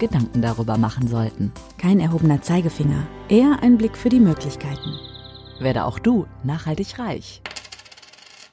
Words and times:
Gedanken 0.00 0.42
darüber 0.42 0.78
machen 0.78 1.06
sollten. 1.06 1.52
Kein 1.78 2.00
erhobener 2.00 2.40
Zeigefinger, 2.40 3.06
eher 3.28 3.62
ein 3.62 3.76
Blick 3.76 3.96
für 3.96 4.08
die 4.08 4.18
Möglichkeiten. 4.18 4.96
Werde 5.60 5.84
auch 5.84 5.98
du 5.98 6.26
nachhaltig 6.42 6.98
reich. 6.98 7.42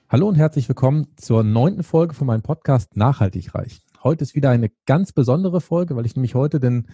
Hallo 0.10 0.28
und 0.28 0.36
herzlich 0.36 0.68
willkommen 0.68 1.08
zur 1.16 1.44
neunten 1.44 1.84
Folge 1.84 2.14
von 2.14 2.28
meinem 2.28 2.42
Podcast 2.42 2.98
Nachhaltig 2.98 3.56
reich. 3.56 3.80
Heute 4.04 4.24
ist 4.24 4.36
wieder 4.36 4.50
eine 4.50 4.70
ganz 4.86 5.14
besondere 5.14 5.62
Folge, 5.62 5.96
weil 5.96 6.06
ich 6.06 6.16
nämlich 6.16 6.36
heute 6.36 6.60
den 6.60 6.88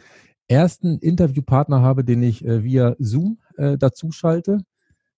ersten 0.47 0.99
Interviewpartner 0.99 1.81
habe, 1.81 2.03
den 2.03 2.21
ich 2.21 2.45
äh, 2.45 2.63
via 2.63 2.95
Zoom 2.99 3.39
äh, 3.57 3.77
dazu 3.77 4.11
schalte. 4.11 4.59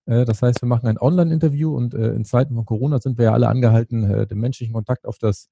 Äh, 0.06 0.24
das 0.24 0.42
heißt, 0.42 0.62
wir 0.62 0.70
machen 0.70 0.88
ein 0.88 0.98
Online-Interview 0.98 1.76
und 1.76 1.94
äh, 1.94 2.14
in 2.14 2.24
Zeiten 2.24 2.56
von 2.56 2.66
Corona 2.66 3.00
sind 3.00 3.18
wir 3.18 3.26
ja 3.26 3.34
alle 3.34 3.50
angehalten, 3.50 4.10
äh, 4.10 4.28
den 4.28 4.40
menschlichen 4.40 4.74
Kontakt 4.74 5.06
auf 5.06 5.18
das 5.18 5.50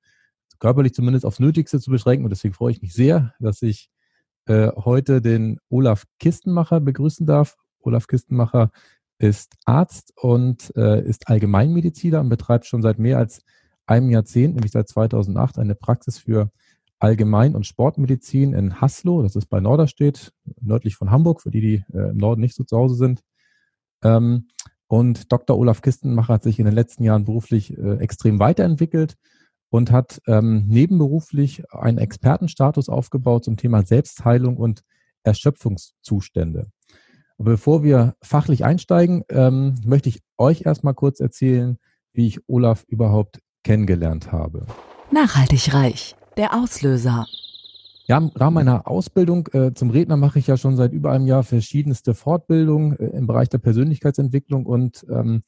körperlich 0.60 0.94
zumindest 0.94 1.26
aufs 1.26 1.40
Nötigste 1.40 1.80
zu 1.80 1.92
beschränken. 1.92 2.26
Und 2.26 2.30
deswegen 2.30 2.54
freue 2.54 2.72
ich 2.72 2.82
mich 2.82 2.94
sehr, 2.94 3.34
dass 3.40 3.62
ich 3.62 3.90
äh, 4.46 4.70
heute 4.76 5.22
den 5.22 5.60
Olaf 5.70 6.06
Kistenmacher 6.20 6.80
begrüßen 6.80 7.26
darf. 7.26 7.56
Olaf 7.80 8.08
Kistenmacher 8.08 8.72
ist 9.20 9.56
Arzt 9.66 10.14
und 10.18 10.76
äh, 10.76 11.02
ist 11.02 11.30
Allgemeinmediziner 11.30 12.20
und 12.20 12.30
betreibt 12.30 12.66
schon 12.66 12.82
seit 12.82 13.00
mehr 13.00 13.18
als 13.18 13.42
einem 13.86 14.10
Jahrzehnt, 14.10 14.56
nämlich 14.56 14.72
seit 14.72 14.88
2008, 14.88 15.60
eine 15.60 15.76
Praxis 15.76 16.18
für 16.18 16.52
Allgemein- 17.00 17.56
und 17.56 17.66
Sportmedizin 17.66 18.54
in 18.54 18.80
Haslo. 18.80 19.24
Das 19.24 19.36
ist 19.36 19.48
bei 19.48 19.60
Norderstedt, 19.60 20.34
nördlich 20.62 20.96
von 20.96 21.12
Hamburg, 21.12 21.42
für 21.42 21.52
die, 21.52 21.62
die 21.62 21.84
äh, 21.94 22.12
im 22.12 22.18
Norden 22.18 22.42
nicht 22.42 22.56
so 22.56 22.64
zu 22.64 22.78
Hause 22.78 22.96
sind. 22.96 23.22
Ähm, 24.04 24.48
und 24.88 25.32
Dr. 25.32 25.58
Olaf 25.58 25.82
Kistenmacher 25.82 26.36
hat 26.36 26.44
sich 26.44 26.60
in 26.60 26.66
den 26.66 26.76
letzten 26.76 27.04
Jahren 27.04 27.26
beruflich 27.26 27.78
äh, 27.78 27.98
extrem 27.98 28.40
weiterentwickelt 28.40 29.18
und 29.74 29.92
hat 29.92 30.22
ähm, 30.28 30.68
nebenberuflich 30.68 31.64
einen 31.74 31.98
Expertenstatus 31.98 32.90
aufgebaut 32.90 33.44
zum 33.44 33.58
Thema 33.58 33.82
Selbstheilung 33.82 34.58
und 34.58 34.84
Erschöpfungszustände. 35.24 36.68
Aber 37.40 37.52
bevor 37.54 37.82
wir 37.82 38.14
fachlich 38.22 38.66
einsteigen, 38.66 39.24
ähm, 39.30 39.74
möchte 39.84 40.10
ich 40.10 40.20
euch 40.38 40.68
erstmal 40.68 40.94
kurz 40.94 41.20
erzählen, 41.20 41.80
wie 42.14 42.28
ich 42.28 42.48
Olaf 42.48 42.84
überhaupt 42.88 43.40
kennengelernt 43.64 44.32
habe. 44.32 44.68
Nachhaltig 45.10 45.74
reich. 45.74 46.16
Der 46.38 46.54
Auslöser. 46.54 47.26
Ja, 48.06 48.20
im 48.20 48.28
Rahmen 48.28 48.54
meiner 48.54 48.88
Ausbildung 48.88 49.48
äh, 49.54 49.74
zum 49.74 49.90
Redner 49.90 50.18
mache 50.18 50.38
ich 50.38 50.46
ja 50.46 50.56
schon 50.56 50.76
seit 50.76 50.94
über 50.94 51.12
einem 51.12 51.26
Jahr 51.26 51.42
verschiedenste 51.42 52.14
Fortbildungen 52.14 53.00
äh, 53.00 53.08
im 53.18 53.26
Bereich 53.26 53.50
der 53.50 53.58
Persönlichkeitsentwicklung 53.58 54.68
und 54.68 55.04
ähm, 55.10 55.42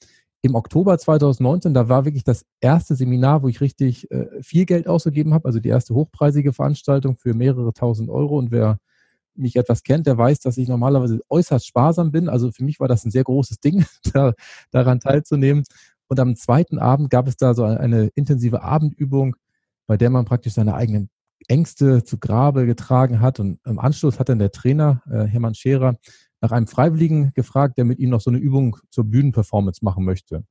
im 0.45 0.53
Oktober 0.53 0.95
2019, 0.95 1.73
da 1.73 1.89
war 1.89 2.05
wirklich 2.05 2.23
das 2.23 2.45
erste 2.61 2.93
Seminar, 2.93 3.41
wo 3.41 3.47
ich 3.47 3.61
richtig 3.61 4.11
äh, 4.11 4.27
viel 4.43 4.65
Geld 4.65 4.87
ausgegeben 4.87 5.33
habe, 5.33 5.45
also 5.45 5.59
die 5.59 5.69
erste 5.69 5.95
hochpreisige 5.95 6.53
Veranstaltung 6.53 7.17
für 7.17 7.33
mehrere 7.33 7.73
tausend 7.73 8.11
Euro. 8.11 8.37
Und 8.37 8.51
wer 8.51 8.77
mich 9.33 9.55
etwas 9.55 9.81
kennt, 9.81 10.05
der 10.05 10.19
weiß, 10.19 10.41
dass 10.41 10.57
ich 10.57 10.67
normalerweise 10.67 11.19
äußerst 11.29 11.65
sparsam 11.65 12.11
bin. 12.11 12.29
Also 12.29 12.51
für 12.51 12.63
mich 12.63 12.79
war 12.79 12.87
das 12.87 13.03
ein 13.05 13.11
sehr 13.11 13.23
großes 13.23 13.59
Ding, 13.59 13.85
da, 14.13 14.33
daran 14.69 14.99
teilzunehmen. 14.99 15.63
Und 16.07 16.19
am 16.19 16.35
zweiten 16.35 16.77
Abend 16.77 17.09
gab 17.09 17.27
es 17.27 17.37
da 17.37 17.55
so 17.55 17.63
eine 17.63 18.11
intensive 18.13 18.61
Abendübung, 18.61 19.35
bei 19.87 19.97
der 19.97 20.11
man 20.11 20.25
praktisch 20.25 20.53
seine 20.53 20.75
eigenen 20.75 21.09
Ängste 21.47 22.03
zu 22.03 22.19
Grabe 22.19 22.67
getragen 22.67 23.19
hat. 23.19 23.39
Und 23.39 23.57
im 23.65 23.79
Anschluss 23.79 24.19
hat 24.19 24.29
dann 24.29 24.37
der 24.37 24.51
Trainer, 24.51 25.01
äh, 25.09 25.23
Hermann 25.23 25.55
Scherer, 25.55 25.95
nach 26.41 26.51
einem 26.51 26.67
Freiwilligen 26.67 27.33
gefragt, 27.33 27.77
der 27.77 27.85
mit 27.85 27.99
ihm 27.99 28.09
noch 28.09 28.21
so 28.21 28.29
eine 28.29 28.39
Übung 28.39 28.77
zur 28.89 29.05
Bühnenperformance 29.05 29.83
machen 29.83 30.05
möchte. 30.05 30.43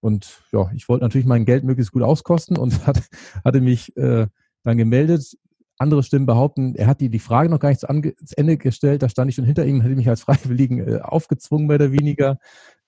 Und 0.00 0.42
ja, 0.52 0.70
ich 0.74 0.88
wollte 0.88 1.04
natürlich 1.04 1.26
mein 1.26 1.44
Geld 1.44 1.64
möglichst 1.64 1.92
gut 1.92 2.02
auskosten 2.02 2.56
und 2.56 2.86
hat, 2.86 3.02
hatte 3.44 3.60
mich 3.60 3.96
äh, 3.96 4.26
dann 4.62 4.76
gemeldet. 4.76 5.36
Andere 5.78 6.02
Stimmen 6.02 6.26
behaupten, 6.26 6.74
er 6.74 6.86
hat 6.86 7.00
die, 7.00 7.08
die 7.08 7.18
Frage 7.18 7.48
noch 7.48 7.58
gar 7.58 7.70
nicht 7.70 7.80
zu, 7.80 7.86
zu 7.86 8.36
Ende 8.36 8.56
gestellt. 8.56 9.02
Da 9.02 9.08
stand 9.08 9.28
ich 9.28 9.36
schon 9.36 9.44
hinter 9.44 9.64
ihm, 9.64 9.80
hätte 9.80 9.96
mich 9.96 10.08
als 10.08 10.22
Freiwilligen 10.22 10.78
äh, 10.78 11.00
aufgezwungen, 11.00 11.66
mehr 11.66 11.76
oder 11.76 11.92
weniger. 11.92 12.38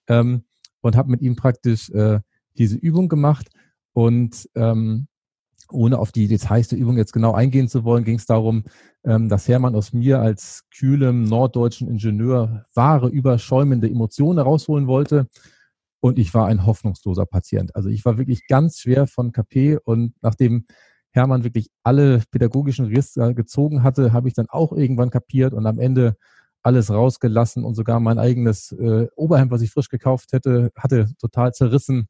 Ähm, 0.09 0.45
und 0.81 0.97
habe 0.97 1.11
mit 1.11 1.23
ihm 1.23 1.35
praktisch 1.35 1.89
äh, 1.91 2.21
diese 2.59 2.77
Übung 2.77 3.09
gemacht. 3.09 3.49
Und 3.95 4.49
ähm, 4.55 5.07
ohne 5.71 5.99
auf 5.99 6.13
die 6.13 6.29
Details 6.29 6.69
der 6.69 6.79
Übung 6.79 6.97
jetzt 6.97 7.13
genau 7.13 7.33
eingehen 7.33 7.69
zu 7.69 7.85
wollen, 7.85 8.05
ging 8.05 8.17
es 8.17 8.27
darum, 8.27 8.65
ähm, 9.05 9.29
dass 9.29 9.49
Hermann 9.49 9.75
aus 9.75 9.93
mir 9.93 10.21
als 10.21 10.65
kühlem 10.77 11.25
norddeutschen 11.25 11.89
Ingenieur 11.89 12.67
wahre, 12.75 13.09
überschäumende 13.09 13.89
Emotionen 13.89 14.39
herausholen 14.39 14.87
wollte. 14.87 15.29
Und 16.01 16.19
ich 16.19 16.35
war 16.35 16.47
ein 16.47 16.67
hoffnungsloser 16.67 17.27
Patient. 17.27 17.75
Also 17.75 17.89
ich 17.89 18.05
war 18.05 18.19
wirklich 18.19 18.47
ganz 18.47 18.79
schwer 18.79 19.07
von 19.07 19.33
KP 19.33 19.79
und 19.85 20.15
nachdem 20.21 20.67
Hermann 21.11 21.45
wirklich 21.45 21.71
alle 21.83 22.23
pädagogischen 22.31 22.87
Risse 22.87 23.35
gezogen 23.35 23.83
hatte, 23.83 24.13
habe 24.13 24.29
ich 24.29 24.35
dann 24.35 24.47
auch 24.49 24.73
irgendwann 24.73 25.11
kapiert 25.11 25.55
und 25.55 25.67
am 25.67 25.79
Ende 25.79 26.17
alles 26.63 26.91
rausgelassen 26.91 27.65
und 27.65 27.75
sogar 27.75 28.01
mein 28.01 28.19
eigenes 28.19 28.73
äh, 28.73 29.07
Oberhemd, 29.15 29.51
was 29.51 29.63
ich 29.63 29.71
frisch 29.71 29.91
gekauft 29.91 30.33
hätte, 30.33 30.73
hatte 30.77 31.15
total 31.19 31.53
zerrissen 31.53 32.09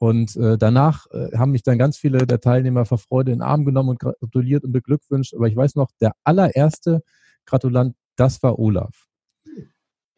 und 0.00 0.34
äh, 0.36 0.56
danach 0.56 1.06
äh, 1.10 1.36
haben 1.36 1.52
mich 1.52 1.62
dann 1.62 1.76
ganz 1.76 1.98
viele 1.98 2.26
der 2.26 2.40
Teilnehmer 2.40 2.86
vor 2.86 2.96
Freude 2.96 3.32
in 3.32 3.40
den 3.40 3.42
Arm 3.42 3.66
genommen 3.66 3.90
und 3.90 3.98
gratuliert 3.98 4.64
und 4.64 4.72
beglückwünscht. 4.72 5.34
Aber 5.34 5.46
ich 5.46 5.54
weiß 5.54 5.74
noch, 5.74 5.90
der 6.00 6.12
allererste 6.24 7.02
Gratulant, 7.44 7.94
das 8.16 8.42
war 8.42 8.58
Olaf. 8.58 9.08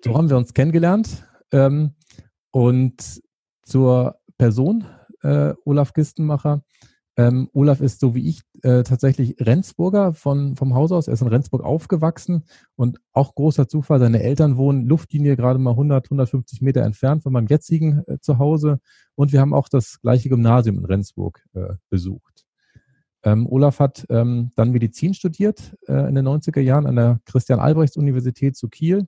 So 0.05 0.17
haben 0.17 0.31
wir 0.31 0.37
uns 0.37 0.55
kennengelernt. 0.55 1.27
Ähm, 1.51 1.97
und 2.53 3.23
zur 3.65 4.21
Person 4.39 4.85
äh, 5.23 5.53
Olaf 5.65 5.93
Kistenmacher 5.95 6.63
ähm, 7.17 7.51
Olaf 7.53 7.81
ist 7.81 8.01
so 8.01 8.15
wie 8.15 8.27
ich 8.27 8.41
äh, 8.63 8.85
tatsächlich 8.85 9.37
Rendsburger 9.39 10.15
von, 10.15 10.57
vom 10.57 10.75
Haus 10.75 10.93
aus. 10.93 11.09
Er 11.09 11.15
ist 11.15 11.21
in 11.21 11.29
Rendsburg 11.29 11.63
aufgewachsen 11.63 12.45
und 12.75 13.01
auch 13.13 13.35
großer 13.35 13.69
Zufall, 13.69 14.01
seine 14.01 14.23
Eltern 14.23 14.57
wohnen 14.57 14.87
Luftlinie 14.87 15.37
gerade 15.37 15.59
mal 15.59 15.73
100, 15.73 16.07
150 16.07 16.63
Meter 16.63 16.83
entfernt 16.83 17.23
von 17.23 17.33
meinem 17.33 17.49
jetzigen 17.49 18.03
äh, 18.07 18.19
Zuhause. 18.21 18.81
Und 19.15 19.33
wir 19.33 19.41
haben 19.41 19.53
auch 19.53 19.69
das 19.69 20.01
gleiche 20.01 20.31
Gymnasium 20.31 20.79
in 20.79 20.87
Rendsburg 20.87 21.45
äh, 21.53 21.75
besucht. 21.91 22.47
Ähm, 23.25 23.47
Olaf 23.47 23.79
hat 23.79 24.07
ähm, 24.09 24.51
dann 24.57 24.71
Medizin 24.71 25.13
studiert 25.13 25.77
äh, 25.87 26.09
in 26.09 26.15
den 26.15 26.27
90er 26.27 26.61
Jahren 26.61 26.87
an 26.87 26.97
der 26.97 27.21
Christian-Albrechts-Universität 27.27 28.57
zu 28.57 28.69
Kiel. 28.69 29.07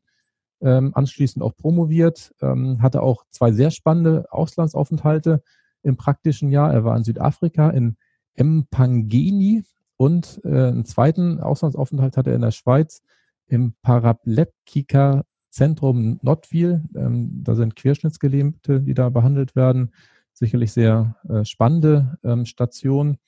Ähm, 0.61 0.93
anschließend 0.95 1.43
auch 1.43 1.57
promoviert, 1.57 2.33
ähm, 2.41 2.81
hatte 2.81 3.03
auch 3.03 3.25
zwei 3.31 3.53
sehr 3.53 3.71
spannende 3.71 4.27
Auslandsaufenthalte 4.31 5.43
im 5.85 5.97
praktischen 5.97 6.51
Jahr. 6.51 6.73
Er 6.73 6.85
war 6.85 6.97
in 6.97 7.05
Südafrika, 7.05 7.71
in 7.71 7.97
Mpangeni 8.37 9.65
und 9.97 10.41
äh, 10.45 10.49
einen 10.49 10.85
zweiten 10.85 11.41
Auslandsaufenthalt 11.41 12.17
hatte 12.17 12.31
er 12.31 12.37
in 12.37 12.43
der 12.43 12.51
Schweiz 12.51 13.03
im 13.47 13.75
Parapletika 13.83 15.25
Zentrum 15.51 16.19
Notwil. 16.23 16.83
Ähm, 16.97 17.43
da 17.45 17.55
sind 17.55 17.77
Querschnittsgelähmte, 17.77 18.81
die 18.81 18.95
da 18.95 19.09
behandelt 19.09 19.55
werden. 19.55 19.93
Sicherlich 20.33 20.73
sehr 20.73 21.17
äh, 21.29 21.45
spannende 21.45 22.19
ähm, 22.25 22.45
Station. 22.45 23.19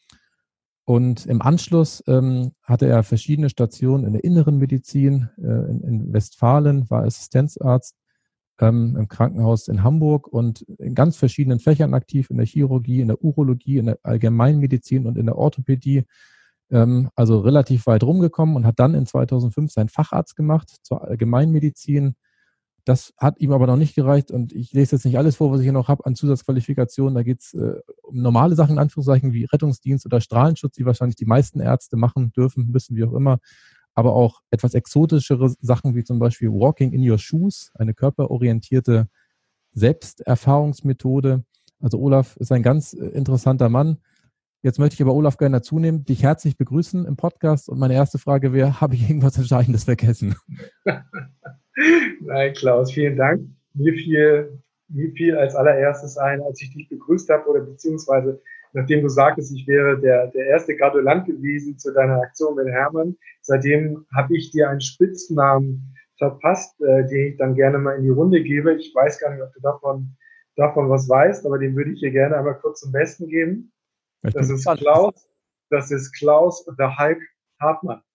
Und 0.85 1.27
im 1.27 1.43
Anschluss 1.43 2.03
ähm, 2.09 2.53
hatte 2.63 2.87
er 2.87 3.03
verschiedene 3.05 3.49
Stationen 3.49 4.05
in 4.05 4.13
der 4.13 4.25
inneren 4.25 4.59
Medizin 4.59 5.29
äh, 5.39 5.71
in, 5.71 5.81
in 5.83 6.13
Westfalen, 6.13 6.91
war 6.91 7.05
Assistenzarzt 7.05 7.97
ähm, 8.61 8.97
im 8.97 9.09
Krankenhaus 9.09 9.69
in 9.69 9.83
Hamburg 9.83 10.29
und 10.29 10.63
in 10.63 10.95
ganz 10.95 11.17
verschiedenen 11.17 11.59
Fächern 11.59 11.95
aktiv, 11.95 12.31
in 12.31 12.39
der 12.39 12.47
Chirurgie, 12.47 13.01
in 13.01 13.09
der 13.09 13.23
Urologie, 13.23 13.79
in 13.79 13.87
der 13.87 13.99
Allgemeinmedizin 14.03 15.07
und 15.07 15.19
in 15.19 15.27
der 15.27 15.37
Orthopädie. 15.37 16.05
Ähm, 16.71 17.11
also 17.15 17.41
relativ 17.41 17.87
weit 17.87 18.03
rumgekommen 18.03 18.57
und 18.57 18.67
hat 18.67 18.79
dann 18.81 18.95
in 18.95 19.07
2005 19.07 19.71
seinen 19.73 19.89
Facharzt 19.89 20.37
gemacht 20.37 20.69
zur 20.83 21.03
Allgemeinmedizin. 21.03 22.17
Das 22.85 23.13
hat 23.19 23.41
ihm 23.41 23.53
aber 23.53 23.67
noch 23.67 23.77
nicht 23.77 23.95
gereicht 23.95 24.31
und 24.31 24.53
ich 24.53 24.73
lese 24.73 24.97
jetzt 24.97 25.05
nicht 25.05 25.19
alles 25.19 25.37
vor, 25.37 25.51
was 25.51 25.61
ich 25.61 25.65
hier 25.65 25.73
noch 25.73 25.89
habe 25.89 26.07
an 26.07 26.15
Zusatzqualifikationen. 26.15 27.15
Da 27.15 27.23
geht 27.25 27.41
es 27.41 27.53
äh, 27.55 27.81
um 28.03 28.23
normale 28.23 28.55
Sachen, 28.55 28.73
in 28.73 28.79
Anführungszeichen, 28.79 29.33
wie 29.33 29.45
Rettungsdienst 29.45 30.07
oder 30.07 30.21
Strahlenschutz, 30.21 30.77
die 30.77 30.87
wahrscheinlich 30.87 31.17
die 31.17 31.25
meisten 31.25 31.61
Ärzte 31.61 31.97
machen 31.97 32.33
dürfen, 32.33 32.71
müssen, 32.71 32.97
wie 32.97 33.05
auch 33.05 33.13
immer 33.13 33.39
aber 33.97 34.15
auch 34.15 34.43
etwas 34.51 34.75
exotischere 34.75 35.55
Sachen 35.61 35.97
wie 35.97 36.05
zum 36.05 36.19
Beispiel 36.19 36.51
Walking 36.51 36.93
in 36.93 37.09
Your 37.09 37.19
Shoes, 37.19 37.73
eine 37.75 37.95
körperorientierte 37.95 39.09
Selbsterfahrungsmethode. 39.73 41.45
Also 41.81 41.99
Olaf 41.99 42.37
ist 42.37 42.53
ein 42.53 42.63
ganz 42.63 42.93
äh, 42.93 43.07
interessanter 43.07 43.69
Mann. 43.71 43.97
Jetzt 44.63 44.79
möchte 44.79 44.95
ich 44.95 45.03
aber 45.03 45.15
Olaf 45.15 45.39
gerne 45.39 45.59
dazu 45.59 45.79
nehmen, 45.79 46.05
dich 46.05 46.23
herzlich 46.23 46.59
begrüßen 46.59 47.07
im 47.07 47.17
Podcast. 47.17 47.71
Und 47.71 47.79
meine 47.79 47.95
erste 47.95 48.19
Frage 48.19 48.53
wäre, 48.53 48.81
habe 48.81 48.95
ich 48.95 49.09
irgendwas 49.09 49.39
Entscheidendes 49.39 49.85
vergessen? 49.85 50.37
Nein, 52.21 52.53
Klaus, 52.55 52.93
vielen 52.93 53.17
Dank. 53.17 53.49
Mir 53.73 53.95
fiel, 53.95 54.63
mir 54.89 55.11
fiel 55.13 55.37
als 55.37 55.55
allererstes 55.55 56.19
ein, 56.19 56.43
als 56.43 56.61
ich 56.61 56.73
dich 56.75 56.89
begrüßt 56.91 57.31
habe 57.31 57.49
oder 57.49 57.61
beziehungsweise 57.61 58.43
nachdem 58.77 59.03
du 59.03 59.09
sagtest, 59.09 59.53
ich 59.57 59.67
wäre 59.67 59.99
der, 59.99 60.29
der 60.29 60.47
erste 60.47 60.77
Gratulant 60.77 61.27
gewesen 61.27 61.79
zu 61.79 61.93
deiner 61.95 62.21
Aktion 62.21 62.57
mit 62.57 62.69
Hermann. 62.69 63.17
Seitdem 63.41 64.07
habe 64.15 64.37
ich 64.37 64.51
dir 64.51 64.69
einen 64.69 64.83
Spitznamen 64.83 65.95
verpasst, 66.19 66.79
äh, 66.83 67.07
den 67.07 67.33
ich 67.33 67.37
dann 67.39 67.55
gerne 67.55 67.79
mal 67.79 67.97
in 67.97 68.03
die 68.03 68.11
Runde 68.11 68.43
gebe. 68.43 68.75
Ich 68.75 68.95
weiß 68.95 69.19
gar 69.19 69.33
nicht, 69.33 69.43
ob 69.43 69.53
du 69.55 69.61
davon, 69.61 70.15
davon 70.57 70.91
was 70.91 71.09
weißt, 71.09 71.47
aber 71.47 71.59
den 71.59 71.75
würde 71.75 71.93
ich 71.93 72.01
dir 72.01 72.11
gerne 72.11 72.37
einmal 72.37 72.59
kurz 72.59 72.81
zum 72.81 72.93
Besten 72.93 73.29
geben. 73.29 73.73
Das 74.23 74.51
ist 74.51 74.67
Klaus, 74.79 75.27
das 75.71 75.91
ist 75.91 76.13
Klaus 76.13 76.67
der 76.79 76.99
Hulk 76.99 77.23
Hartmann. 77.61 78.03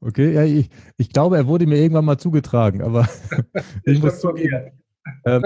Okay, 0.00 0.32
ja, 0.32 0.44
ich, 0.44 0.70
ich 0.96 1.12
glaube, 1.12 1.38
er 1.38 1.48
wurde 1.48 1.66
mir 1.66 1.78
irgendwann 1.78 2.04
mal 2.04 2.18
zugetragen, 2.18 2.82
aber 2.82 3.08
ich 3.84 4.00
muss 4.00 4.20
zugeben, 4.20 4.80
ähm, 5.26 5.42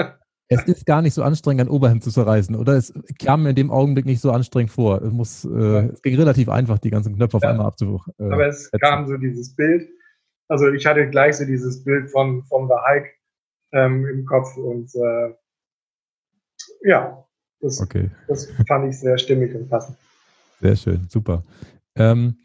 es 0.54 0.64
ist 0.64 0.86
gar 0.86 1.02
nicht 1.02 1.14
so 1.14 1.22
anstrengend, 1.22 1.62
ein 1.62 1.68
Oberhemd 1.68 2.02
zu 2.02 2.10
zerreißen, 2.10 2.56
oder? 2.56 2.74
Es 2.74 2.92
kam 3.18 3.42
mir 3.42 3.50
in 3.50 3.56
dem 3.56 3.70
Augenblick 3.70 4.06
nicht 4.06 4.20
so 4.20 4.30
anstrengend 4.30 4.70
vor. 4.70 5.02
Es, 5.02 5.12
muss, 5.12 5.44
äh, 5.44 5.88
es 5.88 6.02
ging 6.02 6.16
relativ 6.16 6.48
einfach, 6.48 6.78
die 6.78 6.90
ganzen 6.90 7.14
Knöpfe 7.14 7.36
auf 7.36 7.42
ja. 7.42 7.50
einmal 7.50 7.66
abzuwuchen. 7.66 8.12
Äh, 8.18 8.32
aber 8.32 8.46
es 8.46 8.70
kam 8.80 9.06
so 9.06 9.16
dieses 9.16 9.54
Bild. 9.54 9.88
Also 10.48 10.70
ich 10.70 10.84
hatte 10.86 11.08
gleich 11.08 11.36
so 11.36 11.44
dieses 11.44 11.84
Bild 11.84 12.10
von, 12.10 12.42
von 12.44 12.68
The 12.68 12.74
Hulk 12.74 13.06
ähm, 13.72 14.06
im 14.06 14.24
Kopf 14.26 14.56
und 14.56 14.94
äh, 14.94 15.34
ja, 16.84 17.24
das, 17.60 17.80
okay. 17.80 18.10
das 18.28 18.48
fand 18.66 18.90
ich 18.90 18.98
sehr 18.98 19.18
stimmig 19.18 19.54
und 19.54 19.68
passend. 19.68 19.96
Sehr 20.60 20.76
schön, 20.76 21.06
super. 21.08 21.42
Ähm, 21.94 22.36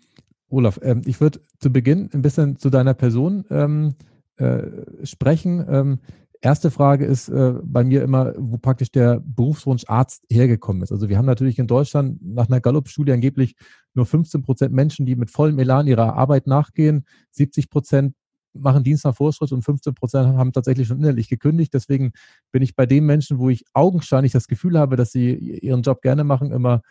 Olaf, 0.50 0.80
ähm, 0.82 1.02
ich 1.06 1.20
würde 1.20 1.40
zu 1.60 1.72
Beginn 1.72 2.10
ein 2.14 2.22
bisschen 2.22 2.58
zu 2.58 2.70
deiner 2.70 2.94
Person 2.94 3.46
ähm, 3.50 3.96
äh, 4.38 4.62
sprechen. 5.04 6.00
Erste 6.42 6.72
Frage 6.72 7.06
ist 7.06 7.30
äh, 7.30 7.54
bei 7.64 7.84
mir 7.84 8.04
immer, 8.04 8.34
wo 8.38 8.58
praktisch 8.58 8.92
der 8.92 9.22
Berufswunsch 9.26 9.86
Arzt 9.88 10.24
hergekommen 10.30 10.84
ist. 10.84 10.92
Also 10.92 11.10
wir 11.10 11.18
haben 11.18 11.26
natürlich 11.26 11.58
in 11.58 11.68
Deutschland 11.68 12.20
nach 12.22 12.48
einer 12.48 12.62
Gallup-Studie 12.62 13.12
angeblich 13.12 13.56
nur 13.94 14.06
15 14.06 14.44
Prozent 14.44 14.74
Menschen, 14.74 15.06
die 15.06 15.16
mit 15.16 15.32
vollem 15.32 15.58
Elan 15.58 15.88
ihrer 15.88 16.16
Arbeit 16.16 16.46
nachgehen. 16.46 17.06
70 17.32 17.70
Prozent 17.70 18.14
machen 18.54 18.84
Dienst 18.84 19.06
nach 19.06 19.16
Vorschritt 19.16 19.52
und 19.52 19.64
15 19.64 19.96
Prozent 19.96 20.38
haben 20.38 20.52
tatsächlich 20.52 20.88
schon 20.88 21.00
innerlich 21.00 21.30
gekündigt. 21.30 21.74
Deswegen 21.74 22.12
bin 22.52 22.62
ich 22.62 22.76
bei 22.76 22.86
den 22.86 23.06
Menschen, 23.06 23.40
wo 23.40 23.50
ich 23.50 23.64
augenscheinlich 23.74 24.32
das 24.32 24.48
Gefühl 24.48 24.78
habe, 24.78 24.96
dass 24.96 25.12
sie 25.12 25.34
ihren 25.34 25.82
Job 25.82 26.02
gerne 26.02 26.24
machen, 26.24 26.52
immer 26.52 26.82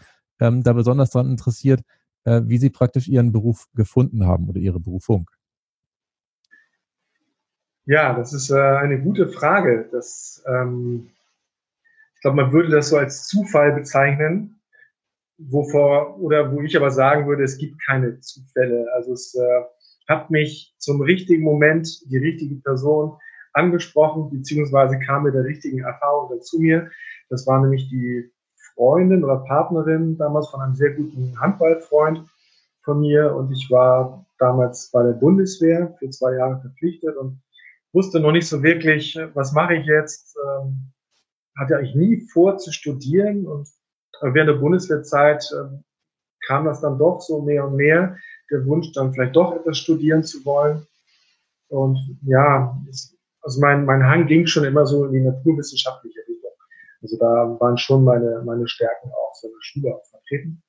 ähm, 0.41 0.63
da 0.63 0.73
besonders 0.73 1.11
daran 1.11 1.31
interessiert, 1.31 1.83
äh, 2.25 2.43
wie 2.45 2.59
sie 2.59 2.71
praktisch 2.71 3.09
ihren 3.09 3.33
Beruf 3.33 3.67
gefunden 3.75 4.27
haben 4.27 4.49
oder 4.49 4.61
ihre 4.61 4.81
Berufung. 4.81 5.31
Ja, 7.87 8.15
das 8.15 8.33
ist 8.33 8.51
äh, 8.51 8.55
eine 8.57 9.01
gute 9.01 9.29
Frage. 9.29 9.89
Das, 9.93 10.43
ähm, 10.49 11.11
ich 12.15 12.21
glaube, 12.21 12.37
man 12.39 12.53
würde 12.53 12.71
das 12.71 12.89
so 12.89 12.97
als 12.97 13.29
Zufall 13.29 13.73
bezeichnen, 13.73 14.61
wovor 15.39 16.19
oder 16.19 16.51
wo 16.53 16.61
ich 16.63 16.77
aber 16.77 16.91
sagen 16.91 17.29
würde, 17.29 17.45
es 17.45 17.59
gibt 17.59 17.81
keine 17.87 18.19
Zufälle. 18.19 18.87
Also 18.95 19.13
es 19.13 19.37
äh, 19.37 19.63
hat 20.09 20.31
mich 20.31 20.75
zum 20.79 21.01
richtigen 21.01 21.45
Moment 21.45 21.89
die 22.11 22.19
richtige 22.19 22.57
Person 22.57 23.19
angesprochen, 23.53 24.31
beziehungsweise 24.31 24.99
kam 24.99 25.23
mit 25.23 25.35
der 25.35 25.45
richtigen 25.45 25.81
Erfahrung 25.85 26.29
dann 26.31 26.43
zu 26.43 26.59
mir. 26.59 26.91
Das 27.31 27.47
war 27.47 27.61
nämlich 27.61 27.89
die 27.89 28.33
Freundin 28.75 29.23
oder 29.23 29.45
Partnerin 29.45 30.19
damals 30.19 30.49
von 30.49 30.61
einem 30.61 30.75
sehr 30.75 30.91
guten 30.91 31.41
Handballfreund 31.41 32.29
von 32.83 33.01
mir 33.01 33.35
und 33.35 33.53
ich 33.53 33.71
war 33.71 34.27
damals 34.39 34.91
bei 34.91 35.05
der 35.05 35.13
Bundeswehr 35.13 35.95
für 35.99 36.11
zwei 36.11 36.35
Jahre 36.35 36.61
verpflichtet 36.61 37.17
und 37.17 37.41
wusste 37.97 38.21
noch 38.21 38.33
nicht 38.33 38.47
so 38.47 38.63
wirklich, 38.63 39.19
was 39.33 39.53
mache 39.53 39.75
ich 39.75 39.87
jetzt. 39.87 40.37
Ähm, 40.47 40.93
hatte 41.59 41.79
eigentlich 41.79 41.95
nie 41.95 42.21
vor 42.33 42.59
zu 42.59 42.71
studieren 42.71 43.47
und 43.47 43.67
während 44.21 44.51
der 44.51 44.61
Bundeswehrzeit 44.61 45.43
äh, 45.53 45.79
kam 46.47 46.67
das 46.67 46.83
dann 46.83 46.99
doch 46.99 47.21
so 47.21 47.41
mehr 47.41 47.67
und 47.67 47.77
mehr, 47.77 48.17
der 48.51 48.67
Wunsch 48.67 48.93
dann 48.93 49.15
vielleicht 49.15 49.35
doch 49.35 49.57
etwas 49.57 49.79
studieren 49.79 50.23
zu 50.23 50.45
wollen. 50.45 50.87
Und 51.69 51.99
ja, 52.27 52.79
also 53.41 53.61
mein, 53.61 53.87
mein 53.87 54.05
Hang 54.05 54.27
ging 54.27 54.47
schon 54.47 54.65
immer 54.65 54.87
so 54.87 55.07
in 55.07 55.13
die 55.13 55.21
naturwissenschaftliche 55.21 56.21
Richtung. 56.29 56.53
Also 57.01 57.17
da 57.19 57.57
waren 57.59 57.79
schon 57.79 58.05
meine, 58.05 58.43
meine 58.45 58.69
Stärken 58.69 59.09
auch 59.09 59.35
so 59.35 59.49
in 59.49 59.55
der 59.55 59.63
Schule 59.63 59.95
auch 59.95 60.07
vertreten. 60.07 60.63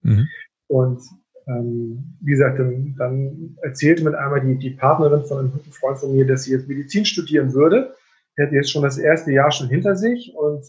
Mhm. 0.00 0.28
Und 0.68 1.02
ähm, 1.48 2.16
wie 2.20 2.32
gesagt, 2.32 2.58
dann, 2.58 2.94
dann 2.98 3.56
erzählte 3.62 4.04
mit 4.04 4.14
einmal 4.14 4.40
die, 4.40 4.56
die 4.58 4.70
Partnerin 4.70 5.24
von 5.24 5.38
einem 5.38 5.52
guten 5.52 5.72
Freund 5.72 5.98
von 5.98 6.12
mir, 6.12 6.26
dass 6.26 6.44
sie 6.44 6.52
jetzt 6.52 6.68
Medizin 6.68 7.04
studieren 7.04 7.54
würde. 7.54 7.94
Die 8.36 8.42
hätte 8.42 8.54
jetzt 8.54 8.70
schon 8.70 8.82
das 8.82 8.98
erste 8.98 9.32
Jahr 9.32 9.50
schon 9.50 9.68
hinter 9.68 9.96
sich 9.96 10.34
und 10.36 10.64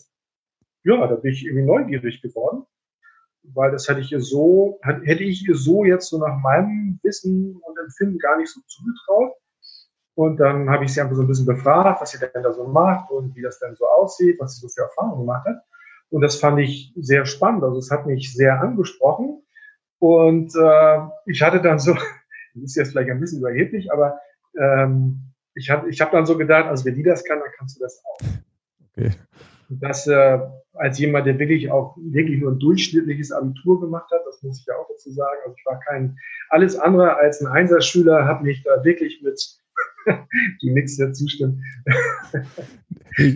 ja, 0.83 1.05
da 1.05 1.15
bin 1.15 1.33
ich 1.33 1.45
irgendwie 1.45 1.65
neugierig 1.65 2.21
geworden, 2.21 2.63
weil 3.43 3.71
das 3.71 3.87
hätte 3.89 3.99
ich 3.99 4.11
ihr 4.11 4.21
so, 4.21 4.79
hätte 4.81 5.23
ich 5.23 5.47
ihr 5.47 5.55
so 5.55 5.83
jetzt 5.83 6.09
so 6.09 6.17
nach 6.17 6.39
meinem 6.41 6.99
Wissen 7.03 7.57
und 7.61 7.79
Empfinden 7.79 8.17
gar 8.17 8.37
nicht 8.37 8.51
so 8.51 8.61
zugetraut. 8.67 9.33
Und 10.15 10.37
dann 10.37 10.69
habe 10.69 10.85
ich 10.85 10.93
sie 10.93 11.01
einfach 11.01 11.15
so 11.15 11.21
ein 11.21 11.27
bisschen 11.27 11.45
befragt, 11.45 12.01
was 12.01 12.11
sie 12.11 12.19
denn 12.19 12.43
da 12.43 12.53
so 12.53 12.67
macht 12.67 13.09
und 13.11 13.35
wie 13.35 13.41
das 13.41 13.59
denn 13.59 13.75
so 13.75 13.85
aussieht, 13.85 14.37
was 14.39 14.55
sie 14.55 14.61
so 14.61 14.67
für 14.67 14.81
Erfahrungen 14.81 15.19
gemacht 15.19 15.45
hat. 15.47 15.61
Und 16.09 16.21
das 16.21 16.35
fand 16.35 16.59
ich 16.59 16.93
sehr 16.97 17.25
spannend. 17.25 17.63
Also 17.63 17.77
es 17.77 17.91
hat 17.91 18.05
mich 18.05 18.33
sehr 18.33 18.59
angesprochen. 18.61 19.43
Und 19.99 20.55
äh, 20.55 20.99
ich 21.25 21.41
hatte 21.41 21.61
dann 21.61 21.79
so, 21.79 21.93
das 22.53 22.63
ist 22.63 22.75
jetzt 22.75 22.91
vielleicht 22.91 23.11
ein 23.11 23.19
bisschen 23.19 23.39
überheblich, 23.39 23.91
aber 23.91 24.19
ähm, 24.59 25.19
ich 25.55 25.69
habe 25.69 25.89
ich 25.89 25.99
hab 26.01 26.11
dann 26.11 26.25
so 26.25 26.37
gedacht, 26.37 26.65
also 26.65 26.85
wenn 26.85 26.95
die 26.95 27.03
das 27.03 27.23
kann, 27.23 27.39
dann 27.39 27.49
kannst 27.57 27.77
du 27.77 27.81
das 27.81 28.01
auch. 28.05 28.25
Okay. 28.91 29.11
Das 29.69 30.07
äh, 30.07 30.39
als 30.73 30.97
jemand, 30.97 31.27
der 31.27 31.37
wirklich 31.37 31.69
auch 31.71 31.97
wirklich 31.97 32.39
nur 32.39 32.51
ein 32.51 32.59
durchschnittliches 32.59 33.31
Abitur 33.31 33.79
gemacht 33.81 34.09
hat, 34.11 34.21
das 34.25 34.41
muss 34.41 34.59
ich 34.59 34.65
ja 34.65 34.75
auch 34.75 34.87
dazu 34.87 35.11
sagen. 35.11 35.37
Also 35.43 35.55
ich 35.57 35.65
war 35.65 35.79
kein 35.81 36.17
alles 36.49 36.77
andere 36.77 37.17
als 37.17 37.41
ein 37.41 37.47
Einserschüler, 37.47 38.25
habe 38.25 38.45
mich 38.45 38.63
da 38.63 38.83
wirklich 38.83 39.21
mit 39.21 39.39
die 40.61 40.71
nichts 40.71 40.97
dazu 40.97 41.27
stimmen. 41.27 41.63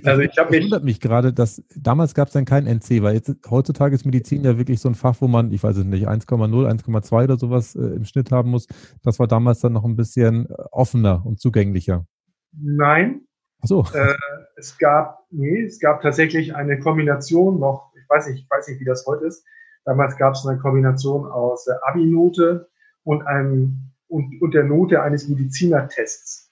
also 0.03 0.21
ich 0.21 0.37
habe 0.37 0.51
mich. 0.51 0.63
wundert 0.63 0.83
mich 0.83 0.99
gerade, 0.99 1.33
dass 1.33 1.63
damals 1.75 2.13
gab 2.13 2.27
es 2.27 2.33
dann 2.33 2.45
kein 2.45 2.65
NC, 2.65 3.01
weil 3.01 3.15
jetzt 3.15 3.35
heutzutage 3.49 3.95
ist 3.95 4.05
Medizin 4.05 4.43
ja 4.43 4.57
wirklich 4.57 4.79
so 4.79 4.89
ein 4.89 4.95
Fach, 4.95 5.15
wo 5.19 5.27
man, 5.27 5.51
ich 5.51 5.63
weiß 5.63 5.77
es 5.77 5.85
nicht, 5.85 6.07
1,0, 6.07 6.27
1,2 6.27 7.23
oder 7.23 7.37
sowas 7.37 7.75
äh, 7.75 7.79
im 7.79 8.05
Schnitt 8.05 8.31
haben 8.31 8.51
muss. 8.51 8.67
Das 9.03 9.19
war 9.19 9.27
damals 9.27 9.59
dann 9.59 9.73
noch 9.73 9.85
ein 9.85 9.95
bisschen 9.95 10.49
äh, 10.49 10.53
offener 10.71 11.25
und 11.25 11.39
zugänglicher. 11.39 12.05
Nein. 12.51 13.21
Ach 13.61 13.67
so. 13.67 13.85
Äh, 13.93 14.13
es 14.55 14.77
gab, 14.77 15.25
nee, 15.31 15.63
es 15.63 15.79
gab 15.79 16.01
tatsächlich 16.01 16.55
eine 16.55 16.79
Kombination 16.79 17.59
noch, 17.59 17.91
ich 17.95 18.09
weiß 18.09 18.27
nicht, 18.27 18.43
ich 18.43 18.49
weiß 18.49 18.67
nicht, 18.67 18.79
wie 18.79 18.85
das 18.85 19.05
heute 19.07 19.25
ist. 19.25 19.45
Damals 19.85 20.17
gab 20.17 20.33
es 20.33 20.45
eine 20.45 20.59
Kombination 20.59 21.25
aus 21.25 21.67
äh, 21.67 21.73
Abi-Note 21.87 22.69
und 23.03 23.23
einem 23.23 23.92
und, 24.13 24.39
und 24.41 24.53
der 24.53 24.63
Note 24.63 25.01
eines 25.01 25.27
Medizinertests. 25.27 26.51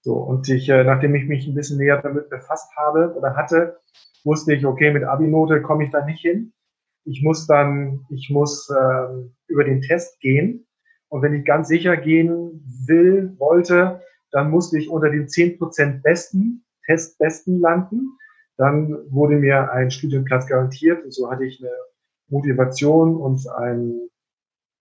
So, 0.00 0.14
und 0.14 0.48
ich, 0.48 0.68
äh, 0.68 0.82
nachdem 0.82 1.14
ich 1.14 1.26
mich 1.26 1.46
ein 1.46 1.54
bisschen 1.54 1.78
näher 1.78 2.02
damit 2.02 2.28
befasst 2.28 2.70
habe 2.76 3.14
oder 3.16 3.36
hatte, 3.36 3.78
wusste 4.24 4.52
ich, 4.52 4.66
okay, 4.66 4.92
mit 4.92 5.04
Abi-Note 5.04 5.62
komme 5.62 5.84
ich 5.84 5.90
da 5.90 6.04
nicht 6.04 6.20
hin. 6.20 6.52
Ich 7.04 7.22
muss 7.22 7.46
dann, 7.46 8.04
ich 8.10 8.30
muss 8.30 8.68
ähm, 8.70 9.34
über 9.46 9.64
den 9.64 9.80
Test 9.80 10.18
gehen. 10.20 10.66
Und 11.08 11.22
wenn 11.22 11.34
ich 11.34 11.44
ganz 11.44 11.68
sicher 11.68 11.96
gehen 11.96 12.62
will, 12.86 13.32
wollte, 13.38 14.02
dann 14.32 14.50
musste 14.50 14.78
ich 14.78 14.90
unter 14.90 15.08
den 15.08 15.26
10% 15.26 16.02
Besten, 16.02 16.64
Testbesten 16.84 17.60
landen. 17.60 18.18
Dann 18.56 18.90
wurde 19.10 19.36
mir 19.36 19.70
ein 19.72 19.90
Studienplatz 19.90 20.48
garantiert 20.48 21.04
und 21.04 21.14
so 21.14 21.30
hatte 21.30 21.44
ich 21.44 21.60
eine 21.60 21.72
Motivation 22.28 23.16
und 23.16 23.48
einen 23.48 24.10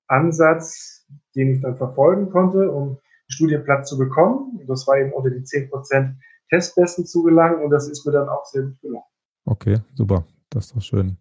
Ansatz, 0.07 0.96
den 1.37 1.53
ich 1.53 1.61
dann 1.61 1.77
verfolgen 1.77 2.29
konnte, 2.29 2.71
um 2.71 2.97
Studienplatz 3.27 3.89
zu 3.89 3.97
bekommen. 3.97 4.57
Und 4.59 4.67
das 4.67 4.87
war 4.87 4.97
eben 4.97 5.13
unter 5.13 5.29
die 5.29 5.43
10% 5.43 6.15
Testbesten 6.49 7.05
zu 7.05 7.23
gelangen 7.23 7.63
und 7.63 7.69
das 7.71 7.89
ist 7.89 8.05
mir 8.05 8.13
dann 8.13 8.29
auch 8.29 8.45
sehr 8.45 8.63
gut 8.63 8.81
gelungen. 8.81 9.03
Okay, 9.45 9.79
super. 9.93 10.25
Das 10.49 10.67
ist 10.67 10.75
doch 10.75 10.81
schön. 10.81 11.17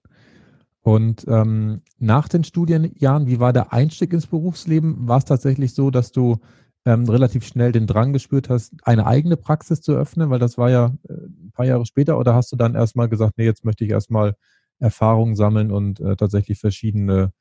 Und 0.80 1.25
ähm, 1.26 1.82
nach 1.99 2.28
den 2.28 2.44
Studienjahren, 2.44 3.26
wie 3.26 3.40
war 3.40 3.52
der 3.52 3.73
Einstieg 3.73 4.12
ins 4.12 4.28
Berufsleben? 4.28 5.08
War 5.08 5.18
es 5.18 5.25
tatsächlich 5.25 5.75
so, 5.75 5.90
dass 5.90 6.12
du 6.12 6.38
ähm, 6.85 7.08
relativ 7.08 7.44
schnell 7.44 7.73
den 7.73 7.88
Drang 7.88 8.12
gespürt 8.12 8.49
hast, 8.49 8.73
eine 8.85 9.04
eigene 9.04 9.37
Praxis 9.37 9.80
zu 9.80 9.92
öffnen? 9.92 10.30
Weil 10.30 10.38
das 10.38 10.58
war 10.58 10.70
ja 10.70 10.94
äh, 11.08 11.12
ein 11.12 11.50
paar 11.52 11.66
Jahre 11.66 11.87
später. 11.87 12.18
Oder 12.18 12.35
hast 12.35 12.52
du 12.52 12.56
dann 12.56 12.76
erstmal 12.76 13.08
gesagt, 13.08 13.35
nee, 13.37 13.44
jetzt 13.44 13.64
möchte 13.64 13.85
ich 13.85 13.90
erstmal 13.90 14.37
Erfahrung 14.78 15.35
sammeln 15.35 15.73
und 15.73 15.99
äh, 15.99 16.14
tatsächlich 16.14 16.61
verschiedene 16.61 17.32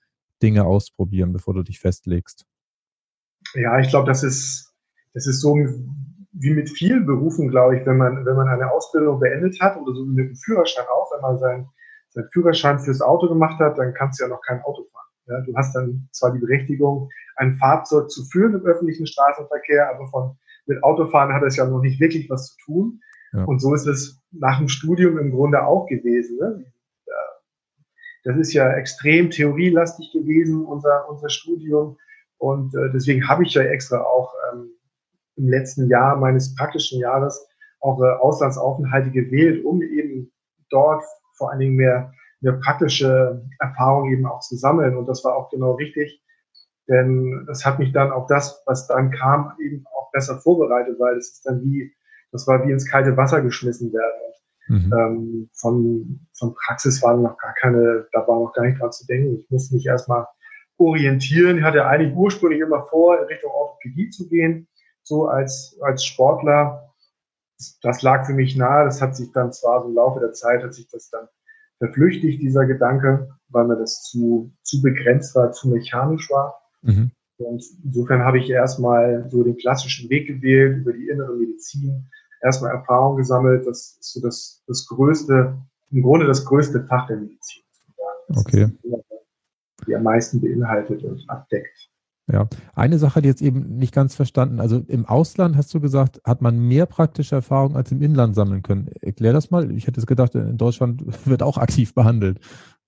Dinge 0.41 0.65
ausprobieren, 0.65 1.31
bevor 1.31 1.53
du 1.53 1.61
dich 1.61 1.79
festlegst? 1.79 2.47
Ja, 3.55 3.79
ich 3.79 3.89
glaube, 3.89 4.07
das 4.07 4.23
ist, 4.23 4.73
das 5.13 5.27
ist 5.27 5.41
so 5.41 5.55
wie 6.37 6.53
mit 6.53 6.69
vielen 6.69 7.05
Berufen, 7.05 7.49
glaube 7.49 7.77
ich, 7.77 7.85
wenn 7.85 7.97
man, 7.97 8.25
wenn 8.25 8.35
man 8.35 8.47
eine 8.47 8.71
Ausbildung 8.71 9.19
beendet 9.19 9.59
hat 9.61 9.77
oder 9.77 9.93
so 9.93 10.05
wie 10.05 10.11
mit 10.11 10.29
dem 10.29 10.35
Führerschein 10.35 10.85
auch, 10.91 11.11
wenn 11.13 11.21
man 11.21 11.39
sein, 11.39 11.69
seinen 12.09 12.29
Führerschein 12.33 12.79
fürs 12.79 13.01
Auto 13.01 13.29
gemacht 13.29 13.59
hat, 13.59 13.77
dann 13.77 13.93
kannst 13.93 14.19
du 14.19 14.25
ja 14.25 14.29
noch 14.29 14.41
kein 14.41 14.61
Auto 14.63 14.83
fahren. 14.91 15.05
Ja, 15.27 15.41
du 15.41 15.55
hast 15.55 15.73
dann 15.73 16.07
zwar 16.11 16.33
die 16.33 16.39
Berechtigung, 16.39 17.09
ein 17.37 17.57
Fahrzeug 17.57 18.09
zu 18.11 18.25
führen 18.25 18.53
im 18.53 18.65
öffentlichen 18.65 19.07
Straßenverkehr, 19.07 19.89
aber 19.89 20.07
von, 20.07 20.37
mit 20.65 20.83
Autofahren 20.83 21.33
hat 21.33 21.43
es 21.43 21.55
ja 21.55 21.65
noch 21.65 21.81
nicht 21.81 21.99
wirklich 21.99 22.29
was 22.29 22.55
zu 22.55 22.57
tun. 22.65 23.01
Ja. 23.33 23.43
Und 23.45 23.59
so 23.59 23.73
ist 23.73 23.87
es 23.87 24.21
nach 24.31 24.59
dem 24.59 24.67
Studium 24.67 25.17
im 25.17 25.31
Grunde 25.31 25.65
auch 25.65 25.87
gewesen. 25.87 26.37
Ne? 26.37 26.65
Das 28.25 28.37
ist 28.37 28.53
ja 28.53 28.73
extrem 28.73 29.29
theorielastig 29.29 30.11
gewesen, 30.11 30.65
unser, 30.65 31.07
unser 31.09 31.29
Studium. 31.29 31.97
Und 32.37 32.75
äh, 32.75 32.91
deswegen 32.93 33.27
habe 33.27 33.43
ich 33.43 33.53
ja 33.53 33.63
extra 33.63 34.01
auch 34.01 34.33
ähm, 34.51 34.69
im 35.37 35.49
letzten 35.49 35.87
Jahr 35.87 36.15
meines 36.17 36.55
praktischen 36.55 36.99
Jahres 36.99 37.47
auch 37.79 38.01
äh, 38.01 38.07
Auslandsaufenthalte 38.19 39.11
gewählt, 39.11 39.63
um 39.63 39.81
eben 39.81 40.31
dort 40.69 41.03
vor 41.37 41.51
allen 41.51 41.59
Dingen 41.59 41.75
mehr, 41.75 42.11
mehr 42.41 42.53
praktische 42.53 43.43
Erfahrung 43.59 44.11
eben 44.11 44.25
auch 44.25 44.39
zu 44.39 44.55
sammeln. 44.55 44.97
Und 44.97 45.07
das 45.07 45.23
war 45.23 45.35
auch 45.35 45.49
genau 45.49 45.73
richtig, 45.73 46.21
denn 46.87 47.45
das 47.47 47.65
hat 47.65 47.79
mich 47.79 47.91
dann 47.91 48.11
auf 48.11 48.27
das, 48.27 48.61
was 48.65 48.87
dann 48.87 49.11
kam, 49.11 49.53
eben 49.59 49.85
auch 49.87 50.11
besser 50.11 50.39
vorbereitet, 50.39 50.99
weil 50.99 51.17
es 51.17 51.33
ist 51.33 51.45
dann 51.45 51.61
wie, 51.63 51.91
das 52.31 52.47
war 52.47 52.65
wie 52.65 52.71
ins 52.71 52.89
kalte 52.89 53.17
Wasser 53.17 53.41
geschmissen 53.41 53.91
werden. 53.93 54.21
Mhm. 54.67 54.93
Ähm, 54.93 55.49
von, 55.53 56.27
von 56.37 56.55
Praxis 56.55 57.01
war 57.03 57.15
noch 57.15 57.37
gar 57.37 57.53
keine, 57.53 58.07
da 58.11 58.27
war 58.27 58.39
noch 58.39 58.53
gar 58.53 58.65
nicht 58.65 58.79
dran 58.79 58.91
zu 58.91 59.05
denken. 59.05 59.39
Ich 59.39 59.49
musste 59.49 59.75
mich 59.75 59.85
erstmal 59.85 60.25
orientieren. 60.77 61.57
Ich 61.57 61.63
hatte 61.63 61.85
eigentlich 61.85 62.15
ursprünglich 62.15 62.61
immer 62.61 62.87
vor, 62.89 63.19
in 63.19 63.25
Richtung 63.25 63.51
Orthopädie 63.51 64.09
zu 64.09 64.27
gehen, 64.27 64.67
so 65.03 65.27
als, 65.27 65.77
als 65.81 66.05
Sportler. 66.05 66.93
Das 67.81 68.01
lag 68.01 68.25
für 68.25 68.33
mich 68.33 68.55
nahe. 68.55 68.85
Das 68.85 69.01
hat 69.01 69.15
sich 69.15 69.31
dann 69.31 69.53
zwar 69.53 69.81
so 69.81 69.89
im 69.89 69.95
Laufe 69.95 70.19
der 70.19 70.33
Zeit, 70.33 70.63
hat 70.63 70.73
sich 70.73 70.87
das 70.89 71.09
dann 71.09 71.27
verflüchtigt, 71.77 72.41
dieser 72.41 72.65
Gedanke, 72.65 73.29
weil 73.49 73.65
mir 73.65 73.77
das 73.77 74.03
zu, 74.03 74.51
zu 74.63 74.81
begrenzt 74.81 75.35
war, 75.35 75.51
zu 75.51 75.69
mechanisch 75.69 76.29
war. 76.29 76.61
Mhm. 76.81 77.11
Und 77.37 77.63
insofern 77.83 78.23
habe 78.23 78.39
ich 78.39 78.49
erstmal 78.49 79.29
so 79.29 79.43
den 79.43 79.57
klassischen 79.57 80.09
Weg 80.09 80.27
gewählt 80.27 80.77
über 80.77 80.93
die 80.93 81.09
innere 81.09 81.35
Medizin, 81.35 82.09
erstmal 82.41 82.71
Erfahrung 82.71 83.17
gesammelt. 83.17 83.67
Das 83.67 83.97
ist 83.99 84.13
so 84.13 84.21
das, 84.21 84.63
das 84.67 84.85
größte, 84.87 85.57
im 85.91 86.01
Grunde 86.01 86.27
das 86.27 86.45
größte 86.45 86.85
Fach 86.87 87.07
der 87.07 87.17
Medizin. 87.17 87.63
Okay. 88.29 88.69
Die 89.87 89.95
am 89.95 90.03
meisten 90.03 90.41
beinhaltet 90.41 91.03
und 91.03 91.23
abdeckt. 91.29 91.89
Ja, 92.27 92.47
eine 92.73 92.97
Sache, 92.97 93.21
die 93.21 93.27
jetzt 93.27 93.41
eben 93.41 93.77
nicht 93.77 93.93
ganz 93.93 94.15
verstanden. 94.15 94.59
Also 94.59 94.83
im 94.87 95.05
Ausland 95.05 95.55
hast 95.55 95.71
du 95.75 95.79
gesagt, 95.79 96.21
hat 96.25 96.41
man 96.41 96.57
mehr 96.57 96.87
praktische 96.87 97.35
Erfahrung 97.35 97.75
als 97.75 97.91
im 97.91 98.01
Inland 98.01 98.33
sammeln 98.33 98.63
können. 98.63 98.89
Erklär 99.01 99.31
das 99.31 99.51
mal. 99.51 99.71
Ich 99.71 99.85
hätte 99.85 99.99
es 99.99 100.07
gedacht, 100.07 100.33
in 100.33 100.57
Deutschland 100.57 101.03
wird 101.27 101.43
auch 101.43 101.57
aktiv 101.57 101.93
behandelt. 101.93 102.39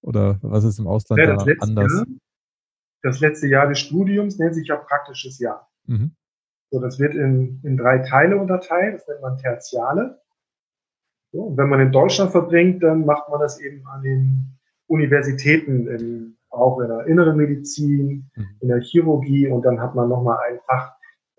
Oder 0.02 0.40
was 0.42 0.64
ist 0.64 0.80
im 0.80 0.88
Ausland 0.88 1.22
ja, 1.22 1.36
da 1.36 1.44
letzte, 1.44 1.62
anders? 1.62 2.04
Das 3.04 3.20
letzte 3.20 3.48
Jahr 3.48 3.68
des 3.68 3.80
Studiums 3.80 4.40
nennt 4.40 4.56
sich 4.56 4.68
ja 4.68 4.76
praktisches 4.76 5.38
Jahr. 5.38 5.70
Mhm. 5.86 6.16
So, 6.72 6.80
das 6.80 7.00
wird 7.00 7.14
in, 7.14 7.62
in 7.64 7.78
drei 7.78 8.00
Teile 8.00 8.38
unterteilt, 8.38 8.96
das 8.96 9.08
nennt 9.08 9.22
man 9.22 9.38
Tertiale. 9.38 10.20
So, 11.32 11.44
und 11.44 11.58
wenn 11.58 11.70
man 11.70 11.80
in 11.80 11.92
Deutschland 11.92 12.32
verbringt, 12.32 12.82
dann 12.84 13.06
macht 13.06 13.30
man 13.30 13.40
das 13.40 13.60
eben 13.60 13.86
an 13.88 14.02
den 14.02 14.58
Universitäten, 14.88 15.88
in, 15.88 16.37
auch 16.58 16.80
in 16.80 16.90
der 16.90 17.06
inneren 17.08 17.38
Medizin, 17.38 18.30
mhm. 18.36 18.48
in 18.60 18.68
der 18.70 18.82
Chirurgie 18.82 19.48
und 19.48 19.64
dann 19.64 19.80
hat 19.80 19.96
man 19.96 20.10
nochmal 20.10 20.40
ein 20.50 20.60
Fach, 20.66 20.94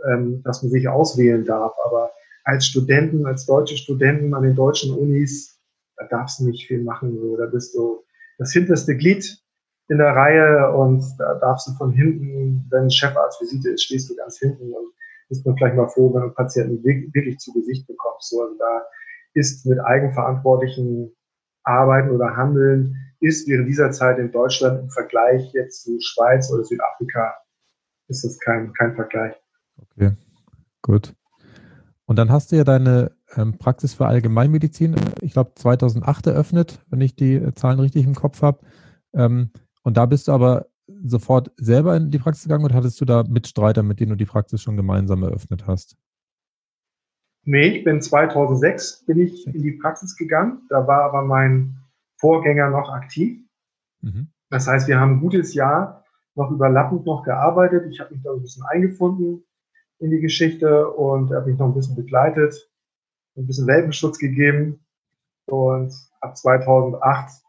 ähm, 0.09 0.43
das 0.45 0.63
man 0.63 0.71
sich 0.71 0.89
auswählen 0.89 1.45
darf. 1.45 1.73
Aber 1.85 2.11
als 2.45 2.67
Studenten, 2.67 3.27
als 3.27 3.47
deutsche 3.47 3.77
Studenten 3.77 4.35
an 4.35 4.43
den 4.43 4.55
deutschen 4.55 4.97
Unis, 4.97 5.61
da 5.97 6.07
darfst 6.07 6.41
du 6.41 6.47
nicht 6.47 6.67
viel 6.67 6.83
machen. 6.83 7.19
So. 7.19 7.37
Da 7.37 7.47
bist 7.47 7.75
du 7.75 8.05
das 8.39 8.53
hinterste 8.53 8.97
Glied 8.97 9.39
in 9.89 9.99
der 9.99 10.15
Reihe 10.15 10.73
und 10.73 11.03
da 11.19 11.35
darfst 11.35 11.69
du 11.69 11.73
von 11.73 11.93
hinten, 11.93 12.67
wenn 12.71 12.91
Chefarztvisite 12.91 13.71
ist, 13.71 13.85
stehst 13.85 14.11
du 14.11 14.17
ganz 14.17 14.39
hinten 14.39 14.73
und 14.73 14.93
ist 15.31 15.45
man 15.45 15.57
vielleicht 15.57 15.77
mal 15.77 15.89
froh, 15.89 16.13
wenn 16.15 16.23
man 16.23 16.35
Patienten 16.35 16.83
wirklich 16.85 17.39
zu 17.39 17.53
Gesicht 17.53 17.87
bekommt. 17.87 18.23
So, 18.23 18.43
also 18.43 18.57
da 18.59 18.83
ist 19.35 19.67
mit 19.67 19.79
eigenverantwortlichen 19.81 21.13
Arbeiten 21.65 22.11
oder 22.11 22.37
Handeln, 22.37 22.97
ist 23.21 23.49
während 23.49 23.69
dieser 23.69 23.91
Zeit 23.91 24.19
in 24.19 24.31
Deutschland 24.31 24.81
im 24.81 24.91
Vergleich 24.91 25.53
jetzt 25.53 25.83
zu 25.83 25.99
Schweiz 26.01 26.51
oder 26.53 26.65
Südafrika, 26.65 27.35
ist 28.09 28.25
das 28.25 28.39
kein, 28.39 28.73
kein 28.73 28.95
Vergleich. 28.95 29.35
Okay, 29.77 30.13
gut. 30.83 31.15
Und 32.07 32.17
dann 32.17 32.31
hast 32.31 32.53
du 32.53 32.57
ja 32.57 32.65
deine 32.65 33.13
ähm, 33.37 33.59
Praxis 33.59 33.95
für 33.95 34.07
Allgemeinmedizin, 34.07 34.97
ich 35.21 35.33
glaube 35.33 35.53
2008 35.55 36.29
eröffnet, 36.29 36.81
wenn 36.89 37.01
ich 37.01 37.17
die 37.17 37.53
Zahlen 37.55 37.81
richtig 37.81 38.07
im 38.07 38.15
Kopf 38.15 38.41
habe. 38.43 38.61
Ähm, 39.13 39.51
und 39.83 39.97
da 39.97 40.07
bist 40.07 40.29
du 40.29 40.33
aber 40.33 40.67
sofort 41.05 41.53
selber 41.57 41.97
in 41.97 42.11
die 42.11 42.19
Praxis 42.19 42.45
gegangen 42.45 42.65
oder 42.65 42.75
hattest 42.75 43.01
du 43.01 43.05
da 43.05 43.25
Mitstreiter, 43.29 43.83
mit 43.83 44.01
denen 44.01 44.11
du 44.11 44.17
die 44.17 44.25
Praxis 44.25 44.63
schon 44.63 44.77
gemeinsam 44.77 45.23
eröffnet 45.23 45.67
hast? 45.67 45.97
Nee, 47.45 47.79
ich 47.79 47.85
bin 47.85 48.01
2006 48.01 49.05
bin 49.07 49.21
ich 49.21 49.47
in 49.47 49.63
die 49.63 49.73
Praxis 49.73 50.17
gegangen. 50.17 50.63
Da 50.69 50.87
war 50.87 51.03
aber 51.03 51.23
mein 51.23 51.79
Vorgänger 52.19 52.71
noch 52.71 52.91
aktiv. 52.91 53.41
Mhm. 54.01 54.29
Das 54.51 54.67
heißt, 54.67 54.89
wir 54.89 54.99
haben 54.99 55.15
ein 55.15 55.21
gutes 55.21 55.55
Jahr 55.55 56.05
noch 56.35 56.51
überlappend 56.51 57.05
noch 57.05 57.25
gearbeitet. 57.25 57.87
Ich 57.91 58.01
habe 58.01 58.15
mich 58.15 58.23
da 58.23 58.33
ein 58.33 58.43
bisschen 58.43 58.65
eingefunden 58.65 59.45
in 59.99 60.11
die 60.11 60.21
Geschichte 60.21 60.89
und 60.89 61.33
habe 61.33 61.51
mich 61.51 61.59
noch 61.59 61.67
ein 61.67 61.75
bisschen 61.75 61.97
begleitet, 61.97 62.71
ein 63.37 63.47
bisschen 63.47 63.67
Welpenschutz 63.67 64.19
gegeben. 64.19 64.81
Und 65.47 65.93
ab 66.21 66.37
2008 66.37 67.43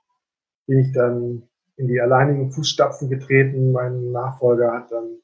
bin 0.67 0.79
ich 0.79 0.91
dann 0.93 1.43
in 1.77 1.87
die 1.87 2.01
alleinigen 2.01 2.51
Fußstapfen 2.51 3.09
getreten. 3.09 3.71
Mein 3.71 4.11
Nachfolger 4.11 4.73
hat 4.73 4.91
dann, 4.91 5.17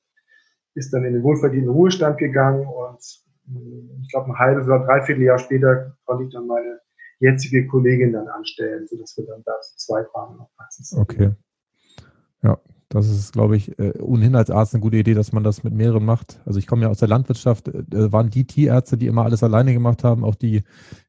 ist 0.76 0.94
dann 0.94 1.04
in 1.04 1.14
den 1.14 1.24
wohlverdienten 1.24 1.72
Ruhestand 1.72 2.18
gegangen 2.18 2.66
und 2.66 3.00
hm, 3.48 4.00
ich 4.02 4.10
glaube 4.10 4.30
ein 4.30 4.40
halbes 4.40 4.66
oder 4.68 4.80
dreiviertel 4.80 5.24
Jahr 5.24 5.40
später 5.40 5.96
konnte 6.06 6.26
ich 6.26 6.34
dann 6.34 6.48
meine 6.48 6.80
jetzige 7.20 7.68
Kollegin 7.68 8.14
dann 8.14 8.28
anstellen, 8.28 8.88
sodass 8.88 9.18
wir 9.18 9.26
dann 9.26 9.44
da 9.46 9.54
zu 9.62 9.78
zweit 9.78 10.08
waren. 10.14 10.40
Okay. 10.98 11.32
Ja, 12.44 12.60
das 12.90 13.10
ist, 13.10 13.34
glaube 13.34 13.58
ich, 13.58 13.78
äh, 13.80 14.00
ohnehin 14.00 14.36
als 14.36 14.52
Arzt 14.52 14.74
eine 14.74 14.82
gute 14.82 14.98
Idee, 14.98 15.14
dass 15.14 15.32
man 15.32 15.44
das 15.44 15.64
mit 15.64 15.74
mehreren 15.74 16.06
macht. 16.06 16.42
Also 16.46 16.60
ich 16.60 16.68
komme 16.68 16.84
ja 16.84 16.90
aus 16.90 17.00
der 17.00 17.08
Landwirtschaft, 17.08 17.68
äh, 17.68 18.12
waren 18.12 18.30
die 18.30 18.46
Tierärzte, 18.46 18.98
die 18.98 19.08
immer 19.08 19.24
alles 19.24 19.44
alleine 19.44 19.74
gemacht 19.74 20.04
haben, 20.04 20.24
auch 20.24 20.36
die 20.36 20.64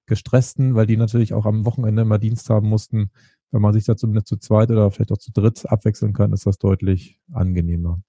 gestressten, 0.06 0.74
weil 0.74 0.86
die 0.86 0.96
natürlich 0.96 1.34
auch 1.34 1.46
am 1.46 1.66
Wochenende 1.66 2.02
immer 2.02 2.18
Dienst 2.18 2.48
haben 2.48 2.68
mussten 2.68 3.10
wenn 3.50 3.62
man 3.62 3.72
sich 3.72 3.84
da 3.84 3.96
zumindest 3.96 4.28
zu 4.28 4.36
zweit 4.36 4.70
oder 4.70 4.90
vielleicht 4.90 5.12
auch 5.12 5.18
zu 5.18 5.32
dritt 5.32 5.66
abwechseln 5.66 6.12
kann, 6.12 6.32
ist 6.32 6.46
das 6.46 6.58
deutlich 6.58 7.20
angenehmer. 7.32 8.00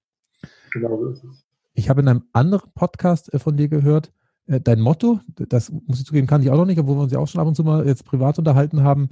Genau 0.72 0.98
so 0.98 1.08
ist 1.08 1.24
es. 1.24 1.44
Ich 1.74 1.88
habe 1.88 2.00
in 2.00 2.08
einem 2.08 2.24
anderen 2.32 2.70
Podcast 2.74 3.32
äh, 3.32 3.38
von 3.38 3.56
dir 3.56 3.68
gehört, 3.68 4.12
äh, 4.48 4.60
dein 4.60 4.80
Motto, 4.80 5.20
das 5.36 5.70
muss 5.70 6.00
ich 6.00 6.06
zugeben, 6.06 6.26
kann 6.26 6.42
ich 6.42 6.50
auch 6.50 6.56
noch 6.56 6.66
nicht, 6.66 6.78
obwohl 6.78 6.96
wir 6.96 7.02
uns 7.02 7.12
ja 7.12 7.18
auch 7.18 7.28
schon 7.28 7.40
ab 7.40 7.46
und 7.46 7.54
zu 7.54 7.64
mal 7.64 7.86
jetzt 7.86 8.04
privat 8.04 8.38
unterhalten 8.38 8.82
haben. 8.82 9.10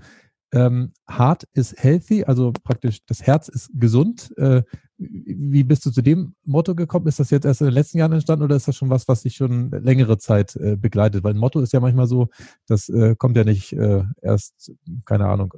Ähm, 0.53 0.93
Heart 1.09 1.49
is 1.55 1.75
healthy, 1.77 2.25
also 2.25 2.53
praktisch 2.53 3.05
das 3.07 3.23
Herz 3.23 3.49
ist 3.49 3.71
gesund. 3.75 4.33
Äh, 4.39 4.63
wie 4.99 5.65
bist 5.65 5.85
du 5.85 5.91
zu 5.91 6.01
dem 6.01 6.35
Motto 6.45 6.75
gekommen? 6.75 7.07
Ist 7.07 7.21
das 7.21 7.31
jetzt 7.31 7.45
erst 7.45 7.61
in 7.61 7.67
den 7.67 7.75
letzten 7.75 7.99
Jahren 7.99 8.13
entstanden 8.13 8.45
oder 8.45 8.57
ist 8.57 8.67
das 8.67 8.77
schon 8.77 8.89
was, 8.89 9.09
was 9.09 9.23
dich 9.23 9.35
schon 9.35 9.71
längere 9.71 10.19
Zeit 10.19 10.57
äh, 10.57 10.77
begleitet? 10.77 11.23
Weil 11.25 11.35
ein 11.35 11.39
Motto 11.39 11.61
ist 11.61 11.73
ja 11.73 11.81
manchmal 11.81 12.07
so, 12.07 12.29
das 12.67 12.89
äh, 12.89 13.15
kommt 13.17 13.37
ja 13.37 13.45
nicht 13.45 13.73
äh, 13.73 14.05
erst, 14.23 14.73
keine 15.05 15.27
Ahnung, 15.27 15.53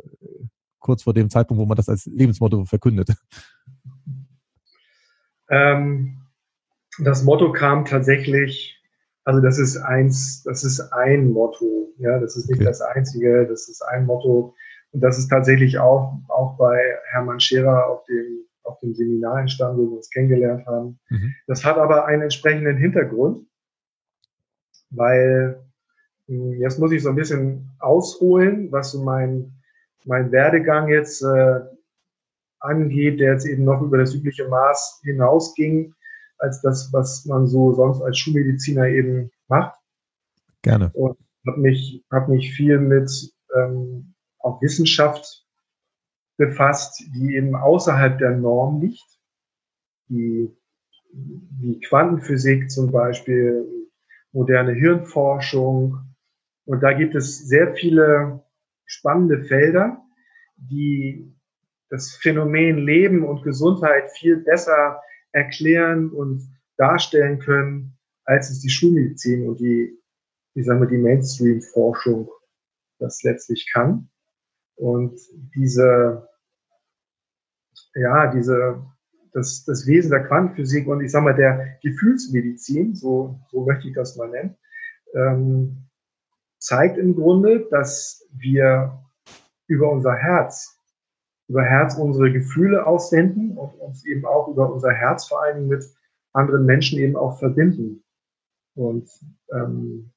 kurz 0.81 1.03
vor 1.03 1.15
dem 1.15 1.31
Zeitpunkt, 1.31 1.61
wo 1.61 1.67
man 1.67 1.77
das 1.77 1.89
als 1.89 2.07
Lebensmotto 2.07 2.65
verkündet? 2.65 3.11
Ähm, 5.51 6.23
das 6.99 7.23
Motto 7.23 7.53
kam 7.53 7.85
tatsächlich, 7.85 8.78
also 9.29 9.43
das 9.43 9.59
ist 9.59 9.77
eins, 9.77 10.43
das 10.45 10.65
ist 10.65 10.81
ein 10.81 11.31
Motto, 11.33 11.93
ja, 11.99 12.19
das 12.19 12.35
ist 12.35 12.49
nicht 12.49 12.61
okay. 12.61 12.65
das 12.65 12.81
einzige, 12.81 13.47
das 13.47 13.69
ist 13.69 13.83
ein 13.83 14.07
Motto. 14.07 14.55
Und 14.93 15.03
das 15.03 15.19
ist 15.19 15.29
tatsächlich 15.29 15.79
auch, 15.79 16.19
auch 16.29 16.57
bei 16.57 16.81
Hermann 17.11 17.39
Scherer 17.39 17.89
auf 17.89 18.07
dem, 18.07 18.47
auf 18.63 18.79
dem 18.81 18.95
Seminar 18.95 19.41
entstanden, 19.41 19.81
wo 19.83 19.91
wir 19.91 19.97
uns 19.99 20.09
kennengelernt 20.09 20.65
haben. 20.65 20.99
Mhm. 21.11 21.35
Das 21.47 21.63
hat 21.63 21.77
aber 21.77 22.07
einen 22.07 22.23
entsprechenden 22.23 22.79
Hintergrund, 22.79 23.47
weil 24.89 25.63
hm, 26.27 26.55
jetzt 26.55 26.79
muss 26.79 26.93
ich 26.93 27.03
so 27.03 27.11
ein 27.11 27.17
bisschen 27.17 27.69
ausholen, 27.81 28.73
was 28.73 28.93
so 28.93 29.03
mein 29.03 29.53
mein 30.07 30.33
Werdegang 30.33 30.89
jetzt 30.89 31.23
äh, 31.23 31.61
angeht, 32.61 33.21
der 33.21 33.35
jetzt 33.35 33.47
eben 33.47 33.65
noch 33.65 33.83
über 33.83 33.99
das 33.99 34.15
übliche 34.15 34.49
Maß 34.49 35.03
hinausging, 35.05 35.93
als 36.39 36.61
das, 36.61 36.93
was 36.93 37.25
man 37.27 37.47
so 37.47 37.73
sonst 37.73 38.03
als 38.03 38.19
Schulmediziner 38.19 38.87
eben 38.87 39.31
macht. 39.49 39.79
Gerne. 40.63 40.91
Und 40.95 41.19
habe 41.47 41.61
mich, 41.61 42.05
hab 42.11 42.29
mich 42.29 42.53
viel 42.55 42.79
mit 42.79 43.11
ähm, 43.55 44.15
auch 44.39 44.61
Wissenschaft 44.63 45.47
befasst, 46.37 47.03
die 47.15 47.35
eben 47.35 47.55
außerhalb 47.55 48.19
der 48.19 48.37
Norm 48.37 48.81
liegt, 48.81 49.19
die, 50.09 50.57
wie 51.13 51.81
Quantenphysik 51.81 52.71
zum 52.71 52.91
Beispiel, 52.93 53.67
moderne 54.33 54.73
Hirnforschung. 54.73 55.99
Und 56.65 56.81
da 56.83 56.93
gibt 56.93 57.15
es 57.15 57.49
sehr 57.49 57.75
viele 57.75 58.45
spannende 58.85 59.45
Felder, 59.45 60.03
die 60.57 61.35
das 61.91 62.15
Phänomen 62.15 62.79
Leben 62.79 63.25
und 63.25 63.43
Gesundheit 63.43 64.11
viel 64.13 64.37
besser 64.37 65.01
erklären 65.39 66.11
und 66.11 66.43
darstellen 66.77 67.39
können, 67.39 67.99
als 68.25 68.51
es 68.51 68.61
die 68.61 68.69
Schulmedizin 68.69 69.49
und 69.49 69.61
die, 69.61 69.99
wie 70.55 70.63
sagen 70.63 70.81
wir, 70.81 70.89
die 70.89 70.99
Mainstream-Forschung 70.99 72.29
das 72.99 73.23
letztlich 73.23 73.71
kann. 73.73 74.11
Und 74.77 75.19
diese, 75.55 76.29
ja, 77.95 78.33
diese, 78.33 78.85
das, 79.33 79.65
das 79.65 79.87
Wesen 79.87 80.11
der 80.11 80.27
Quantenphysik 80.27 80.87
und 80.87 81.03
ich 81.03 81.11
sag 81.11 81.23
mal 81.23 81.35
der 81.35 81.79
Gefühlsmedizin, 81.83 82.95
so, 82.95 83.41
so 83.51 83.65
möchte 83.65 83.89
ich 83.89 83.95
das 83.95 84.17
mal 84.17 84.29
nennen, 84.29 84.57
ähm, 85.15 85.89
zeigt 86.59 86.99
im 86.99 87.15
Grunde, 87.15 87.67
dass 87.71 88.27
wir 88.33 89.05
über 89.69 89.91
unser 89.91 90.15
Herz, 90.15 90.78
über 91.49 91.63
Herz 91.63 91.97
unsere 91.97 92.31
Gefühle 92.31 92.87
aussenden 92.87 93.57
und 93.57 93.75
uns 93.81 94.05
eben 94.05 94.25
auch 94.27 94.49
über 94.49 94.73
unser 94.73 94.93
Herz 94.93 95.27
vor 95.27 95.43
allen 95.43 95.57
Dingen 95.57 95.69
mit 95.69 95.85
anderen 96.33 96.67
Menschen 96.67 96.99
eben 96.99 97.17
auch 97.17 97.39
verbinden. 97.39 98.05
Und 98.75 99.09
ähm, 99.53 100.13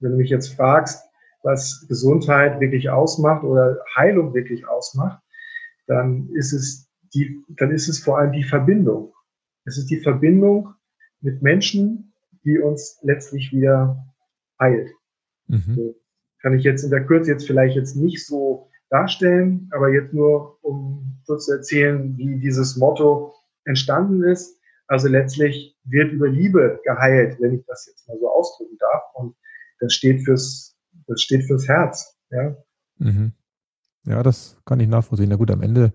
wenn 0.00 0.12
du 0.12 0.16
mich 0.16 0.30
jetzt 0.30 0.54
fragst, 0.54 1.04
was 1.42 1.86
Gesundheit 1.88 2.60
wirklich 2.60 2.90
ausmacht 2.90 3.44
oder 3.44 3.78
Heilung 3.96 4.34
wirklich 4.34 4.66
ausmacht, 4.66 5.20
dann 5.86 6.28
ist 6.34 6.52
es 6.52 6.88
die, 7.14 7.42
dann 7.48 7.70
ist 7.70 7.88
es 7.88 8.02
vor 8.02 8.18
allem 8.18 8.32
die 8.32 8.44
Verbindung. 8.44 9.12
Es 9.64 9.78
ist 9.78 9.90
die 9.90 10.00
Verbindung 10.00 10.74
mit 11.20 11.42
Menschen, 11.42 12.12
die 12.44 12.58
uns 12.58 12.98
letztlich 13.02 13.52
wieder 13.52 14.04
heilt. 14.60 14.90
Mhm. 15.48 15.74
So, 15.74 16.00
kann 16.40 16.54
ich 16.54 16.64
jetzt 16.64 16.84
in 16.84 16.90
der 16.90 17.04
Kürze 17.04 17.32
jetzt 17.32 17.46
vielleicht 17.46 17.76
jetzt 17.76 17.96
nicht 17.96 18.24
so 18.26 18.68
darstellen, 18.90 19.68
aber 19.72 19.90
jetzt 19.90 20.12
nur, 20.12 20.58
um 20.62 21.20
kurz 21.26 21.46
zu 21.46 21.52
erzählen, 21.52 22.16
wie 22.16 22.38
dieses 22.38 22.76
Motto 22.76 23.34
entstanden 23.64 24.22
ist. 24.22 24.60
Also 24.86 25.08
letztlich 25.08 25.76
wird 25.84 26.12
über 26.12 26.28
Liebe 26.28 26.80
geheilt, 26.84 27.40
wenn 27.40 27.54
ich 27.54 27.64
das 27.66 27.86
jetzt 27.86 28.06
mal 28.08 28.16
so 28.18 28.30
ausdrücken 28.30 28.76
darf. 28.78 29.02
Und 29.14 29.34
das 29.80 29.92
steht 29.92 30.22
fürs, 30.24 30.76
das 31.06 31.20
steht 31.20 31.44
fürs 31.44 31.66
Herz. 31.66 32.16
Ja, 32.30 32.56
mhm. 32.98 33.32
ja 34.04 34.22
das 34.22 34.56
kann 34.64 34.80
ich 34.80 34.88
nachvollziehen. 34.88 35.28
Na 35.28 35.36
gut, 35.36 35.50
am 35.50 35.62
Ende 35.62 35.92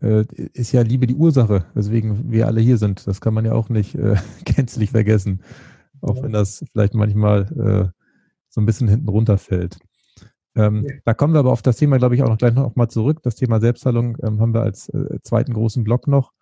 äh, 0.00 0.24
ist 0.54 0.72
ja 0.72 0.80
Liebe 0.80 1.06
die 1.06 1.14
Ursache, 1.14 1.66
weswegen 1.74 2.32
wir 2.32 2.46
alle 2.46 2.60
hier 2.60 2.78
sind. 2.78 3.06
Das 3.06 3.20
kann 3.20 3.34
man 3.34 3.44
ja 3.44 3.52
auch 3.52 3.68
nicht 3.68 3.94
äh, 3.94 4.16
gänzlich 4.44 4.90
vergessen. 4.90 5.42
Auch 6.00 6.16
ja. 6.16 6.22
wenn 6.22 6.32
das 6.32 6.64
vielleicht 6.72 6.94
manchmal 6.94 7.42
äh, 7.92 8.00
so 8.48 8.60
ein 8.60 8.66
bisschen 8.66 8.88
hinten 8.88 9.08
runterfällt. 9.08 9.78
Ähm, 10.56 10.86
ja. 10.88 10.94
Da 11.04 11.14
kommen 11.14 11.34
wir 11.34 11.40
aber 11.40 11.52
auf 11.52 11.62
das 11.62 11.76
Thema, 11.76 11.98
glaube 11.98 12.14
ich, 12.14 12.22
auch 12.22 12.28
noch 12.28 12.38
gleich 12.38 12.54
noch 12.54 12.74
mal 12.76 12.88
zurück. 12.88 13.22
Das 13.22 13.36
Thema 13.36 13.60
Selbstheilung 13.60 14.16
ähm, 14.22 14.40
haben 14.40 14.54
wir 14.54 14.62
als 14.62 14.88
äh, 14.88 15.18
zweiten 15.22 15.52
großen 15.52 15.84
Block 15.84 16.08
noch, 16.08 16.32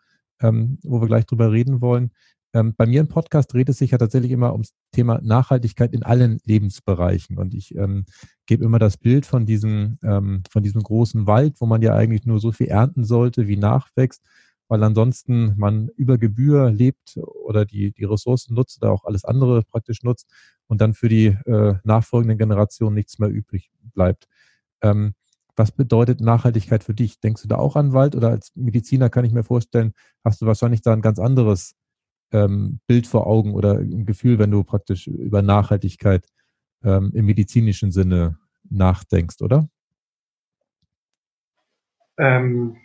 ähm, 0.41 0.79
wo 0.83 1.01
wir 1.01 1.09
gleich 1.09 1.27
drüber 1.27 1.53
reden 1.53 1.81
wollen. 1.81 2.11
Ähm, 2.55 2.75
bei 2.77 2.87
mir 2.87 3.01
im 3.01 3.09
Podcast 3.09 3.53
dreht 3.53 3.69
es 3.69 3.79
sich 3.79 3.91
ja 3.91 3.99
tatsächlich 3.99 4.33
immer 4.33 4.53
ums 4.53 4.73
Thema 4.93 5.21
Nachhaltigkeit 5.23 5.93
in 5.93 6.03
allen 6.03 6.39
Lebensbereichen. 6.45 7.37
Und 7.37 7.55
ich 7.55 7.75
ähm, 7.77 8.07
gebe 8.47 8.65
immer 8.65 8.79
das 8.79 8.97
Bild 8.97 9.27
von 9.27 9.45
diesem, 9.45 9.99
ähm, 10.03 10.43
von 10.51 10.63
diesem 10.63 10.83
großen 10.83 11.27
Wald, 11.27 11.61
wo 11.61 11.67
man 11.67 11.83
ja 11.83 11.95
eigentlich 11.95 12.25
nur 12.25 12.41
so 12.41 12.53
viel 12.53 12.69
ernten 12.69 13.05
sollte, 13.05 13.49
wie 13.49 13.57
nachwächst 13.57 14.25
weil 14.69 14.83
ansonsten 14.83 15.55
man 15.57 15.89
über 15.97 16.19
Gebühr 16.19 16.71
lebt 16.71 17.17
oder 17.17 17.65
die, 17.65 17.93
die 17.93 18.05
Ressourcen 18.05 18.55
nutzt 18.55 18.83
oder 18.83 18.93
auch 18.93 19.05
alles 19.05 19.25
andere 19.25 19.63
praktisch 19.63 20.03
nutzt 20.03 20.31
und 20.67 20.81
dann 20.81 20.95
für 20.95 21.09
die 21.09 21.27
äh, 21.27 21.75
nachfolgenden 21.85 22.39
Generationen 22.39 22.95
nichts 22.95 23.19
mehr 23.19 23.31
übrig 23.31 23.71
bleibt. 23.81 24.29
Ähm, 24.83 25.15
was 25.57 25.73
bedeutet 25.73 26.21
Nachhaltigkeit 26.21 26.85
für 26.85 26.95
dich? 26.95 27.19
Denkst 27.19 27.43
du 27.43 27.49
da 27.49 27.57
auch 27.57 27.75
an 27.75 27.93
Wald 27.93 28.15
oder 28.15 28.29
als 28.31 28.53
Mediziner 28.55 29.11
kann 29.11 29.25
ich 29.25 29.33
mir 29.33 29.43
vorstellen, 29.43 29.93
hast 30.25 30.41
du 30.41 30.47
wahrscheinlich 30.47 30.83
da 30.83 30.93
ein 30.93 31.03
ganz 31.03 31.19
anderes 31.19 31.75
ähm, 32.31 32.81
Bild 32.87 33.07
vor 33.07 33.27
Augen 33.27 33.55
oder 33.55 33.79
ein 33.79 34.07
Gefühl, 34.07 34.39
wenn 34.39 34.51
du 34.51 34.63
praktisch 34.63 35.07
über 35.07 35.43
Nachhaltigkeit 35.43 36.29
ähm, 36.85 37.11
im 37.15 37.27
medizinischen 37.27 37.91
Sinne 37.91 38.39
nachdenkst, 38.71 39.41
oder? 39.41 39.69
Ähm, 42.19 42.77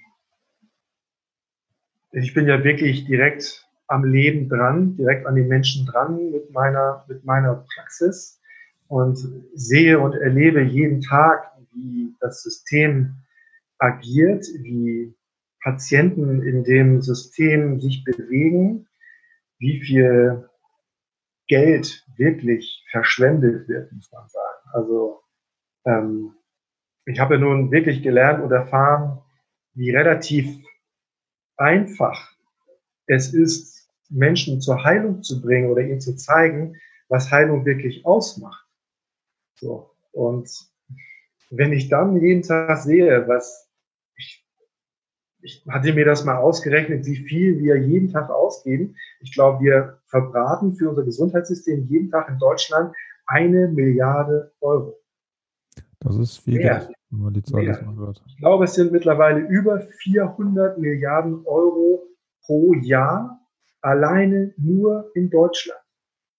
ich 2.13 2.33
bin 2.33 2.47
ja 2.47 2.63
wirklich 2.63 3.05
direkt 3.05 3.67
am 3.87 4.05
Leben 4.05 4.47
dran, 4.47 4.95
direkt 4.95 5.25
an 5.25 5.35
den 5.35 5.47
Menschen 5.47 5.85
dran 5.85 6.31
mit 6.31 6.51
meiner, 6.51 7.03
mit 7.07 7.25
meiner 7.25 7.65
Praxis 7.73 8.39
und 8.87 9.17
sehe 9.55 9.99
und 9.99 10.13
erlebe 10.13 10.61
jeden 10.61 11.01
Tag, 11.01 11.51
wie 11.73 12.15
das 12.19 12.43
System 12.43 13.15
agiert, 13.79 14.45
wie 14.61 15.15
Patienten 15.63 16.43
in 16.43 16.63
dem 16.63 17.01
System 17.01 17.79
sich 17.81 18.03
bewegen, 18.03 18.87
wie 19.57 19.81
viel 19.81 20.49
Geld 21.47 22.05
wirklich 22.15 22.85
verschwendet 22.91 23.67
wird, 23.67 23.91
muss 23.91 24.11
man 24.11 24.27
sagen. 24.27 24.69
Also 24.73 25.21
ähm, 25.85 26.35
ich 27.05 27.19
habe 27.19 27.39
nun 27.39 27.71
wirklich 27.71 28.03
gelernt 28.03 28.43
und 28.43 28.51
erfahren, 28.51 29.19
wie 29.73 29.89
relativ 29.89 30.63
einfach 31.57 32.33
es 33.07 33.33
ist, 33.33 33.89
Menschen 34.09 34.61
zur 34.61 34.83
Heilung 34.83 35.23
zu 35.23 35.41
bringen 35.41 35.69
oder 35.69 35.81
ihnen 35.81 35.99
zu 35.99 36.15
zeigen, 36.15 36.75
was 37.09 37.31
Heilung 37.31 37.65
wirklich 37.65 38.05
ausmacht. 38.05 38.65
So. 39.55 39.91
Und 40.11 40.49
wenn 41.49 41.73
ich 41.73 41.89
dann 41.89 42.19
jeden 42.19 42.43
Tag 42.43 42.77
sehe, 42.77 43.27
was 43.27 43.69
ich, 44.17 44.45
ich 45.41 45.63
hatte 45.67 45.93
mir 45.93 46.05
das 46.05 46.23
mal 46.23 46.37
ausgerechnet, 46.37 47.05
wie 47.05 47.17
viel 47.17 47.59
wir 47.59 47.77
jeden 47.77 48.11
Tag 48.11 48.29
ausgeben. 48.29 48.95
Ich 49.19 49.33
glaube, 49.33 49.63
wir 49.63 49.99
verbraten 50.05 50.75
für 50.75 50.89
unser 50.89 51.03
Gesundheitssystem 51.03 51.87
jeden 51.87 52.09
Tag 52.09 52.29
in 52.29 52.39
Deutschland 52.39 52.95
eine 53.25 53.67
Milliarde 53.67 54.53
Euro. 54.61 54.99
Das 55.99 56.15
ist 56.17 56.37
viel. 56.39 56.59
Geld, 56.59 56.89
wenn 57.13 57.25
man 57.25 57.33
die 57.33 57.43
Zahl 57.43 57.63
mal 57.85 57.95
hört. 57.95 58.23
Ich 58.27 58.37
glaube, 58.37 58.65
es 58.65 58.73
sind 58.73 58.91
mittlerweile 58.91 59.41
über 59.41 59.79
400 59.79 60.79
Milliarden 60.79 61.45
Euro 61.45 62.03
pro 62.45 62.73
Jahr 62.73 63.39
alleine 63.81 64.53
nur 64.57 65.11
in 65.13 65.29
Deutschland. 65.29 65.79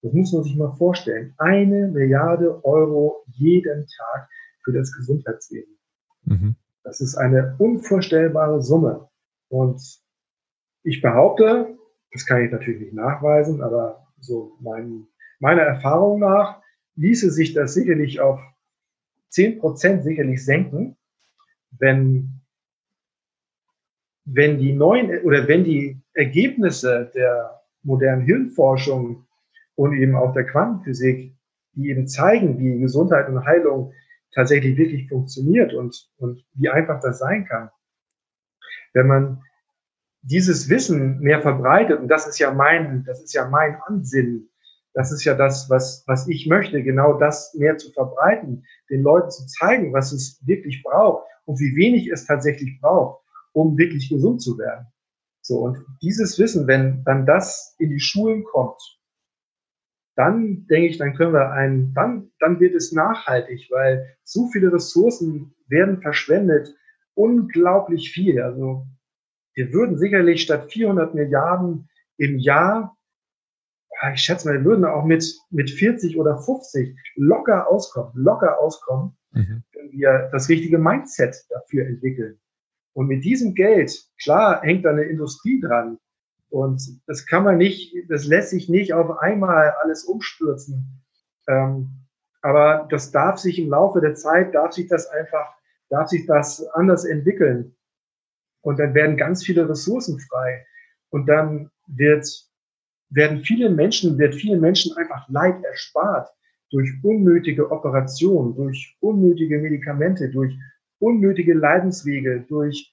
Das 0.02 0.12
muss 0.12 0.32
man 0.32 0.42
sich 0.42 0.56
mal 0.56 0.74
vorstellen. 0.76 1.34
Eine 1.38 1.88
Milliarde 1.88 2.64
Euro 2.64 3.24
jeden 3.26 3.86
Tag 3.86 4.28
für 4.64 4.72
das 4.72 4.92
Gesundheitswesen. 4.92 5.78
Mhm. 6.24 6.56
Das 6.82 7.00
ist 7.00 7.14
eine 7.14 7.54
unvorstellbare 7.58 8.60
Summe. 8.60 9.08
Und 9.48 9.80
ich 10.82 11.00
behaupte, 11.00 11.78
das 12.12 12.26
kann 12.26 12.44
ich 12.44 12.50
natürlich 12.50 12.80
nicht 12.80 12.94
nachweisen, 12.94 13.62
aber 13.62 14.06
so 14.18 14.56
mein, 14.60 15.06
meiner 15.38 15.62
Erfahrung 15.62 16.20
nach 16.20 16.60
ließe 16.96 17.30
sich 17.30 17.54
das 17.54 17.74
sicherlich 17.74 18.20
auf 18.20 18.40
10 19.34 19.58
Prozent 19.58 20.04
sicherlich 20.04 20.44
senken, 20.44 20.96
wenn, 21.72 22.40
wenn 24.24 24.58
die 24.58 24.72
neuen 24.72 25.22
oder 25.24 25.48
wenn 25.48 25.64
die 25.64 26.00
Ergebnisse 26.12 27.10
der 27.14 27.62
modernen 27.82 28.22
Hirnforschung 28.22 29.26
und 29.74 29.92
eben 29.94 30.14
auch 30.14 30.32
der 30.32 30.46
Quantenphysik, 30.46 31.34
die 31.72 31.88
eben 31.88 32.06
zeigen, 32.06 32.58
wie 32.60 32.78
Gesundheit 32.78 33.28
und 33.28 33.44
Heilung 33.44 33.92
tatsächlich 34.32 34.76
wirklich 34.76 35.08
funktioniert 35.08 35.74
und, 35.74 36.10
und 36.18 36.44
wie 36.54 36.68
einfach 36.68 37.00
das 37.00 37.18
sein 37.18 37.44
kann. 37.44 37.70
Wenn 38.92 39.08
man 39.08 39.42
dieses 40.22 40.68
Wissen 40.68 41.18
mehr 41.18 41.42
verbreitet, 41.42 41.98
und 41.98 42.08
das 42.08 42.28
ist 42.28 42.38
ja 42.38 42.54
mein, 42.54 43.02
das 43.04 43.20
ist 43.20 43.34
ja 43.34 43.48
mein 43.48 43.80
Ansinnen, 43.82 44.48
das 44.94 45.10
ist 45.10 45.24
ja 45.24 45.34
das, 45.34 45.68
was, 45.68 46.04
was 46.06 46.28
ich 46.28 46.46
möchte, 46.46 46.82
genau 46.82 47.18
das 47.18 47.52
mehr 47.54 47.76
zu 47.76 47.92
verbreiten, 47.92 48.64
den 48.88 49.02
Leuten 49.02 49.30
zu 49.30 49.46
zeigen, 49.46 49.92
was 49.92 50.12
es 50.12 50.40
wirklich 50.46 50.82
braucht 50.82 51.26
und 51.44 51.58
wie 51.58 51.76
wenig 51.76 52.08
es 52.08 52.26
tatsächlich 52.26 52.80
braucht, 52.80 53.22
um 53.52 53.76
wirklich 53.76 54.08
gesund 54.08 54.40
zu 54.40 54.56
werden. 54.56 54.86
So, 55.42 55.58
und 55.58 55.84
dieses 56.00 56.38
Wissen, 56.38 56.66
wenn 56.66 57.04
dann 57.04 57.26
das 57.26 57.74
in 57.78 57.90
die 57.90 58.00
Schulen 58.00 58.44
kommt, 58.44 58.80
dann 60.16 60.66
denke 60.68 60.88
ich, 60.88 60.98
dann 60.98 61.14
können 61.14 61.32
wir 61.32 61.50
ein, 61.50 61.92
dann, 61.92 62.30
dann 62.38 62.60
wird 62.60 62.74
es 62.74 62.92
nachhaltig, 62.92 63.68
weil 63.70 64.16
so 64.22 64.48
viele 64.52 64.72
Ressourcen 64.72 65.54
werden 65.66 66.00
verschwendet, 66.00 66.72
unglaublich 67.14 68.12
viel. 68.12 68.40
Also 68.40 68.86
wir 69.54 69.72
würden 69.72 69.98
sicherlich 69.98 70.42
statt 70.42 70.70
400 70.72 71.14
Milliarden 71.14 71.88
im 72.16 72.38
Jahr 72.38 72.96
ich 74.12 74.20
schätze 74.20 74.48
mal, 74.48 74.58
wir 74.58 74.64
würden 74.64 74.84
auch 74.84 75.04
mit, 75.04 75.24
mit 75.50 75.70
40 75.70 76.18
oder 76.18 76.38
50 76.38 76.96
locker 77.16 77.68
auskommen, 77.68 78.12
locker 78.14 78.60
auskommen, 78.60 79.16
mhm. 79.32 79.62
wenn 79.72 79.92
wir 79.92 80.28
das 80.32 80.48
richtige 80.48 80.78
Mindset 80.78 81.36
dafür 81.48 81.86
entwickeln. 81.86 82.38
Und 82.92 83.08
mit 83.08 83.24
diesem 83.24 83.54
Geld, 83.54 83.92
klar, 84.22 84.62
hängt 84.62 84.84
da 84.84 84.90
eine 84.90 85.04
Industrie 85.04 85.60
dran. 85.60 85.98
Und 86.48 87.00
das 87.06 87.26
kann 87.26 87.42
man 87.42 87.58
nicht, 87.58 87.94
das 88.08 88.26
lässt 88.26 88.50
sich 88.50 88.68
nicht 88.68 88.92
auf 88.92 89.18
einmal 89.18 89.70
alles 89.82 90.04
umstürzen. 90.04 91.02
Ähm, 91.48 92.04
aber 92.42 92.86
das 92.90 93.10
darf 93.10 93.38
sich 93.38 93.58
im 93.58 93.70
Laufe 93.70 94.00
der 94.00 94.14
Zeit, 94.14 94.54
darf 94.54 94.72
sich 94.72 94.86
das 94.86 95.08
einfach, 95.08 95.52
darf 95.88 96.08
sich 96.08 96.26
das 96.26 96.64
anders 96.74 97.04
entwickeln. 97.04 97.74
Und 98.60 98.78
dann 98.78 98.94
werden 98.94 99.16
ganz 99.16 99.44
viele 99.44 99.68
Ressourcen 99.68 100.20
frei. 100.20 100.64
Und 101.10 101.26
dann 101.26 101.70
wird, 101.86 102.28
werden 103.14 103.42
viele 103.42 103.70
Menschen, 103.70 104.18
wird 104.18 104.34
vielen 104.34 104.60
Menschen 104.60 104.96
einfach 104.96 105.28
Leid 105.28 105.62
erspart 105.64 106.28
durch 106.70 106.90
unnötige 107.02 107.70
Operationen, 107.70 108.54
durch 108.56 108.96
unnötige 109.00 109.58
Medikamente, 109.58 110.28
durch 110.30 110.54
unnötige 110.98 111.54
Leidenswege, 111.54 112.44
durch 112.48 112.92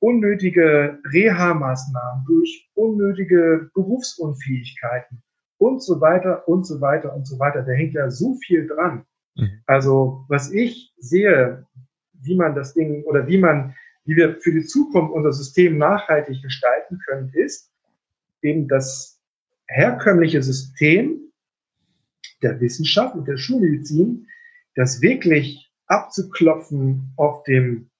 unnötige 0.00 0.98
Reha-Maßnahmen, 1.12 2.24
durch 2.26 2.68
unnötige 2.74 3.70
Berufsunfähigkeiten 3.74 5.22
und 5.58 5.80
so 5.82 6.00
weiter 6.00 6.48
und 6.48 6.66
so 6.66 6.80
weiter 6.80 7.14
und 7.14 7.26
so 7.26 7.38
weiter. 7.38 7.62
Da 7.62 7.72
hängt 7.72 7.94
ja 7.94 8.10
so 8.10 8.34
viel 8.44 8.66
dran. 8.66 9.04
Mhm. 9.36 9.62
Also 9.66 10.24
was 10.28 10.50
ich 10.50 10.92
sehe, 10.98 11.64
wie 12.14 12.36
man 12.36 12.56
das 12.56 12.74
Ding 12.74 13.04
oder 13.04 13.28
wie 13.28 13.38
man, 13.38 13.74
wie 14.04 14.16
wir 14.16 14.40
für 14.40 14.52
die 14.52 14.64
Zukunft 14.64 15.14
unser 15.14 15.32
System 15.32 15.78
nachhaltig 15.78 16.42
gestalten 16.42 16.98
können, 17.06 17.30
ist 17.34 17.70
eben 18.42 18.66
das 18.66 19.21
herkömmliche 19.72 20.42
System 20.42 21.32
der 22.42 22.60
Wissenschaft 22.60 23.14
und 23.14 23.26
der 23.26 23.36
Schulmedizin, 23.36 24.26
das 24.74 25.00
wirklich 25.00 25.70
abzuklopfen 25.86 27.12
auf 27.16 27.42
dem, 27.44 27.90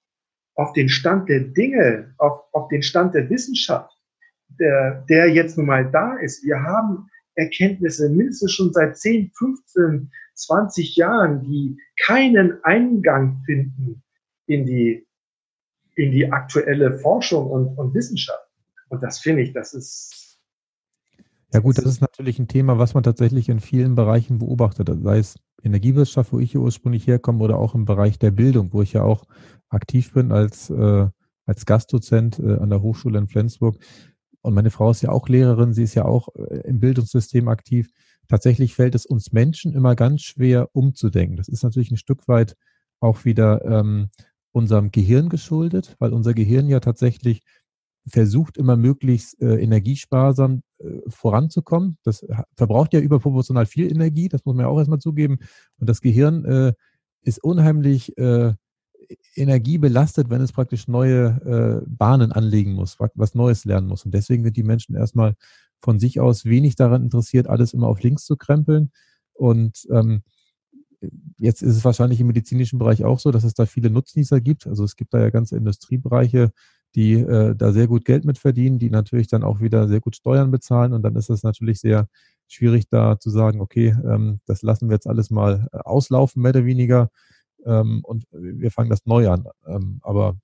auf 0.54 0.72
den 0.72 0.88
Stand 0.88 1.28
der 1.28 1.40
Dinge, 1.40 2.14
auf, 2.18 2.42
auf 2.52 2.68
den 2.68 2.82
Stand 2.82 3.14
der 3.14 3.28
Wissenschaft, 3.30 3.92
der, 4.58 5.04
der 5.08 5.28
jetzt 5.28 5.56
nun 5.56 5.66
mal 5.66 5.90
da 5.90 6.16
ist. 6.16 6.44
Wir 6.44 6.62
haben 6.62 7.08
Erkenntnisse 7.35 8.11
mindestens 8.11 8.52
schon 8.52 8.72
seit 8.72 8.98
10, 8.98 9.32
15, 9.37 10.11
20 10.35 10.96
Jahren, 10.96 11.42
die 11.42 11.78
keinen 12.04 12.62
Eingang 12.64 13.42
finden 13.46 14.02
in 14.46 14.66
die, 14.66 15.06
in 15.94 16.11
die 16.11 16.30
aktuelle 16.30 16.98
Forschung 16.98 17.50
und, 17.50 17.78
und 17.78 17.94
Wissenschaft. 17.94 18.48
Und 18.88 19.02
das 19.02 19.20
finde 19.20 19.42
ich, 19.42 19.52
das 19.52 19.74
ist. 19.74 20.21
Ja 21.52 21.60
gut, 21.60 21.76
das 21.76 21.84
ist 21.84 22.00
natürlich 22.00 22.38
ein 22.38 22.48
Thema, 22.48 22.78
was 22.78 22.94
man 22.94 23.02
tatsächlich 23.02 23.50
in 23.50 23.60
vielen 23.60 23.94
Bereichen 23.94 24.38
beobachtet, 24.38 24.90
sei 25.02 25.18
es 25.18 25.36
Energiewirtschaft, 25.62 26.32
wo 26.32 26.38
ich 26.38 26.50
hier 26.52 26.62
ursprünglich 26.62 27.06
herkomme, 27.06 27.44
oder 27.44 27.58
auch 27.58 27.74
im 27.74 27.84
Bereich 27.84 28.18
der 28.18 28.30
Bildung, 28.30 28.72
wo 28.72 28.80
ich 28.80 28.94
ja 28.94 29.02
auch 29.02 29.24
aktiv 29.68 30.12
bin 30.14 30.32
als, 30.32 30.70
äh, 30.70 31.06
als 31.44 31.66
Gastdozent 31.66 32.38
äh, 32.38 32.56
an 32.56 32.70
der 32.70 32.80
Hochschule 32.80 33.18
in 33.18 33.28
Flensburg. 33.28 33.76
Und 34.40 34.54
meine 34.54 34.70
Frau 34.70 34.90
ist 34.90 35.02
ja 35.02 35.10
auch 35.10 35.28
Lehrerin, 35.28 35.74
sie 35.74 35.82
ist 35.82 35.94
ja 35.94 36.06
auch 36.06 36.28
äh, 36.36 36.60
im 36.66 36.80
Bildungssystem 36.80 37.48
aktiv. 37.48 37.90
Tatsächlich 38.28 38.74
fällt 38.74 38.94
es 38.94 39.04
uns 39.04 39.32
Menschen 39.32 39.74
immer 39.74 39.94
ganz 39.94 40.22
schwer 40.22 40.70
umzudenken. 40.72 41.36
Das 41.36 41.48
ist 41.48 41.62
natürlich 41.62 41.90
ein 41.90 41.98
Stück 41.98 42.28
weit 42.28 42.56
auch 43.00 43.26
wieder 43.26 43.62
ähm, 43.64 44.08
unserem 44.52 44.90
Gehirn 44.90 45.28
geschuldet, 45.28 45.96
weil 45.98 46.14
unser 46.14 46.32
Gehirn 46.32 46.68
ja 46.68 46.80
tatsächlich 46.80 47.42
versucht 48.06 48.56
immer 48.56 48.76
möglichst 48.76 49.40
äh, 49.40 49.62
energiesparsam 49.62 50.62
äh, 50.78 51.00
voranzukommen. 51.08 51.98
Das 52.02 52.26
verbraucht 52.56 52.92
ja 52.92 53.00
überproportional 53.00 53.66
viel 53.66 53.90
Energie, 53.90 54.28
das 54.28 54.44
muss 54.44 54.56
man 54.56 54.64
ja 54.64 54.70
auch 54.70 54.78
erstmal 54.78 54.98
zugeben. 54.98 55.38
Und 55.78 55.88
das 55.88 56.00
Gehirn 56.00 56.44
äh, 56.44 56.72
ist 57.22 57.42
unheimlich 57.42 58.16
äh, 58.18 58.54
energiebelastet, 59.36 60.30
wenn 60.30 60.40
es 60.40 60.52
praktisch 60.52 60.88
neue 60.88 61.82
äh, 61.84 61.86
Bahnen 61.88 62.32
anlegen 62.32 62.72
muss, 62.72 62.98
was 63.14 63.34
Neues 63.34 63.64
lernen 63.64 63.86
muss. 63.86 64.04
Und 64.04 64.14
deswegen 64.14 64.42
sind 64.42 64.56
die 64.56 64.62
Menschen 64.62 64.96
erstmal 64.96 65.34
von 65.80 65.98
sich 65.98 66.20
aus 66.20 66.44
wenig 66.44 66.76
daran 66.76 67.02
interessiert, 67.02 67.46
alles 67.46 67.74
immer 67.74 67.88
auf 67.88 68.02
links 68.02 68.24
zu 68.24 68.36
krempeln. 68.36 68.90
Und 69.34 69.86
ähm, 69.90 70.22
jetzt 71.38 71.62
ist 71.62 71.76
es 71.76 71.84
wahrscheinlich 71.84 72.20
im 72.20 72.28
medizinischen 72.28 72.78
Bereich 72.78 73.04
auch 73.04 73.18
so, 73.18 73.30
dass 73.30 73.44
es 73.44 73.54
da 73.54 73.66
viele 73.66 73.90
Nutznießer 73.90 74.40
gibt. 74.40 74.66
Also 74.66 74.84
es 74.84 74.96
gibt 74.96 75.12
da 75.14 75.20
ja 75.20 75.30
ganze 75.30 75.56
Industriebereiche, 75.56 76.52
die 76.94 77.14
äh, 77.14 77.55
da 77.55 77.72
sehr 77.72 77.87
gut 77.87 78.05
Geld 78.05 78.24
mit 78.24 78.38
verdienen, 78.38 78.78
die 78.78 78.90
natürlich 78.90 79.28
dann 79.28 79.42
auch 79.42 79.61
wieder 79.61 79.88
sehr 79.88 80.00
gut 80.00 80.16
Steuern 80.16 80.50
bezahlen. 80.50 80.92
Und 80.92 81.02
dann 81.02 81.16
ist 81.16 81.31
es 81.31 81.42
natürlich 81.42 81.81
sehr 81.81 82.09
schwierig 82.48 82.88
da 82.88 83.18
zu 83.18 83.31
sagen, 83.31 83.61
okay, 83.61 83.96
ähm, 84.05 84.40
das 84.46 84.62
lassen 84.62 84.88
wir 84.88 84.94
jetzt 84.94 85.07
alles 85.07 85.31
mal 85.31 85.68
äh, 85.72 85.78
auslaufen, 85.78 86.42
mehr 86.42 86.50
oder 86.50 86.64
weniger. 86.64 87.11
Ähm, 87.64 88.00
und 88.05 88.26
wir 88.33 88.70
fangen 88.70 88.90
das 88.90 89.07
neu 89.07 89.31
an. 89.31 89.46
Ähm, 89.66 90.00
aber 90.02 90.37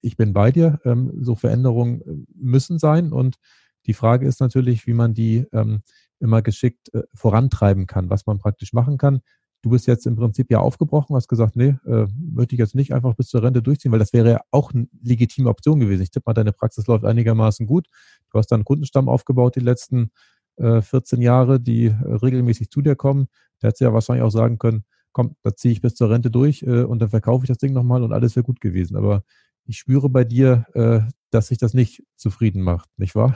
ich 0.00 0.16
bin 0.16 0.32
bei 0.32 0.52
dir. 0.52 0.80
Ähm, 0.84 1.12
so 1.20 1.34
Veränderungen 1.34 2.00
äh, 2.02 2.24
müssen 2.34 2.78
sein. 2.78 3.12
Und 3.12 3.36
die 3.86 3.94
Frage 3.94 4.26
ist 4.26 4.40
natürlich, 4.40 4.86
wie 4.86 4.94
man 4.94 5.14
die 5.14 5.46
ähm, 5.52 5.80
immer 6.20 6.42
geschickt 6.42 6.94
äh, 6.94 7.02
vorantreiben 7.14 7.86
kann, 7.86 8.10
was 8.10 8.26
man 8.26 8.38
praktisch 8.38 8.72
machen 8.72 8.98
kann. 8.98 9.20
Du 9.66 9.70
bist 9.70 9.88
jetzt 9.88 10.06
im 10.06 10.14
Prinzip 10.14 10.48
ja 10.52 10.60
aufgebrochen, 10.60 11.16
hast 11.16 11.26
gesagt, 11.26 11.56
nee, 11.56 11.74
äh, 11.86 12.06
möchte 12.16 12.54
ich 12.54 12.60
jetzt 12.60 12.76
nicht 12.76 12.94
einfach 12.94 13.16
bis 13.16 13.26
zur 13.26 13.42
Rente 13.42 13.62
durchziehen, 13.62 13.90
weil 13.90 13.98
das 13.98 14.12
wäre 14.12 14.30
ja 14.30 14.40
auch 14.52 14.72
eine 14.72 14.86
legitime 15.02 15.50
Option 15.50 15.80
gewesen. 15.80 16.02
Ich 16.02 16.12
tippe 16.12 16.30
mal, 16.30 16.34
deine 16.34 16.52
Praxis 16.52 16.86
läuft 16.86 17.04
einigermaßen 17.04 17.66
gut. 17.66 17.88
Du 18.30 18.38
hast 18.38 18.46
dann 18.52 18.58
einen 18.58 18.64
Kundenstamm 18.64 19.08
aufgebaut 19.08 19.56
die 19.56 19.60
letzten 19.60 20.12
äh, 20.54 20.82
14 20.82 21.20
Jahre, 21.20 21.58
die 21.58 21.86
äh, 21.86 21.90
regelmäßig 21.90 22.70
zu 22.70 22.80
dir 22.80 22.94
kommen. 22.94 23.26
Da 23.58 23.66
hättest 23.66 23.80
du 23.80 23.86
ja 23.86 23.92
wahrscheinlich 23.92 24.22
auch 24.22 24.30
sagen 24.30 24.58
können, 24.58 24.84
komm, 25.10 25.34
da 25.42 25.52
ziehe 25.56 25.72
ich 25.72 25.80
bis 25.80 25.96
zur 25.96 26.10
Rente 26.10 26.30
durch 26.30 26.62
äh, 26.62 26.84
und 26.84 27.00
dann 27.00 27.08
verkaufe 27.08 27.42
ich 27.42 27.48
das 27.48 27.58
Ding 27.58 27.72
nochmal 27.72 28.04
und 28.04 28.12
alles 28.12 28.36
wäre 28.36 28.44
gut 28.44 28.60
gewesen. 28.60 28.96
Aber 28.96 29.24
ich 29.64 29.78
spüre 29.78 30.08
bei 30.08 30.22
dir, 30.22 30.66
äh, 30.74 31.00
dass 31.32 31.48
sich 31.48 31.58
das 31.58 31.74
nicht 31.74 32.04
zufrieden 32.14 32.62
macht, 32.62 32.88
nicht 32.98 33.16
wahr? 33.16 33.34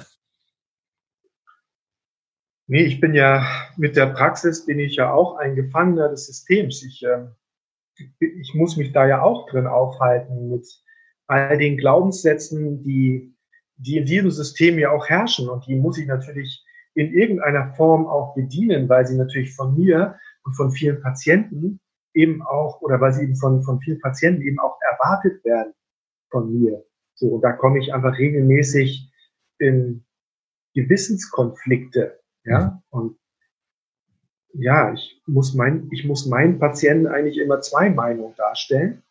Nee, 2.70 2.84
ich 2.84 3.00
bin 3.00 3.14
ja 3.14 3.44
mit 3.76 3.96
der 3.96 4.06
Praxis 4.06 4.64
bin 4.64 4.78
ich 4.78 4.94
ja 4.94 5.12
auch 5.12 5.38
ein 5.38 5.56
Gefangener 5.56 6.08
des 6.08 6.26
Systems. 6.26 6.84
Ich, 6.84 7.02
äh, 7.02 7.26
ich 8.20 8.54
muss 8.54 8.76
mich 8.76 8.92
da 8.92 9.08
ja 9.08 9.22
auch 9.22 9.50
drin 9.50 9.66
aufhalten 9.66 10.50
mit 10.50 10.68
all 11.26 11.58
den 11.58 11.78
Glaubenssätzen, 11.78 12.84
die, 12.84 13.34
die 13.76 13.96
in 13.96 14.04
diesem 14.04 14.30
System 14.30 14.78
ja 14.78 14.92
auch 14.92 15.08
herrschen. 15.08 15.48
Und 15.48 15.66
die 15.66 15.74
muss 15.74 15.98
ich 15.98 16.06
natürlich 16.06 16.64
in 16.94 17.12
irgendeiner 17.12 17.74
Form 17.74 18.06
auch 18.06 18.36
bedienen, 18.36 18.88
weil 18.88 19.04
sie 19.04 19.16
natürlich 19.16 19.52
von 19.56 19.76
mir 19.76 20.16
und 20.44 20.54
von 20.54 20.70
vielen 20.70 21.02
Patienten 21.02 21.80
eben 22.14 22.40
auch, 22.40 22.80
oder 22.82 23.00
weil 23.00 23.12
sie 23.12 23.24
eben 23.24 23.34
von, 23.34 23.64
von 23.64 23.80
vielen 23.80 23.98
Patienten 23.98 24.42
eben 24.42 24.60
auch 24.60 24.78
erwartet 24.92 25.44
werden 25.44 25.72
von 26.30 26.52
mir. 26.52 26.84
So, 27.16 27.30
und 27.30 27.40
da 27.42 27.50
komme 27.50 27.80
ich 27.80 27.92
einfach 27.92 28.16
regelmäßig 28.16 29.12
in 29.58 30.04
Gewissenskonflikte 30.74 32.19
ja, 32.44 32.82
und 32.90 33.16
ja, 34.52 34.92
ich 34.92 35.22
muss 35.26 35.54
mein, 35.54 35.88
ich 35.92 36.04
muss 36.04 36.26
meinen 36.26 36.58
Patienten 36.58 37.06
eigentlich 37.06 37.38
immer 37.38 37.60
zwei 37.60 37.90
Meinungen 37.90 38.34
darstellen. 38.36 39.02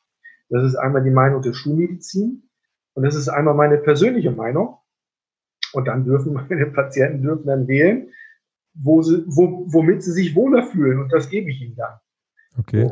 Das 0.49 0.63
ist 0.63 0.75
einmal 0.75 1.03
die 1.03 1.11
Meinung 1.11 1.41
der 1.41 1.53
Schulmedizin 1.53 2.49
und 2.93 3.03
das 3.03 3.15
ist 3.15 3.29
einmal 3.29 3.53
meine 3.53 3.77
persönliche 3.77 4.31
Meinung. 4.31 4.77
Und 5.73 5.85
dann 5.87 6.03
dürfen 6.03 6.33
meine 6.49 6.65
Patienten 6.67 7.21
dürfen 7.21 7.47
dann 7.47 7.67
wählen, 7.67 8.11
wo 8.73 9.01
sie, 9.01 9.23
wo, 9.27 9.65
womit 9.67 10.03
sie 10.03 10.11
sich 10.11 10.35
wohler 10.35 10.63
fühlen. 10.63 10.99
Und 10.99 11.13
das 11.13 11.29
gebe 11.29 11.49
ich 11.51 11.61
ihnen 11.61 11.75
dann. 11.75 11.99
Okay. 12.57 12.91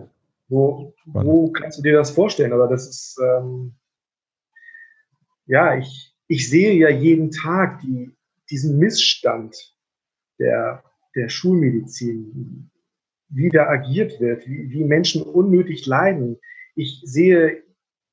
Wo, 0.49 0.93
wo, 1.05 1.23
wo 1.25 1.51
kannst 1.51 1.79
du 1.79 1.83
dir 1.83 1.93
das 1.93 2.11
vorstellen? 2.11 2.53
Aber 2.53 2.67
das 2.67 2.87
ist, 2.87 3.19
ähm, 3.21 3.75
ja, 5.45 5.77
ich, 5.77 6.15
ich 6.27 6.49
sehe 6.49 6.73
ja 6.73 6.89
jeden 6.89 7.31
Tag 7.31 7.81
die, 7.81 8.15
diesen 8.49 8.77
Missstand 8.77 9.76
der, 10.39 10.83
der 11.15 11.29
Schulmedizin, 11.29 12.69
wie 13.29 13.49
da 13.49 13.67
agiert 13.67 14.19
wird, 14.19 14.47
wie, 14.47 14.69
wie 14.69 14.83
Menschen 14.83 15.23
unnötig 15.23 15.85
leiden. 15.85 16.37
Ich 16.75 17.01
sehe 17.03 17.63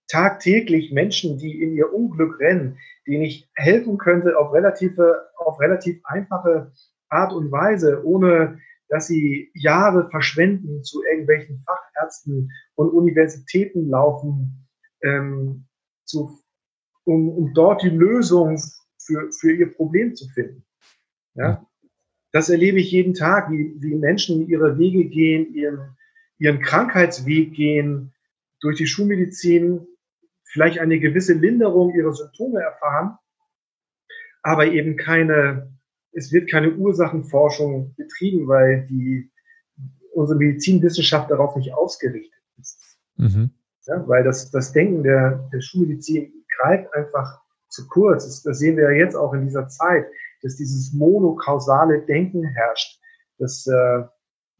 tagtäglich 0.08 0.92
Menschen, 0.92 1.38
die 1.38 1.62
in 1.62 1.74
ihr 1.74 1.92
Unglück 1.92 2.40
rennen, 2.40 2.78
denen 3.06 3.22
ich 3.22 3.48
helfen 3.54 3.98
könnte 3.98 4.38
auf 4.38 4.52
relative, 4.52 5.22
auf 5.36 5.60
relativ 5.60 6.00
einfache 6.04 6.72
Art 7.08 7.32
und 7.32 7.50
Weise, 7.52 8.04
ohne 8.04 8.58
dass 8.88 9.06
sie 9.06 9.50
Jahre 9.54 10.10
verschwenden, 10.10 10.84
zu 10.84 11.02
irgendwelchen 11.04 11.64
Fachärzten 11.64 12.50
und 12.74 12.90
Universitäten 12.90 13.88
laufen, 13.88 14.68
ähm, 15.02 15.66
zu, 16.04 16.38
um, 17.04 17.28
um 17.28 17.54
dort 17.54 17.82
die 17.82 17.90
Lösung 17.90 18.60
für, 18.98 19.30
für 19.32 19.52
ihr 19.52 19.72
Problem 19.72 20.14
zu 20.14 20.28
finden. 20.28 20.64
Ja? 21.34 21.66
Das 22.34 22.48
erlebe 22.48 22.80
ich 22.80 22.90
jeden 22.90 23.14
Tag, 23.14 23.48
wie, 23.52 23.76
wie 23.78 23.94
Menschen 23.94 24.48
ihre 24.48 24.76
Wege 24.76 25.04
gehen, 25.04 25.54
ihren, 25.54 25.96
ihren 26.38 26.58
Krankheitsweg 26.58 27.54
gehen, 27.54 28.12
durch 28.60 28.76
die 28.76 28.88
Schulmedizin 28.88 29.86
vielleicht 30.42 30.80
eine 30.80 30.98
gewisse 30.98 31.34
Linderung 31.34 31.94
ihrer 31.94 32.12
Symptome 32.12 32.60
erfahren, 32.60 33.16
aber 34.42 34.66
eben 34.66 34.96
keine, 34.96 35.78
es 36.10 36.32
wird 36.32 36.50
keine 36.50 36.74
Ursachenforschung 36.74 37.94
betrieben, 37.94 38.48
weil 38.48 38.84
die, 38.88 39.30
unsere 40.12 40.36
Medizinwissenschaft 40.36 41.30
darauf 41.30 41.54
nicht 41.54 41.72
ausgerichtet 41.72 42.42
ist. 42.58 42.98
Mhm. 43.14 43.50
Ja, 43.86 44.08
weil 44.08 44.24
das, 44.24 44.50
das 44.50 44.72
Denken 44.72 45.04
der, 45.04 45.48
der 45.52 45.60
Schulmedizin 45.60 46.32
greift 46.58 46.92
einfach 46.94 47.42
zu 47.68 47.86
kurz. 47.86 48.24
Das, 48.24 48.42
das 48.42 48.58
sehen 48.58 48.76
wir 48.76 48.90
ja 48.90 49.04
jetzt 49.04 49.14
auch 49.14 49.34
in 49.34 49.44
dieser 49.44 49.68
Zeit 49.68 50.06
dass 50.44 50.56
dieses 50.56 50.92
monokausale 50.92 52.02
Denken 52.02 52.44
herrscht, 52.44 53.00
dass, 53.38 53.66
äh, 53.66 54.02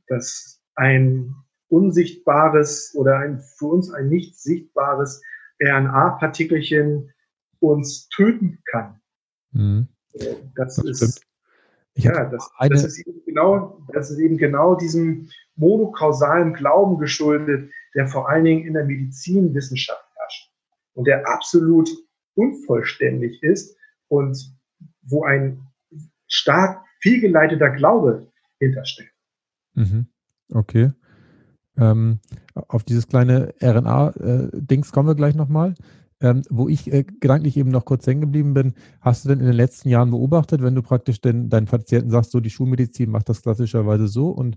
dass 0.09 0.61
ein 0.75 1.35
unsichtbares 1.69 2.95
oder 2.97 3.19
ein 3.19 3.41
für 3.41 3.67
uns 3.67 3.93
ein 3.93 4.09
nicht 4.09 4.41
sichtbares 4.41 5.23
RNA-Partikelchen 5.63 7.13
uns 7.61 8.09
töten 8.09 8.63
kann. 8.65 9.01
Mhm. 9.53 9.89
Das, 10.55 10.77
das, 10.77 11.03
ist 11.03 11.27
ja, 11.97 12.25
das, 12.25 12.51
das, 12.69 12.85
ist 12.85 13.07
eben 13.07 13.23
genau, 13.27 13.83
das 13.93 14.11
ist 14.11 14.19
eben 14.19 14.39
genau 14.39 14.75
diesem 14.77 15.29
monokausalen 15.57 16.55
Glauben 16.55 16.99
geschuldet, 16.99 17.71
der 17.95 18.09
vor 18.09 18.29
allen 18.29 18.45
Dingen 18.45 18.67
in 18.67 18.75
der 18.75 18.85
Medizinwissenschaft 18.85 20.05
herrscht 20.15 20.51
und 20.95 21.07
der 21.07 21.29
absolut 21.29 21.91
unvollständig 22.35 23.43
ist 23.43 23.77
und 24.09 24.55
wo 25.03 25.25
ein 25.25 25.67
stark 26.27 26.85
fehlgeleiteter 27.01 27.71
Glaube 27.71 28.31
hintersteckt. 28.59 29.13
Mhm. 29.75 30.07
Okay. 30.51 30.93
Ähm, 31.77 32.21
auf 32.55 32.85
dieses 32.85 33.09
kleine 33.09 33.55
RNA-Dings 33.61 34.89
äh, 34.89 34.93
kommen 34.93 35.09
wir 35.09 35.15
gleich 35.15 35.35
nochmal. 35.35 35.75
Ähm, 36.21 36.43
wo 36.49 36.69
ich 36.69 36.91
äh, 36.93 37.03
gedanklich 37.03 37.57
eben 37.57 37.71
noch 37.71 37.85
kurz 37.85 38.07
hängen 38.07 38.21
geblieben 38.21 38.55
bin, 38.55 38.75
hast 39.01 39.25
du 39.25 39.29
denn 39.29 39.41
in 39.41 39.47
den 39.47 39.55
letzten 39.57 39.89
Jahren 39.89 40.11
beobachtet, 40.11 40.63
wenn 40.63 40.75
du 40.75 40.81
praktisch 40.81 41.21
den, 41.21 41.51
deinen 41.51 41.67
Patienten 41.67 42.11
sagst, 42.11 42.31
so 42.31 42.39
die 42.39 42.51
Schulmedizin 42.51 43.11
macht 43.11 43.29
das 43.29 43.43
klassischerweise 43.43 44.07
so 44.07 44.31
und 44.31 44.57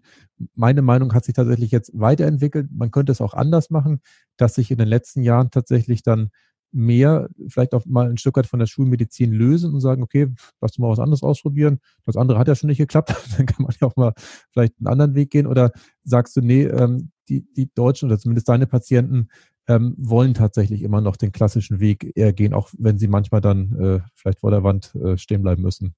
meine 0.54 0.84
Meinung 0.84 1.14
hat 1.14 1.26
sich 1.26 1.34
tatsächlich 1.34 1.72
jetzt 1.72 1.92
weiterentwickelt. 1.94 2.70
Man 2.72 2.92
könnte 2.92 3.12
es 3.12 3.22
auch 3.22 3.34
anders 3.34 3.72
machen, 3.72 4.02
dass 4.38 4.54
sich 4.54 4.70
in 4.70 4.78
den 4.78 4.88
letzten 4.88 5.24
Jahren 5.24 5.50
tatsächlich 5.50 6.04
dann 6.04 6.30
mehr 6.72 7.30
vielleicht 7.48 7.74
auch 7.74 7.86
mal 7.86 8.10
ein 8.10 8.18
Stück 8.18 8.38
weit 8.38 8.48
von 8.48 8.60
der 8.60 8.68
Schulmedizin 8.68 9.32
lösen 9.32 9.74
und 9.74 9.82
sagen, 9.82 10.04
okay, 10.04 10.28
lass 10.62 10.74
du 10.74 10.82
mal 10.82 10.90
was 10.90 11.00
anderes 11.00 11.24
ausprobieren. 11.24 11.80
Das 12.06 12.18
andere 12.18 12.38
hat 12.38 12.48
ja 12.48 12.56
schon 12.56 12.68
nicht 12.68 12.78
geklappt, 12.78 13.14
dann 13.38 13.46
kann 13.46 13.64
man 13.64 13.74
ja 13.80 13.88
auch 13.88 13.96
mal 13.96 14.14
vielleicht 14.52 14.74
einen 14.80 14.88
anderen 14.88 15.16
Weg 15.16 15.32
gehen. 15.32 15.48
Oder 15.48 15.72
sagst 16.04 16.36
du, 16.36 16.42
nee, 16.42 16.64
ähm, 16.64 17.12
die, 17.30 17.46
die 17.54 17.72
Deutschen 17.74 18.10
oder 18.10 18.20
zumindest 18.20 18.50
deine 18.50 18.68
Patienten 18.68 19.30
ähm, 19.68 19.96
wollen 19.98 20.34
tatsächlich 20.34 20.82
immer 20.82 21.02
noch 21.02 21.18
den 21.18 21.32
klassischen 21.32 21.80
Weg 21.80 22.12
eher 22.16 22.34
gehen, 22.34 22.54
auch 22.54 22.70
wenn 22.78 22.98
sie 22.98 23.08
manchmal 23.08 23.42
dann 23.42 23.80
äh, 23.80 24.00
vielleicht 24.16 24.40
vor 24.40 24.52
der 24.52 24.64
Wand 24.64 24.96
äh, 24.96 25.18
stehen 25.18 25.42
bleiben 25.42 25.62
müssen. 25.62 25.96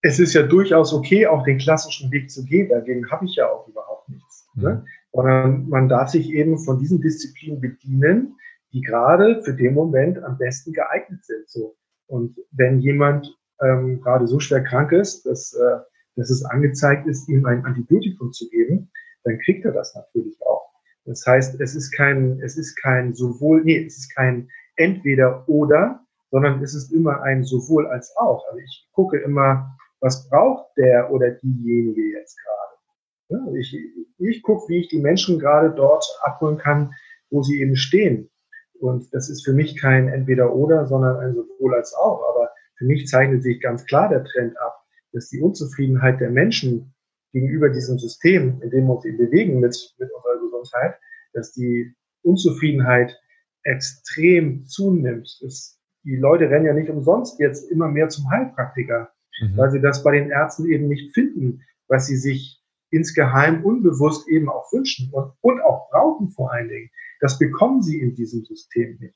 Es 0.00 0.18
ist 0.18 0.34
ja 0.34 0.42
durchaus 0.42 0.92
okay, 0.92 1.26
auch 1.26 1.44
den 1.44 1.58
klassischen 1.58 2.10
Weg 2.12 2.30
zu 2.30 2.44
gehen. 2.44 2.68
Dagegen 2.68 3.10
habe 3.10 3.24
ich 3.24 3.36
ja 3.36 3.50
auch 3.50 3.66
überhaupt 3.68 4.08
nichts. 4.08 4.48
Mhm. 4.54 4.62
Ne? 4.62 4.84
Sondern 5.12 5.68
man 5.68 5.88
darf 5.88 6.10
sich 6.10 6.30
eben 6.30 6.58
von 6.58 6.78
diesen 6.78 7.00
Disziplinen 7.00 7.60
bedienen, 7.60 8.36
die 8.72 8.80
gerade 8.80 9.42
für 9.42 9.54
den 9.54 9.74
Moment 9.74 10.22
am 10.22 10.38
besten 10.38 10.72
geeignet 10.72 11.24
sind. 11.24 11.48
So. 11.48 11.76
Und 12.06 12.36
wenn 12.52 12.80
jemand 12.80 13.34
ähm, 13.60 14.00
gerade 14.00 14.26
so 14.26 14.40
schwer 14.40 14.62
krank 14.62 14.92
ist, 14.92 15.26
dass, 15.26 15.54
äh, 15.54 15.78
dass 16.16 16.30
es 16.30 16.44
angezeigt 16.44 17.06
ist, 17.06 17.28
ihm 17.28 17.46
ein 17.46 17.64
Antibiotikum 17.64 18.32
zu 18.32 18.48
geben, 18.50 18.90
dann 19.24 19.38
kriegt 19.40 19.64
er 19.64 19.72
das 19.72 19.94
natürlich 19.94 20.40
auch. 20.42 20.70
Das 21.04 21.24
heißt, 21.26 21.60
es 21.60 21.74
ist 21.74 21.92
kein, 21.92 22.40
es 22.42 22.56
ist 22.56 22.76
kein 22.76 23.14
sowohl, 23.14 23.62
nee, 23.64 23.84
es 23.84 23.98
ist 23.98 24.14
kein 24.14 24.48
entweder 24.76 25.48
oder, 25.48 26.04
sondern 26.30 26.62
es 26.62 26.74
ist 26.74 26.92
immer 26.92 27.22
ein 27.22 27.44
sowohl 27.44 27.86
als 27.86 28.14
auch. 28.16 28.46
Also 28.48 28.58
ich 28.58 28.88
gucke 28.92 29.18
immer, 29.18 29.76
was 30.00 30.28
braucht 30.28 30.76
der 30.76 31.10
oder 31.10 31.30
diejenige 31.30 32.12
jetzt 32.12 32.38
gerade. 32.38 33.58
Ich, 33.58 33.76
ich 34.18 34.42
gucke, 34.42 34.68
wie 34.68 34.80
ich 34.80 34.88
die 34.88 35.00
Menschen 35.00 35.38
gerade 35.38 35.70
dort 35.70 36.04
abholen 36.22 36.58
kann, 36.58 36.94
wo 37.30 37.42
sie 37.42 37.60
eben 37.60 37.76
stehen. 37.76 38.30
Und 38.80 39.12
das 39.12 39.28
ist 39.28 39.44
für 39.44 39.52
mich 39.52 39.80
kein 39.80 40.08
entweder 40.08 40.54
oder, 40.54 40.86
sondern 40.86 41.16
ein 41.16 41.34
sowohl 41.34 41.74
als 41.74 41.94
auch. 41.94 42.22
Aber 42.28 42.50
für 42.76 42.84
mich 42.84 43.06
zeichnet 43.06 43.42
sich 43.42 43.60
ganz 43.60 43.84
klar 43.86 44.08
der 44.08 44.24
Trend 44.24 44.58
ab, 44.58 44.84
dass 45.12 45.28
die 45.28 45.40
Unzufriedenheit 45.40 46.20
der 46.20 46.30
Menschen 46.30 46.94
gegenüber 47.32 47.68
diesem 47.70 47.98
System, 47.98 48.60
in 48.62 48.70
dem 48.70 48.86
wir 48.86 48.96
uns 48.96 49.04
eben 49.04 49.18
bewegen 49.18 49.60
mit, 49.60 49.76
mit 49.98 50.10
unserer 50.12 50.40
Gesundheit, 50.40 50.94
dass 51.32 51.52
die 51.52 51.94
Unzufriedenheit 52.22 53.18
extrem 53.64 54.64
zunimmt. 54.66 55.28
Es, 55.44 55.80
die 56.04 56.16
Leute 56.16 56.48
rennen 56.48 56.66
ja 56.66 56.72
nicht 56.72 56.90
umsonst 56.90 57.38
jetzt 57.38 57.70
immer 57.70 57.88
mehr 57.88 58.08
zum 58.08 58.30
Heilpraktiker, 58.30 59.10
mhm. 59.40 59.56
weil 59.56 59.70
sie 59.70 59.80
das 59.80 60.02
bei 60.02 60.12
den 60.12 60.30
Ärzten 60.30 60.66
eben 60.66 60.88
nicht 60.88 61.12
finden, 61.14 61.62
was 61.88 62.06
sie 62.06 62.16
sich 62.16 62.57
insgeheim 62.90 63.64
unbewusst 63.64 64.28
eben 64.28 64.48
auch 64.48 64.72
wünschen 64.72 65.10
und, 65.12 65.32
und 65.40 65.60
auch 65.62 65.90
brauchen 65.90 66.30
vor 66.30 66.52
allen 66.52 66.68
Dingen. 66.68 66.90
Das 67.20 67.38
bekommen 67.38 67.82
sie 67.82 68.00
in 68.00 68.14
diesem 68.14 68.44
System 68.44 68.98
nicht. 69.00 69.14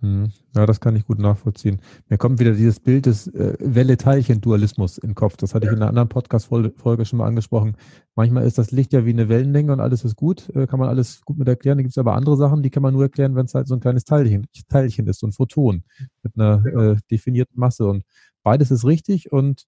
Hm. 0.00 0.30
Ja, 0.54 0.66
das 0.66 0.80
kann 0.80 0.94
ich 0.94 1.06
gut 1.06 1.18
nachvollziehen. 1.18 1.80
Mir 2.08 2.18
kommt 2.18 2.38
wieder 2.38 2.52
dieses 2.52 2.80
Bild 2.80 3.06
des 3.06 3.28
äh, 3.28 3.56
Welle-Teilchen-Dualismus 3.60 4.98
in 4.98 5.10
den 5.10 5.14
Kopf. 5.14 5.38
Das 5.38 5.54
hatte 5.54 5.66
ja. 5.66 5.72
ich 5.72 5.76
in 5.76 5.82
einer 5.82 5.88
anderen 5.88 6.10
Podcast-Folge 6.10 7.04
schon 7.06 7.18
mal 7.18 7.26
angesprochen. 7.26 7.76
Manchmal 8.14 8.44
ist 8.46 8.58
das 8.58 8.72
Licht 8.72 8.92
ja 8.92 9.06
wie 9.06 9.10
eine 9.10 9.30
Wellenlänge 9.30 9.72
und 9.72 9.80
alles 9.80 10.04
ist 10.04 10.16
gut, 10.16 10.50
äh, 10.54 10.66
kann 10.66 10.80
man 10.80 10.90
alles 10.90 11.22
gut 11.24 11.38
mit 11.38 11.48
erklären. 11.48 11.78
Da 11.78 11.82
gibt 11.82 11.92
es 11.92 11.98
aber 11.98 12.14
andere 12.14 12.36
Sachen, 12.36 12.62
die 12.62 12.68
kann 12.68 12.82
man 12.82 12.92
nur 12.92 13.04
erklären, 13.04 13.36
wenn 13.36 13.46
es 13.46 13.54
halt 13.54 13.68
so 13.68 13.74
ein 13.74 13.80
kleines 13.80 14.04
Teilchen, 14.04 14.46
Teilchen 14.68 15.06
ist, 15.06 15.20
so 15.20 15.26
ein 15.28 15.32
Photon 15.32 15.82
mit 16.22 16.34
einer 16.36 16.62
ja. 16.66 16.92
äh, 16.92 16.96
definierten 17.10 17.58
Masse. 17.58 17.86
Und 17.86 18.04
beides 18.42 18.70
ist 18.70 18.84
richtig 18.84 19.32
und 19.32 19.64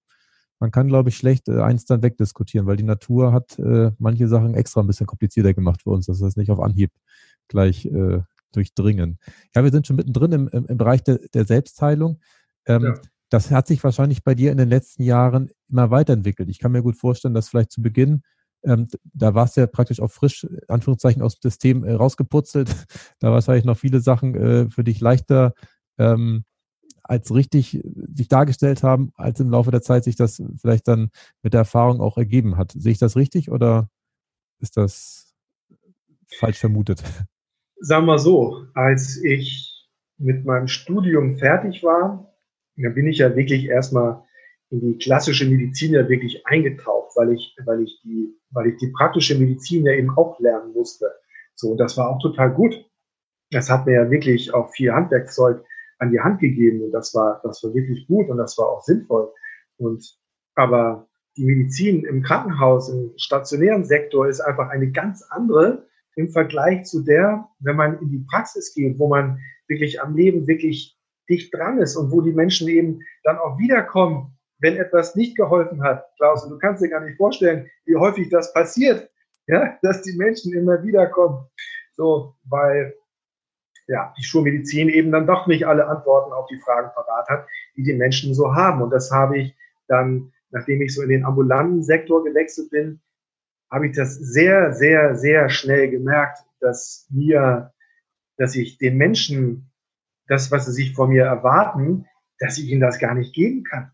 man 0.59 0.71
kann, 0.71 0.87
glaube 0.87 1.09
ich, 1.09 1.17
schlecht 1.17 1.47
äh, 1.47 1.61
eins 1.61 1.85
dann 1.85 2.03
wegdiskutieren, 2.03 2.67
weil 2.67 2.77
die 2.77 2.83
Natur 2.83 3.31
hat 3.31 3.57
äh, 3.59 3.91
manche 3.97 4.27
Sachen 4.27 4.53
extra 4.53 4.81
ein 4.81 4.87
bisschen 4.87 5.07
komplizierter 5.07 5.53
gemacht 5.53 5.83
für 5.83 5.91
uns, 5.91 6.05
dass 6.05 6.19
das 6.19 6.35
nicht 6.35 6.51
auf 6.51 6.59
Anhieb 6.59 6.91
gleich 7.47 7.85
äh, 7.85 8.21
durchdringen. 8.51 9.19
Ja, 9.55 9.63
wir 9.63 9.71
sind 9.71 9.87
schon 9.87 9.95
mittendrin 9.95 10.31
im, 10.31 10.47
im, 10.49 10.65
im 10.65 10.77
Bereich 10.77 11.03
de, 11.03 11.27
der 11.33 11.45
Selbstheilung. 11.45 12.19
Ähm, 12.65 12.83
ja. 12.83 12.93
Das 13.29 13.51
hat 13.51 13.67
sich 13.67 13.83
wahrscheinlich 13.83 14.23
bei 14.23 14.33
dir 14.33 14.51
in 14.51 14.57
den 14.57 14.69
letzten 14.69 15.03
Jahren 15.03 15.51
immer 15.69 15.91
weiterentwickelt. 15.91 16.49
Ich 16.49 16.59
kann 16.59 16.71
mir 16.71 16.81
gut 16.81 16.97
vorstellen, 16.97 17.35
dass 17.35 17.49
vielleicht 17.49 17.71
zu 17.71 17.81
Beginn, 17.81 18.23
ähm, 18.63 18.87
da 19.13 19.35
warst 19.35 19.55
du 19.55 19.61
ja 19.61 19.67
praktisch 19.67 20.01
auch 20.01 20.11
frisch, 20.11 20.47
Anführungszeichen, 20.67 21.21
aus 21.21 21.39
dem 21.39 21.49
System 21.49 21.83
äh, 21.83 21.93
rausgeputzelt. 21.93 22.69
Da 23.19 23.31
wahrscheinlich 23.31 23.65
noch 23.65 23.77
viele 23.77 23.99
Sachen 23.99 24.35
äh, 24.35 24.69
für 24.69 24.83
dich 24.83 24.99
leichter 24.99 25.53
ähm, 25.97 26.45
als 27.09 27.33
richtig 27.33 27.81
sich 28.13 28.27
dargestellt 28.27 28.83
haben, 28.83 29.11
als 29.15 29.39
im 29.39 29.49
Laufe 29.49 29.71
der 29.71 29.81
Zeit 29.81 30.03
sich 30.03 30.15
das 30.15 30.43
vielleicht 30.61 30.87
dann 30.87 31.09
mit 31.41 31.53
der 31.53 31.61
Erfahrung 31.61 32.01
auch 32.01 32.17
ergeben 32.17 32.55
hat. 32.55 32.71
Sehe 32.73 32.91
ich 32.91 32.99
das 32.99 33.15
richtig 33.15 33.49
oder 33.49 33.89
ist 34.59 34.77
das 34.77 35.33
falsch 36.37 36.59
vermutet? 36.59 37.03
Sagen 37.81 38.05
wir 38.05 38.19
so, 38.19 38.63
als 38.75 39.17
ich 39.23 39.87
mit 40.19 40.45
meinem 40.45 40.67
Studium 40.67 41.37
fertig 41.37 41.81
war, 41.83 42.31
dann 42.77 42.93
bin 42.93 43.07
ich 43.07 43.17
ja 43.17 43.35
wirklich 43.35 43.65
erstmal 43.65 44.23
in 44.69 44.79
die 44.81 44.97
klassische 44.99 45.49
Medizin 45.49 45.93
ja 45.93 46.07
wirklich 46.07 46.45
eingetaucht, 46.45 47.13
weil 47.15 47.33
ich, 47.33 47.55
weil 47.65 47.81
ich 47.81 47.99
die, 48.03 48.37
weil 48.51 48.67
ich 48.67 48.77
die 48.77 48.91
praktische 48.95 49.35
Medizin 49.35 49.83
ja 49.83 49.93
eben 49.93 50.11
auch 50.15 50.39
lernen 50.39 50.73
musste. 50.73 51.11
So, 51.55 51.71
und 51.71 51.79
das 51.79 51.97
war 51.97 52.11
auch 52.11 52.21
total 52.21 52.53
gut. 52.53 52.85
Das 53.49 53.67
hat 53.67 53.87
mir 53.87 53.93
ja 53.93 54.11
wirklich 54.11 54.53
auch 54.53 54.69
viel 54.69 54.91
Handwerkzeug 54.91 55.65
an 55.99 56.11
die 56.11 56.19
Hand 56.19 56.39
gegeben 56.39 56.81
und 56.81 56.91
das 56.91 57.13
war, 57.13 57.39
das 57.43 57.63
war 57.63 57.73
wirklich 57.73 58.07
gut 58.07 58.29
und 58.29 58.37
das 58.37 58.57
war 58.57 58.67
auch 58.67 58.81
sinnvoll. 58.81 59.31
Und, 59.77 60.17
aber 60.55 61.07
die 61.37 61.45
Medizin 61.45 62.03
im 62.05 62.21
Krankenhaus, 62.21 62.89
im 62.89 63.13
stationären 63.17 63.85
Sektor 63.85 64.27
ist 64.27 64.41
einfach 64.41 64.69
eine 64.69 64.91
ganz 64.91 65.23
andere 65.29 65.85
im 66.15 66.29
Vergleich 66.29 66.85
zu 66.85 67.01
der, 67.01 67.47
wenn 67.59 67.75
man 67.75 67.99
in 67.99 68.09
die 68.09 68.25
Praxis 68.29 68.73
geht, 68.73 68.99
wo 68.99 69.07
man 69.07 69.39
wirklich 69.67 70.01
am 70.01 70.15
Leben 70.15 70.47
wirklich 70.47 70.97
dicht 71.29 71.53
dran 71.53 71.77
ist 71.77 71.95
und 71.95 72.11
wo 72.11 72.21
die 72.21 72.33
Menschen 72.33 72.67
eben 72.67 73.01
dann 73.23 73.37
auch 73.37 73.57
wiederkommen, 73.57 74.37
wenn 74.59 74.75
etwas 74.75 75.15
nicht 75.15 75.37
geholfen 75.37 75.81
hat. 75.83 76.05
Klaus, 76.17 76.47
du 76.47 76.57
kannst 76.57 76.83
dir 76.83 76.89
gar 76.89 77.01
nicht 77.01 77.17
vorstellen, 77.17 77.69
wie 77.85 77.95
häufig 77.95 78.29
das 78.29 78.51
passiert, 78.51 79.09
ja, 79.47 79.77
dass 79.81 80.01
die 80.01 80.17
Menschen 80.17 80.53
immer 80.53 80.83
wiederkommen. 80.83 81.45
So, 81.93 82.35
weil 82.43 82.93
ja, 83.89 84.13
die 84.17 84.23
Schulmedizin 84.23 84.87
eben 84.87 85.11
dann 85.11 85.25
doch 85.25 85.47
nicht 85.47 85.65
alle 85.65 85.87
Antworten 85.87 86.31
auf 86.31 86.45
die 86.45 86.59
Fragen 86.59 86.91
parat 86.93 87.27
hat, 87.27 87.47
die 87.75 87.83
die 87.83 87.93
Menschen 87.93 88.35
so 88.35 88.53
haben. 88.53 88.83
Und 88.83 88.91
das 88.91 89.11
habe 89.11 89.39
ich 89.39 89.55
dann, 89.87 90.31
nachdem 90.51 90.81
ich 90.81 90.93
so 90.93 91.01
in 91.01 91.09
den 91.09 91.25
ambulanten 91.25 91.81
Sektor 91.81 92.23
gewechselt 92.23 92.69
bin, 92.69 93.01
habe 93.71 93.87
ich 93.87 93.95
das 93.95 94.15
sehr, 94.15 94.73
sehr, 94.73 95.15
sehr 95.15 95.49
schnell 95.49 95.89
gemerkt, 95.89 96.37
dass 96.59 97.07
mir, 97.09 97.73
dass 98.37 98.55
ich 98.55 98.77
den 98.77 98.97
Menschen 98.97 99.71
das, 100.27 100.51
was 100.51 100.67
sie 100.67 100.71
sich 100.71 100.93
von 100.93 101.09
mir 101.09 101.25
erwarten, 101.25 102.05
dass 102.37 102.59
ich 102.59 102.69
ihnen 102.69 102.81
das 102.81 102.99
gar 102.99 103.15
nicht 103.15 103.33
geben 103.33 103.63
kann. 103.63 103.91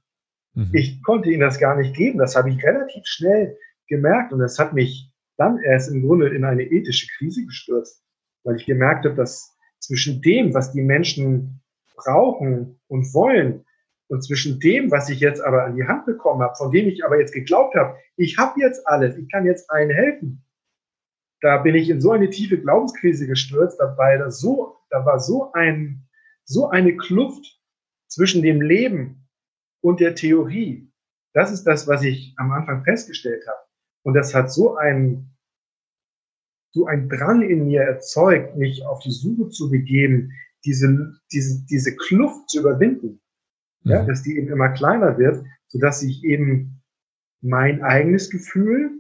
Mhm. 0.56 0.72
Ich 0.74 1.02
konnte 1.04 1.30
ihnen 1.30 1.40
das 1.40 1.58
gar 1.58 1.78
nicht 1.78 1.96
geben. 1.96 2.20
Das 2.20 2.36
habe 2.36 2.50
ich 2.50 2.62
relativ 2.62 3.06
schnell 3.06 3.58
gemerkt 3.88 4.34
und 4.34 4.40
das 4.40 4.60
hat 4.60 4.74
mich 4.74 5.10
dann 5.38 5.58
erst 5.60 5.90
im 5.90 6.02
Grunde 6.02 6.28
in 6.36 6.44
eine 6.44 6.64
ethische 6.64 7.08
Krise 7.18 7.46
gestürzt, 7.46 8.04
weil 8.44 8.58
ich 8.58 8.66
gemerkt 8.66 9.06
habe, 9.06 9.16
dass 9.16 9.55
zwischen 9.86 10.22
dem, 10.22 10.54
was 10.54 10.72
die 10.72 10.82
Menschen 10.82 11.62
brauchen 11.96 12.80
und 12.88 13.14
wollen, 13.14 13.66
und 14.08 14.24
zwischen 14.24 14.60
dem, 14.60 14.92
was 14.92 15.10
ich 15.10 15.20
jetzt 15.20 15.42
aber 15.42 15.64
an 15.64 15.76
die 15.76 15.88
Hand 15.88 16.06
bekommen 16.06 16.42
habe, 16.42 16.56
von 16.56 16.72
dem 16.72 16.88
ich 16.88 17.04
aber 17.04 17.20
jetzt 17.20 17.34
geglaubt 17.34 17.76
habe, 17.76 17.98
ich 18.18 18.38
habe 18.38 18.60
jetzt 18.60 18.88
alles, 18.88 19.18
ich 19.18 19.32
kann 19.32 19.46
jetzt 19.46 19.70
allen 19.72 19.90
helfen, 19.90 20.46
da 21.42 21.58
bin 21.58 21.76
ich 21.76 21.90
in 21.90 22.02
so 22.02 22.12
eine 22.12 22.30
tiefe 22.30 22.60
Glaubenskrise 22.60 23.28
gestürzt, 23.28 23.80
weil 23.98 24.20
da 24.20 24.32
so, 24.32 24.78
da 24.90 25.06
war 25.06 25.20
so 25.20 25.52
ein, 25.54 26.08
so 26.44 26.70
eine 26.70 26.96
Kluft 26.96 27.60
zwischen 28.08 28.42
dem 28.42 28.62
Leben 28.62 29.28
und 29.82 30.00
der 30.00 30.16
Theorie. 30.16 30.92
Das 31.34 31.52
ist 31.52 31.64
das, 31.66 31.88
was 31.88 32.04
ich 32.04 32.34
am 32.38 32.52
Anfang 32.52 32.84
festgestellt 32.84 33.46
habe. 33.48 33.60
Und 34.04 34.14
das 34.14 34.34
hat 34.34 34.52
so 34.52 34.76
einen, 34.76 35.35
so 36.76 36.88
ein 36.88 37.08
Drang 37.08 37.42
in 37.42 37.68
mir 37.68 37.84
erzeugt, 37.84 38.58
mich 38.58 38.86
auf 38.86 39.00
die 39.00 39.12
Suche 39.12 39.48
zu 39.50 39.72
begeben, 39.72 40.34
diese, 40.66 41.14
diese, 41.32 41.66
diese 41.70 41.96
Kluft 41.96 42.50
zu 42.50 42.60
überwinden, 42.60 43.22
mhm. 43.84 43.92
ja, 43.92 44.04
dass 44.04 44.24
die 44.24 44.38
eben 44.38 44.50
immer 44.50 44.70
kleiner 44.70 45.18
wird, 45.18 45.46
so 45.68 45.80
dass 45.80 46.04
ich 46.04 46.26
eben 46.26 46.82
mein 47.42 47.82
eigenes 47.82 48.30
Gefühl 48.30 48.92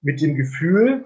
mit 0.00 0.22
dem 0.22 0.36
Gefühl 0.36 1.04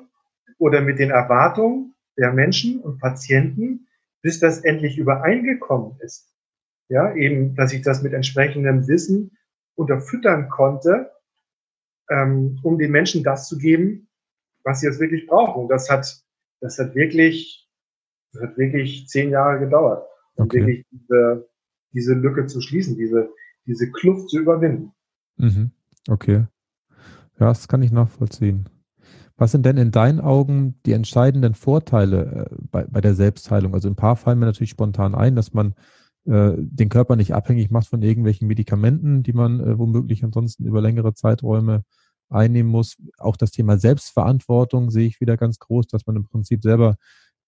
oder 0.59 0.83
mit 0.83 0.99
den 0.99 1.11
Erwartungen 1.11 1.95
der 2.19 2.33
Menschen 2.33 2.81
und 2.81 3.01
Patienten, 3.01 3.87
bis 4.21 4.39
das 4.39 4.61
endlich 4.65 4.99
übereingekommen 4.99 5.99
ist. 6.01 6.31
Ja, 6.89 7.15
eben, 7.15 7.55
dass 7.55 7.73
ich 7.73 7.81
das 7.81 8.03
mit 8.03 8.13
entsprechendem 8.13 8.87
Wissen 8.87 9.37
unterfüttern 9.77 10.51
konnte, 10.51 11.11
ähm, 12.11 12.61
um 12.63 12.79
den 12.79 12.91
Menschen 12.91 13.25
das 13.25 13.49
zu 13.49 13.57
geben, 13.57 14.06
was 14.67 14.81
sie 14.81 14.87
jetzt 14.87 15.01
wirklich 15.01 15.27
brauchen. 15.27 15.63
Und 15.63 15.69
das 15.69 15.89
hat, 15.89 16.13
das 16.61 16.79
hat 16.79 16.95
wirklich, 16.95 17.71
das 18.33 18.43
hat 18.43 18.59
wirklich 18.59 19.07
zehn 19.09 19.31
Jahre 19.31 19.61
gedauert, 19.61 20.07
um 20.35 20.47
okay. 20.47 20.59
wirklich 20.59 20.85
diese, 20.91 21.49
diese 21.95 22.15
Lücke 22.15 22.47
zu 22.47 22.61
schließen, 22.61 22.97
diese, 22.99 23.31
diese 23.65 23.91
Kluft 23.91 24.29
zu 24.29 24.41
überwinden. 24.41 24.93
Mhm. 25.37 25.71
Okay. 26.09 26.47
Ja, 27.39 27.49
das 27.49 27.69
kann 27.69 27.83
ich 27.83 27.93
nachvollziehen. 27.93 28.69
Was 29.37 29.53
sind 29.53 29.67
denn 29.67 29.77
in 29.77 29.91
deinen 29.91 30.21
Augen 30.21 30.81
die 30.87 30.93
entscheidenden 30.93 31.55
Vorteile 31.55 32.49
äh, 32.51 32.57
bei, 32.71 32.85
bei 32.85 33.01
der 33.01 33.15
Selbstheilung? 33.15 33.75
Also 33.75 33.89
ein 33.89 33.97
paar 33.97 34.17
fallen 34.17 34.39
mir 34.39 34.47
natürlich 34.47 34.71
spontan 34.71 35.15
ein, 35.15 35.37
dass 35.37 35.53
man 35.53 35.75
äh, 36.25 36.55
den 36.57 36.89
Körper 36.89 37.15
nicht 37.15 37.35
abhängig 37.35 37.71
macht 37.71 37.87
von 37.87 38.03
irgendwelchen 38.03 38.49
Medikamenten, 38.49 39.23
die 39.23 39.35
man 39.35 39.61
äh, 39.61 39.79
womöglich 39.79 40.25
ansonsten 40.25 40.65
über 40.65 40.81
längere 40.81 41.15
Zeiträume 41.15 41.85
einnehmen 42.29 42.71
muss. 42.71 42.97
Auch 43.19 43.37
das 43.37 43.51
Thema 43.51 43.79
Selbstverantwortung 43.79 44.91
sehe 44.91 45.07
ich 45.07 45.21
wieder 45.21 45.37
ganz 45.37 45.59
groß, 45.59 45.87
dass 45.87 46.07
man 46.07 46.17
im 46.17 46.25
Prinzip 46.25 46.63
selber 46.63 46.97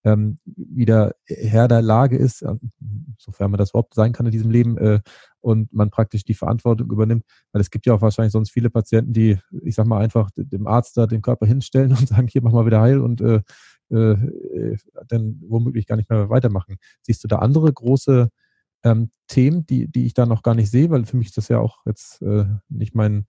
ähm, 0.04 0.38
wieder 0.44 1.14
Herr 1.26 1.68
der 1.68 1.82
Lage 1.82 2.16
ist, 2.16 2.42
äh, 2.42 2.54
sofern 3.18 3.50
man 3.50 3.58
das 3.58 3.70
überhaupt 3.70 3.94
sein 3.94 4.12
kann 4.12 4.26
in 4.26 4.32
diesem 4.32 4.50
Leben, 4.50 4.78
äh, 4.78 5.00
und 5.40 5.72
man 5.72 5.90
praktisch 5.90 6.24
die 6.24 6.34
Verantwortung 6.34 6.90
übernimmt. 6.90 7.24
Weil 7.52 7.60
es 7.60 7.70
gibt 7.70 7.86
ja 7.86 7.94
auch 7.94 8.02
wahrscheinlich 8.02 8.32
sonst 8.32 8.50
viele 8.50 8.70
Patienten, 8.70 9.12
die, 9.12 9.38
ich 9.62 9.74
sag 9.74 9.86
mal, 9.86 10.00
einfach 10.00 10.30
dem 10.36 10.66
Arzt 10.66 10.96
da 10.96 11.06
den 11.06 11.22
Körper 11.22 11.46
hinstellen 11.46 11.90
und 11.98 12.08
sagen, 12.08 12.28
hier 12.28 12.42
mach 12.42 12.52
mal 12.52 12.66
wieder 12.66 12.80
heil 12.80 13.00
und 13.00 13.20
äh, 13.20 13.42
äh, 13.90 14.76
dann 15.08 15.40
womöglich 15.46 15.86
gar 15.86 15.96
nicht 15.96 16.10
mehr 16.10 16.28
weitermachen. 16.28 16.76
Siehst 17.02 17.24
du 17.24 17.28
da 17.28 17.38
andere 17.38 17.72
große 17.72 18.28
ähm, 18.84 19.10
Themen, 19.26 19.66
die, 19.66 19.88
die 19.88 20.06
ich 20.06 20.14
da 20.14 20.26
noch 20.26 20.42
gar 20.42 20.54
nicht 20.54 20.70
sehe, 20.70 20.90
weil 20.90 21.06
für 21.06 21.16
mich 21.16 21.28
ist 21.28 21.36
das 21.36 21.48
ja 21.48 21.58
auch 21.58 21.78
jetzt 21.86 22.22
äh, 22.22 22.44
nicht 22.68 22.94
mein 22.94 23.26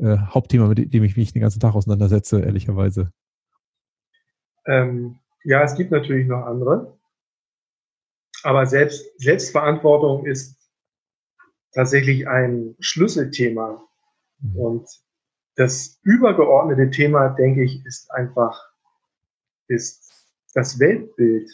äh, 0.00 0.16
Hauptthema, 0.16 0.66
mit 0.68 0.92
dem 0.92 1.04
ich 1.04 1.16
mich 1.16 1.32
den 1.32 1.42
ganzen 1.42 1.60
Tag 1.60 1.74
auseinandersetze, 1.74 2.40
ehrlicherweise. 2.40 3.12
Ähm, 4.66 5.18
ja, 5.44 5.62
es 5.62 5.74
gibt 5.74 5.90
natürlich 5.90 6.26
noch 6.26 6.44
andere. 6.46 6.98
Aber 8.42 8.66
selbst, 8.66 9.04
Selbstverantwortung 9.18 10.26
ist 10.26 10.56
tatsächlich 11.72 12.28
ein 12.28 12.76
Schlüsselthema. 12.80 13.82
Mhm. 14.40 14.56
Und 14.56 14.88
das 15.56 15.98
übergeordnete 16.02 16.90
Thema, 16.90 17.30
denke 17.30 17.62
ich, 17.62 17.84
ist 17.84 18.10
einfach, 18.10 18.58
ist 19.68 20.10
das 20.54 20.78
Weltbild, 20.78 21.50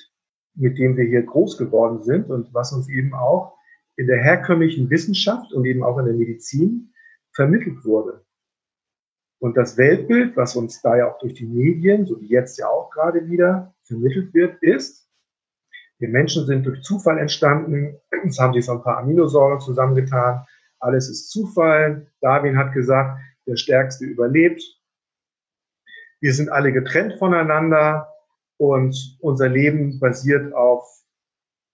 mit 0.54 0.78
dem 0.78 0.96
wir 0.96 1.04
hier 1.04 1.22
groß 1.22 1.58
geworden 1.58 2.02
sind 2.02 2.30
und 2.30 2.52
was 2.54 2.72
uns 2.72 2.88
eben 2.88 3.14
auch 3.14 3.56
in 3.96 4.06
der 4.06 4.22
herkömmlichen 4.22 4.88
Wissenschaft 4.90 5.52
und 5.52 5.64
eben 5.64 5.82
auch 5.82 5.98
in 5.98 6.06
der 6.06 6.14
Medizin 6.14 6.92
vermittelt 7.32 7.84
wurde. 7.84 8.25
Und 9.38 9.56
das 9.56 9.76
Weltbild, 9.76 10.36
was 10.36 10.56
uns 10.56 10.80
da 10.80 10.96
ja 10.96 11.10
auch 11.10 11.18
durch 11.18 11.34
die 11.34 11.46
Medien, 11.46 12.06
so 12.06 12.20
wie 12.20 12.28
jetzt 12.28 12.58
ja 12.58 12.68
auch 12.68 12.90
gerade 12.90 13.28
wieder, 13.28 13.74
vermittelt 13.84 14.32
wird, 14.32 14.62
ist, 14.62 15.06
wir 15.98 16.08
Menschen 16.08 16.46
sind 16.46 16.64
durch 16.64 16.82
Zufall 16.82 17.18
entstanden. 17.18 17.98
Es 18.26 18.38
haben 18.38 18.52
sich 18.52 18.66
so 18.66 18.72
ein 18.72 18.82
paar 18.82 18.98
Aminosäuren 18.98 19.60
zusammengetan. 19.60 20.44
Alles 20.78 21.08
ist 21.08 21.30
Zufall. 21.30 22.10
Darwin 22.20 22.58
hat 22.58 22.72
gesagt, 22.72 23.18
der 23.46 23.56
Stärkste 23.56 24.04
überlebt. 24.04 24.62
Wir 26.20 26.34
sind 26.34 26.50
alle 26.50 26.72
getrennt 26.72 27.14
voneinander 27.18 28.08
und 28.58 29.16
unser 29.20 29.48
Leben 29.48 29.98
basiert 30.00 30.52
auf 30.54 30.86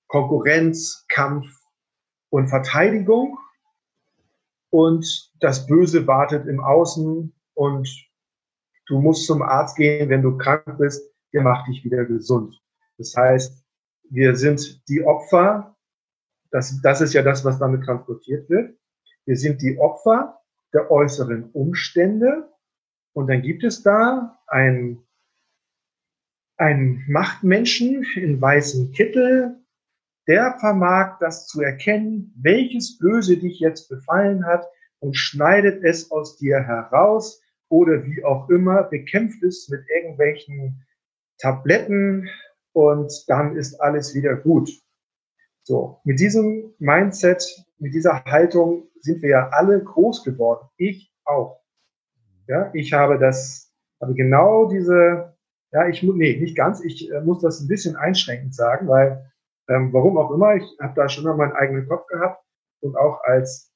Konkurrenz, 0.08 1.04
Kampf 1.08 1.46
und 2.30 2.48
Verteidigung. 2.48 3.38
Und 4.70 5.32
das 5.40 5.66
Böse 5.66 6.06
wartet 6.06 6.46
im 6.46 6.60
Außen 6.60 7.32
und 7.54 7.88
du 8.86 9.00
musst 9.00 9.26
zum 9.26 9.42
Arzt 9.42 9.76
gehen, 9.76 10.08
wenn 10.08 10.22
du 10.22 10.36
krank 10.36 10.78
bist, 10.78 11.02
der 11.32 11.42
macht 11.42 11.68
dich 11.68 11.84
wieder 11.84 12.04
gesund. 12.04 12.60
Das 12.98 13.14
heißt, 13.16 13.64
wir 14.10 14.36
sind 14.36 14.86
die 14.88 15.02
Opfer, 15.02 15.76
das, 16.50 16.80
das 16.82 17.00
ist 17.00 17.14
ja 17.14 17.22
das, 17.22 17.44
was 17.44 17.58
damit 17.58 17.84
transportiert 17.84 18.48
wird. 18.50 18.76
Wir 19.24 19.36
sind 19.36 19.62
die 19.62 19.78
Opfer 19.78 20.40
der 20.72 20.90
äußeren 20.90 21.50
Umstände 21.52 22.52
und 23.12 23.28
dann 23.28 23.42
gibt 23.42 23.64
es 23.64 23.82
da 23.82 24.38
ein, 24.46 25.02
ein 26.56 27.04
Machtmenschen 27.08 28.04
in 28.14 28.40
weißem 28.40 28.92
Kittel, 28.92 29.62
der 30.26 30.56
vermag 30.60 31.18
das 31.18 31.46
zu 31.46 31.60
erkennen, 31.62 32.32
welches 32.36 32.98
Böse 32.98 33.36
dich 33.36 33.58
jetzt 33.60 33.88
befallen 33.88 34.46
hat 34.46 34.66
und 35.00 35.16
schneidet 35.16 35.82
es 35.82 36.10
aus 36.10 36.36
dir 36.38 36.60
heraus 36.60 37.41
oder 37.72 38.04
wie 38.04 38.22
auch 38.22 38.50
immer, 38.50 38.82
bekämpft 38.84 39.42
es 39.42 39.68
mit 39.70 39.82
irgendwelchen 39.88 40.86
Tabletten 41.38 42.28
und 42.72 43.10
dann 43.28 43.56
ist 43.56 43.80
alles 43.80 44.14
wieder 44.14 44.36
gut. 44.36 44.70
So, 45.62 46.00
mit 46.04 46.20
diesem 46.20 46.74
Mindset, 46.78 47.42
mit 47.78 47.94
dieser 47.94 48.22
Haltung 48.24 48.88
sind 49.00 49.22
wir 49.22 49.30
ja 49.30 49.48
alle 49.48 49.82
groß 49.82 50.22
geworden. 50.22 50.68
Ich 50.76 51.10
auch. 51.24 51.62
Ja, 52.46 52.70
ich 52.74 52.92
habe 52.92 53.18
das, 53.18 53.72
habe 54.02 54.12
genau 54.14 54.68
diese, 54.68 55.34
ja, 55.72 55.88
ich 55.88 56.02
muss, 56.02 56.16
nee, 56.16 56.38
nicht 56.38 56.56
ganz, 56.56 56.84
ich 56.84 57.10
äh, 57.10 57.22
muss 57.22 57.40
das 57.40 57.60
ein 57.60 57.68
bisschen 57.68 57.96
einschränkend 57.96 58.54
sagen, 58.54 58.86
weil, 58.86 59.32
ähm, 59.68 59.94
warum 59.94 60.18
auch 60.18 60.30
immer, 60.30 60.56
ich 60.56 60.64
habe 60.78 60.92
da 60.94 61.08
schon 61.08 61.24
mal 61.24 61.36
meinen 61.36 61.52
eigenen 61.52 61.88
Kopf 61.88 62.06
gehabt 62.08 62.44
und 62.80 62.96
auch 62.96 63.22
als 63.22 63.72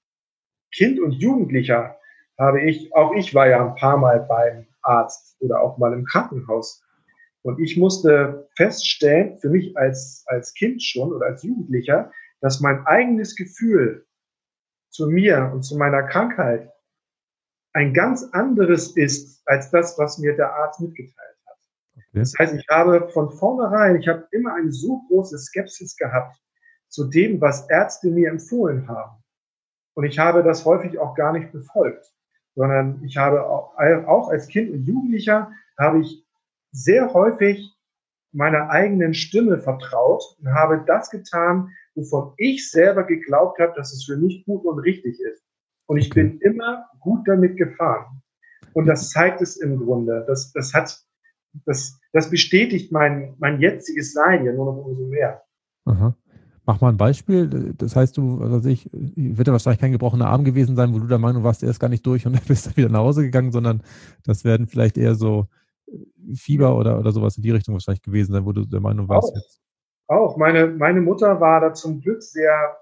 Kind 0.75 1.01
und 1.01 1.13
Jugendlicher 1.13 1.97
habe 2.39 2.63
ich, 2.63 2.95
auch 2.95 3.15
ich 3.15 3.35
war 3.35 3.49
ja 3.49 3.67
ein 3.67 3.75
paar 3.77 3.97
Mal 3.97 4.21
beim 4.21 4.67
Arzt 4.83 5.37
oder 5.41 5.61
auch 5.61 5.79
mal 5.79 5.93
im 5.93 6.05
Krankenhaus. 6.05 6.83
Und 7.43 7.61
ich 7.61 7.77
musste 7.77 8.49
feststellen, 8.57 9.39
für 9.39 9.49
mich 9.49 9.77
als, 9.77 10.25
als 10.27 10.53
Kind 10.55 10.83
schon 10.83 11.13
oder 11.13 11.27
als 11.27 11.43
Jugendlicher, 11.43 12.11
dass 12.41 12.61
mein 12.61 12.85
eigenes 12.87 13.37
Gefühl 13.37 14.07
zu 14.91 15.09
mir 15.09 15.51
und 15.53 15.63
zu 15.63 15.77
meiner 15.77 16.03
Krankheit 16.03 16.71
ein 17.73 17.93
ganz 17.93 18.25
anderes 18.33 18.97
ist 18.97 19.43
als 19.47 19.71
das, 19.71 19.99
was 19.99 20.19
mir 20.19 20.35
der 20.35 20.55
Arzt 20.55 20.81
mitgeteilt 20.81 21.37
hat. 21.47 21.59
Okay. 21.95 22.05
Das 22.15 22.35
heißt, 22.39 22.55
ich 22.55 22.67
habe 22.69 23.09
von 23.11 23.31
vornherein, 23.31 23.97
ich 23.97 24.09
habe 24.09 24.27
immer 24.33 24.55
eine 24.55 24.73
so 24.73 25.03
große 25.09 25.39
Skepsis 25.39 25.97
gehabt 25.97 26.37
zu 26.89 27.05
dem, 27.05 27.41
was 27.41 27.69
Ärzte 27.69 28.09
mir 28.09 28.31
empfohlen 28.31 28.89
haben. 28.89 29.23
Und 29.95 30.05
ich 30.05 30.19
habe 30.19 30.43
das 30.43 30.65
häufig 30.65 30.99
auch 30.99 31.15
gar 31.15 31.33
nicht 31.33 31.53
befolgt 31.53 32.16
sondern 32.57 33.05
ich 33.05 33.17
habe 33.17 33.47
auch, 33.47 33.75
auch 34.07 34.31
als 34.31 34.49
Kind 34.49 34.73
und 34.73 34.85
Jugendlicher 34.85 35.53
habe 35.79 36.01
ich 36.01 36.27
sehr 36.73 37.13
häufig 37.13 37.73
meiner 38.33 38.71
eigenen 38.71 39.15
Stimme 39.15 39.59
vertraut 39.59 40.23
und 40.41 40.53
habe 40.53 40.83
das 40.87 41.11
getan, 41.11 41.71
wovon 41.95 42.33
ich 42.39 42.71
selber 42.71 43.05
geglaubt 43.05 43.59
habe, 43.61 43.73
dass 43.77 43.93
es 43.93 44.05
für 44.05 44.17
mich 44.17 44.45
gut 44.45 44.65
und 44.65 44.79
richtig 44.81 45.21
ist. 45.21 45.43
Und 45.87 45.99
ich 45.99 46.11
bin 46.11 46.39
immer 46.41 46.87
gut 47.01 47.27
damit 47.29 47.57
gefahren. 47.57 48.23
Und 48.73 48.87
das 48.87 49.11
zeigt 49.11 49.41
es 49.41 49.57
im 49.57 49.79
Grunde. 49.79 50.25
Das, 50.27 50.53
das 50.53 50.75
hat, 50.75 50.99
das, 51.65 51.99
das 52.13 52.29
bestätigt 52.29 52.91
mein, 52.93 53.35
mein 53.39 53.61
jetziges 53.61 54.13
Sein 54.13 54.45
ja 54.45 54.53
nur 54.53 54.67
noch 54.67 54.85
umso 54.85 55.07
mehr. 55.07 55.43
Aha. 55.85 56.17
Mach 56.67 56.81
mal 56.81 56.89
ein 56.89 56.97
Beispiel. 56.97 57.75
Das 57.79 57.95
heißt, 57.95 58.17
du, 58.17 58.43
also 58.43 58.69
ich, 58.69 58.91
wird 58.93 59.47
ja 59.47 59.53
wahrscheinlich 59.53 59.81
kein 59.81 59.93
gebrochener 59.93 60.27
Arm 60.27 60.43
gewesen 60.43 60.75
sein, 60.75 60.93
wo 60.93 60.99
du 60.99 61.07
der 61.07 61.19
Meinung 61.19 61.45
warst, 61.45 61.63
er 61.63 61.71
ist 61.71 61.79
gar 61.79 61.89
nicht 61.89 62.05
durch 62.05 62.27
und 62.27 62.33
dann 62.37 62.45
bist 62.47 62.67
du 62.67 62.77
wieder 62.77 62.89
nach 62.89 62.99
Hause 63.01 63.23
gegangen, 63.23 63.53
sondern 63.53 63.83
das 64.25 64.45
werden 64.45 64.67
vielleicht 64.67 64.99
eher 64.99 65.15
so 65.15 65.47
äh, 65.87 66.35
Fieber 66.35 66.77
oder, 66.77 66.99
oder 66.99 67.13
sowas 67.13 67.37
in 67.37 67.45
die 67.45 67.53
Richtung 67.53 67.75
wahrscheinlich 67.75 68.03
gewesen 68.03 68.33
sein, 68.33 68.45
wo 68.45 68.53
du 68.53 68.65
der 68.65 68.81
Meinung 68.81 69.09
warst. 69.09 69.31
Auch, 69.31 69.37
jetzt. 69.37 69.61
auch. 70.09 70.37
Meine, 70.37 70.67
meine 70.67 71.01
Mutter 71.01 71.41
war 71.41 71.61
da 71.61 71.73
zum 71.73 72.01
Glück 72.01 72.21
sehr, 72.21 72.77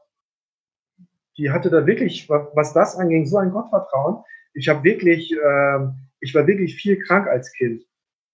die 1.36 1.50
hatte 1.50 1.68
da 1.68 1.86
wirklich, 1.86 2.30
was 2.30 2.72
das 2.72 2.96
anging, 2.96 3.26
so 3.26 3.36
ein 3.36 3.50
Gottvertrauen. 3.50 4.24
Ich 4.54 4.66
habe 4.70 4.82
wirklich, 4.82 5.30
äh, 5.30 5.88
ich 6.20 6.34
war 6.34 6.46
wirklich 6.46 6.76
viel 6.76 6.98
krank 7.00 7.28
als 7.28 7.52
Kind 7.52 7.84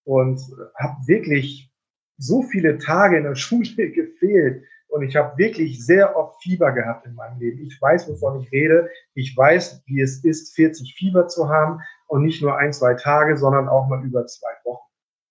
und 0.05 0.40
habe 0.78 0.96
wirklich 1.07 1.72
so 2.18 2.42
viele 2.42 2.78
Tage 2.78 3.16
in 3.16 3.24
der 3.24 3.34
Schule 3.34 3.90
gefehlt 3.90 4.62
und 4.91 5.03
ich 5.03 5.16
habe 5.16 5.38
wirklich 5.38 5.84
sehr 5.84 6.16
oft 6.16 6.43
Fieber 6.43 6.72
gehabt 6.72 7.07
in 7.07 7.14
meinem 7.14 7.38
Leben. 7.38 7.62
Ich 7.62 7.80
weiß, 7.80 8.09
wovon 8.09 8.41
ich 8.41 8.51
rede. 8.51 8.91
Ich 9.14 9.36
weiß, 9.36 9.82
wie 9.86 10.01
es 10.01 10.24
ist, 10.24 10.55
40 10.55 10.95
Fieber 10.97 11.28
zu 11.28 11.49
haben 11.49 11.80
und 12.09 12.22
nicht 12.22 12.43
nur 12.43 12.57
ein, 12.57 12.72
zwei 12.72 12.95
Tage, 12.95 13.36
sondern 13.36 13.68
auch 13.68 13.88
mal 13.88 14.05
über 14.05 14.26
zwei 14.26 14.51
Wochen. 14.64 14.88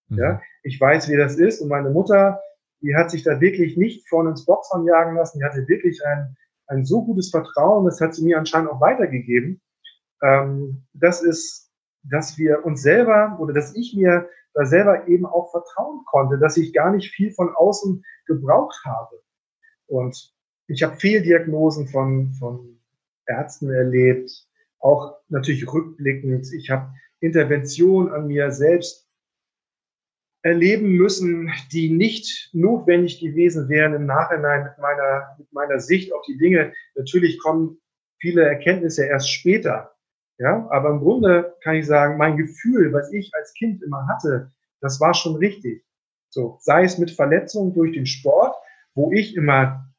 Mhm. 0.07 0.17
Ja, 0.17 0.41
ich 0.63 0.79
weiß, 0.79 1.09
wie 1.09 1.17
das 1.17 1.35
ist. 1.35 1.61
Und 1.61 1.67
meine 1.67 1.89
Mutter, 1.89 2.41
die 2.81 2.95
hat 2.95 3.11
sich 3.11 3.23
da 3.23 3.41
wirklich 3.41 3.75
nicht 3.75 4.07
vorne 4.07 4.29
ins 4.31 4.45
Boxhorn 4.45 4.85
jagen 4.85 5.15
lassen. 5.15 5.39
Die 5.39 5.45
hatte 5.45 5.67
wirklich 5.67 6.05
ein, 6.05 6.37
ein 6.67 6.85
so 6.85 7.03
gutes 7.03 7.29
Vertrauen. 7.29 7.85
Das 7.85 7.99
hat 7.99 8.15
sie 8.15 8.23
mir 8.23 8.37
anscheinend 8.37 8.69
auch 8.71 8.79
weitergegeben. 8.79 9.61
Ähm, 10.23 10.85
das 10.93 11.21
ist, 11.21 11.69
dass 12.03 12.37
wir 12.37 12.65
uns 12.65 12.81
selber 12.81 13.37
oder 13.39 13.53
dass 13.53 13.75
ich 13.75 13.93
mir 13.95 14.29
da 14.53 14.65
selber 14.65 15.07
eben 15.07 15.25
auch 15.25 15.51
vertrauen 15.51 16.05
konnte, 16.05 16.37
dass 16.37 16.57
ich 16.57 16.73
gar 16.73 16.91
nicht 16.91 17.11
viel 17.11 17.31
von 17.31 17.53
außen 17.53 18.03
gebraucht 18.25 18.81
habe. 18.85 19.21
Und 19.89 20.33
ich 20.67 20.83
habe 20.83 20.97
Fehldiagnosen 20.97 21.87
von, 21.87 22.31
von 22.33 22.79
Ärzten 23.25 23.71
erlebt, 23.71 24.47
auch 24.79 25.17
natürlich 25.29 25.71
rückblickend. 25.71 26.51
Ich 26.53 26.69
habe 26.69 26.93
Intervention 27.19 28.11
an 28.11 28.27
mir 28.27 28.51
selbst 28.51 29.07
erleben 30.41 30.93
müssen, 30.93 31.51
die 31.71 31.89
nicht 31.89 32.49
notwendig 32.53 33.19
gewesen 33.19 33.67
wären 33.67 33.93
im 33.93 34.05
Nachhinein 34.05 34.63
mit 34.63 34.77
meiner, 34.77 35.35
mit 35.37 35.51
meiner 35.51 35.79
Sicht 35.79 36.13
auf 36.13 36.21
die 36.27 36.37
Dinge. 36.37 36.73
Natürlich 36.95 37.39
kommen 37.39 37.77
viele 38.19 38.43
Erkenntnisse 38.43 39.05
erst 39.05 39.31
später. 39.31 39.91
Ja, 40.37 40.65
aber 40.69 40.91
im 40.91 40.99
Grunde 40.99 41.53
kann 41.61 41.75
ich 41.75 41.85
sagen, 41.85 42.17
mein 42.17 42.37
Gefühl, 42.37 42.93
was 42.93 43.11
ich 43.11 43.29
als 43.33 43.53
Kind 43.53 43.83
immer 43.83 44.07
hatte, 44.07 44.51
das 44.79 45.01
war 45.01 45.13
schon 45.13 45.35
richtig. 45.35 45.83
So, 46.29 46.57
sei 46.61 46.83
es 46.83 46.97
mit 46.97 47.11
Verletzungen 47.11 47.73
durch 47.73 47.91
den 47.91 48.05
Sport, 48.05 48.55
wo 48.99 49.13
ich 49.13 49.33
immer, 49.37 49.89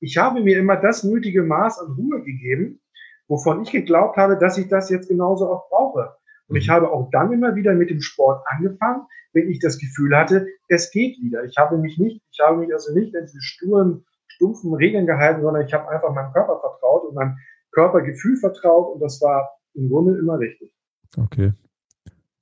ich 0.00 0.18
habe 0.18 0.42
mir 0.42 0.58
immer 0.58 0.76
das 0.76 1.04
nötige 1.04 1.42
Maß 1.42 1.78
an 1.78 1.92
Ruhe 1.92 2.22
gegeben, 2.22 2.82
wovon 3.28 3.62
ich 3.62 3.72
geglaubt 3.72 4.18
habe, 4.18 4.36
dass 4.36 4.58
ich 4.58 4.68
das 4.68 4.90
jetzt 4.90 5.08
genauso 5.08 5.50
auch 5.50 5.70
brauche. 5.70 6.16
Und 6.46 6.56
ich 6.56 6.68
mhm. 6.68 6.72
habe 6.72 6.90
auch 6.90 7.08
dann 7.10 7.32
immer 7.32 7.54
wieder 7.54 7.72
mit 7.72 7.88
dem 7.88 8.02
Sport 8.02 8.44
angefangen, 8.46 9.06
wenn 9.32 9.48
ich 9.48 9.58
das 9.58 9.78
Gefühl 9.78 10.14
hatte, 10.14 10.46
es 10.68 10.90
geht 10.90 11.16
wieder. 11.22 11.44
Ich 11.44 11.56
habe 11.56 11.78
mich 11.78 11.96
nicht, 11.96 12.20
ich 12.30 12.40
habe 12.40 12.58
mich 12.58 12.70
also 12.74 12.92
nicht 12.92 13.14
in 13.14 13.24
diese 13.24 13.40
sturen, 13.40 14.04
stumpfen 14.28 14.74
Regeln 14.74 15.06
gehalten, 15.06 15.40
sondern 15.40 15.64
ich 15.64 15.72
habe 15.72 15.88
einfach 15.88 16.12
meinem 16.12 16.32
Körper 16.34 16.60
vertraut 16.60 17.04
und 17.08 17.14
meinem 17.14 17.38
Körpergefühl 17.72 18.36
vertraut 18.36 18.92
und 18.94 19.00
das 19.00 19.22
war 19.22 19.48
im 19.72 19.88
Grunde 19.88 20.18
immer 20.18 20.38
richtig. 20.38 20.74
Okay, 21.16 21.54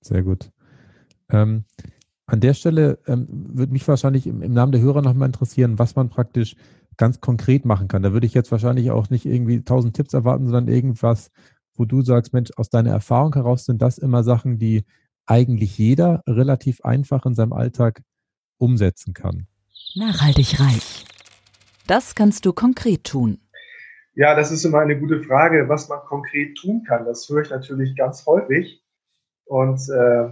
sehr 0.00 0.22
gut. 0.22 0.50
Ähm, 1.30 1.64
an 2.28 2.40
der 2.40 2.54
Stelle 2.54 2.98
ähm, 3.06 3.26
würde 3.30 3.72
mich 3.72 3.88
wahrscheinlich 3.88 4.26
im, 4.26 4.42
im 4.42 4.52
Namen 4.52 4.72
der 4.72 4.82
Hörer 4.82 5.02
nochmal 5.02 5.26
interessieren, 5.26 5.78
was 5.78 5.96
man 5.96 6.10
praktisch 6.10 6.56
ganz 6.98 7.20
konkret 7.20 7.64
machen 7.64 7.88
kann. 7.88 8.02
Da 8.02 8.12
würde 8.12 8.26
ich 8.26 8.34
jetzt 8.34 8.52
wahrscheinlich 8.52 8.90
auch 8.90 9.08
nicht 9.08 9.24
irgendwie 9.24 9.62
tausend 9.62 9.96
Tipps 9.96 10.12
erwarten, 10.12 10.44
sondern 10.44 10.68
irgendwas, 10.68 11.30
wo 11.74 11.86
du 11.86 12.02
sagst, 12.02 12.34
Mensch, 12.34 12.50
aus 12.56 12.68
deiner 12.68 12.90
Erfahrung 12.90 13.34
heraus 13.34 13.64
sind 13.64 13.80
das 13.80 13.96
immer 13.98 14.22
Sachen, 14.24 14.58
die 14.58 14.84
eigentlich 15.24 15.78
jeder 15.78 16.22
relativ 16.26 16.82
einfach 16.82 17.24
in 17.24 17.34
seinem 17.34 17.52
Alltag 17.54 18.02
umsetzen 18.58 19.14
kann. 19.14 19.46
Nachhaltig 19.94 20.60
reich. 20.60 21.06
Das 21.86 22.14
kannst 22.14 22.44
du 22.44 22.52
konkret 22.52 23.04
tun. 23.04 23.38
Ja, 24.14 24.34
das 24.34 24.50
ist 24.50 24.64
immer 24.64 24.80
eine 24.80 24.98
gute 24.98 25.22
Frage, 25.22 25.68
was 25.68 25.88
man 25.88 26.00
konkret 26.00 26.58
tun 26.58 26.82
kann. 26.86 27.06
Das 27.06 27.26
höre 27.28 27.42
ich 27.42 27.50
natürlich 27.50 27.96
ganz 27.96 28.26
häufig. 28.26 28.82
Und 29.44 29.80
äh, 29.88 30.30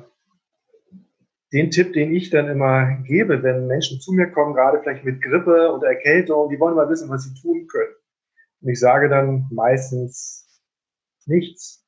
den 1.56 1.70
Tipp, 1.70 1.94
den 1.94 2.14
ich 2.14 2.28
dann 2.28 2.50
immer 2.50 2.98
gebe, 3.04 3.42
wenn 3.42 3.66
Menschen 3.66 3.98
zu 3.98 4.12
mir 4.12 4.30
kommen, 4.30 4.54
gerade 4.54 4.78
vielleicht 4.82 5.06
mit 5.06 5.22
Grippe 5.22 5.72
oder 5.72 5.88
Erkältung, 5.88 6.50
die 6.50 6.60
wollen 6.60 6.76
mal 6.76 6.90
wissen, 6.90 7.08
was 7.08 7.24
sie 7.24 7.40
tun 7.40 7.66
können. 7.66 7.94
Und 8.60 8.68
ich 8.68 8.78
sage 8.78 9.08
dann 9.08 9.48
meistens 9.50 10.60
nichts. 11.24 11.82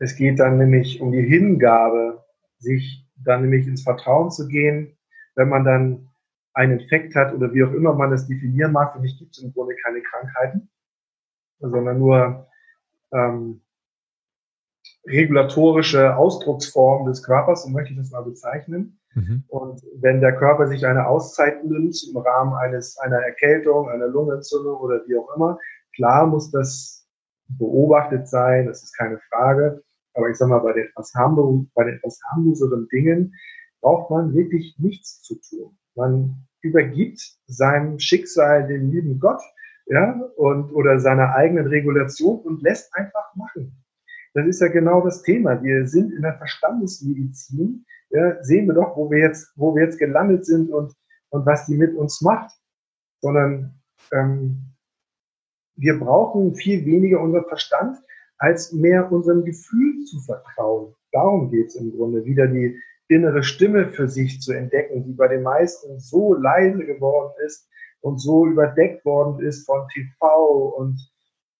Es 0.00 0.16
geht 0.16 0.40
dann 0.40 0.58
nämlich 0.58 1.00
um 1.00 1.12
die 1.12 1.22
Hingabe, 1.22 2.24
sich 2.58 3.06
dann 3.16 3.42
nämlich 3.42 3.68
ins 3.68 3.84
Vertrauen 3.84 4.32
zu 4.32 4.48
gehen, 4.48 4.98
wenn 5.36 5.48
man 5.48 5.64
dann 5.64 6.08
einen 6.54 6.80
Infekt 6.80 7.14
hat 7.14 7.32
oder 7.32 7.54
wie 7.54 7.62
auch 7.62 7.72
immer 7.72 7.94
man 7.94 8.10
das 8.10 8.26
definieren 8.26 8.72
mag. 8.72 8.92
Für 8.92 8.98
mich 8.98 9.16
gibt 9.20 9.36
es 9.36 9.42
im 9.44 9.52
Grunde 9.52 9.76
keine 9.84 10.02
Krankheiten, 10.02 10.68
sondern 11.60 12.00
nur 12.00 12.48
ähm, 13.12 13.62
regulatorische 15.08 16.16
Ausdrucksformen 16.16 17.08
des 17.08 17.22
Körpers, 17.22 17.64
so 17.64 17.70
möchte 17.70 17.92
ich 17.92 17.98
das 17.98 18.10
mal 18.10 18.22
bezeichnen. 18.22 18.98
Mhm. 19.14 19.44
Und 19.48 19.82
wenn 20.00 20.20
der 20.20 20.36
Körper 20.36 20.66
sich 20.66 20.86
eine 20.86 21.06
Auszeit 21.06 21.64
nimmt 21.64 21.96
im 22.10 22.16
Rahmen 22.16 22.54
eines, 22.54 22.98
einer 22.98 23.18
Erkältung, 23.18 23.88
einer 23.88 24.08
Lungenentzündung 24.08 24.76
oder 24.76 25.00
wie 25.06 25.16
auch 25.16 25.34
immer, 25.34 25.58
klar 25.94 26.26
muss 26.26 26.50
das 26.50 27.06
beobachtet 27.48 28.28
sein, 28.28 28.66
das 28.66 28.82
ist 28.82 28.96
keine 28.96 29.18
Frage. 29.30 29.82
Aber 30.14 30.28
ich 30.28 30.36
sage 30.36 30.50
mal, 30.50 30.58
bei 30.58 30.72
den 30.72 30.86
etwas, 30.86 31.12
harmlos, 31.14 31.66
bei 31.74 31.84
den 31.84 31.96
etwas 31.96 32.20
harmloseren 32.30 32.88
Dingen 32.88 33.34
braucht 33.80 34.10
man 34.10 34.34
wirklich 34.34 34.76
nichts 34.78 35.22
zu 35.22 35.36
tun. 35.40 35.78
Man 35.94 36.46
übergibt 36.60 37.20
seinem 37.46 37.98
Schicksal 37.98 38.66
dem 38.66 38.90
lieben 38.90 39.20
Gott, 39.20 39.40
ja, 39.86 40.20
und, 40.36 40.70
oder 40.72 41.00
seiner 41.00 41.34
eigenen 41.34 41.66
Regulation 41.68 42.40
und 42.40 42.62
lässt 42.62 42.94
einfach 42.94 43.34
machen. 43.34 43.72
Das 44.38 44.46
ist 44.46 44.60
ja 44.60 44.68
genau 44.68 45.00
das 45.00 45.22
Thema. 45.22 45.60
Wir 45.64 45.88
sind 45.88 46.12
in 46.12 46.22
der 46.22 46.38
Verstandesmedizin, 46.38 47.84
ja, 48.10 48.40
sehen 48.44 48.66
wir 48.66 48.74
doch, 48.74 48.96
wo 48.96 49.10
wir 49.10 49.18
jetzt, 49.18 49.52
wo 49.56 49.74
wir 49.74 49.82
jetzt 49.82 49.98
gelandet 49.98 50.46
sind 50.46 50.70
und, 50.70 50.94
und 51.30 51.44
was 51.44 51.66
die 51.66 51.76
mit 51.76 51.94
uns 51.96 52.20
macht. 52.20 52.52
Sondern 53.20 53.74
ähm, 54.12 54.62
wir 55.74 55.98
brauchen 55.98 56.54
viel 56.54 56.86
weniger 56.86 57.20
unseren 57.20 57.46
Verstand, 57.46 57.98
als 58.38 58.72
mehr 58.72 59.10
unserem 59.10 59.44
Gefühl 59.44 60.04
zu 60.04 60.20
vertrauen. 60.20 60.94
Darum 61.10 61.50
geht's 61.50 61.74
im 61.74 61.90
Grunde, 61.90 62.24
wieder 62.24 62.46
die 62.46 62.80
innere 63.08 63.42
Stimme 63.42 63.88
für 63.88 64.08
sich 64.08 64.40
zu 64.40 64.52
entdecken, 64.52 65.04
die 65.04 65.14
bei 65.14 65.26
den 65.26 65.42
meisten 65.42 65.98
so 65.98 66.34
leise 66.34 66.86
geworden 66.86 67.32
ist 67.44 67.68
und 68.02 68.20
so 68.20 68.46
überdeckt 68.46 69.04
worden 69.04 69.44
ist 69.44 69.66
von 69.66 69.88
TV 69.88 70.74
und, 70.76 70.96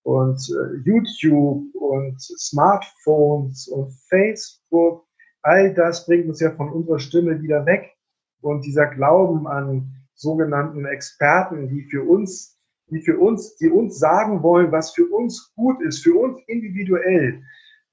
und 0.08 0.40
äh, 0.48 0.78
YouTube 0.86 1.74
und 1.74 2.18
Smartphones 2.18 3.68
und 3.68 3.92
Facebook. 4.08 5.04
All 5.42 5.74
das 5.74 6.06
bringt 6.06 6.28
uns 6.30 6.40
ja 6.40 6.50
von 6.52 6.72
unserer 6.72 6.98
Stimme 6.98 7.42
wieder 7.42 7.66
weg. 7.66 7.94
Und 8.40 8.64
dieser 8.64 8.86
Glauben 8.86 9.46
an 9.46 9.92
sogenannten 10.14 10.86
Experten, 10.86 11.68
die 11.68 11.82
für 11.90 12.04
uns, 12.04 12.58
die 12.86 13.02
für 13.02 13.18
uns, 13.18 13.56
die 13.56 13.68
uns 13.68 13.98
sagen 13.98 14.42
wollen, 14.42 14.72
was 14.72 14.94
für 14.94 15.04
uns 15.10 15.52
gut 15.54 15.82
ist, 15.82 16.02
für 16.02 16.18
uns 16.18 16.38
individuell, 16.46 17.42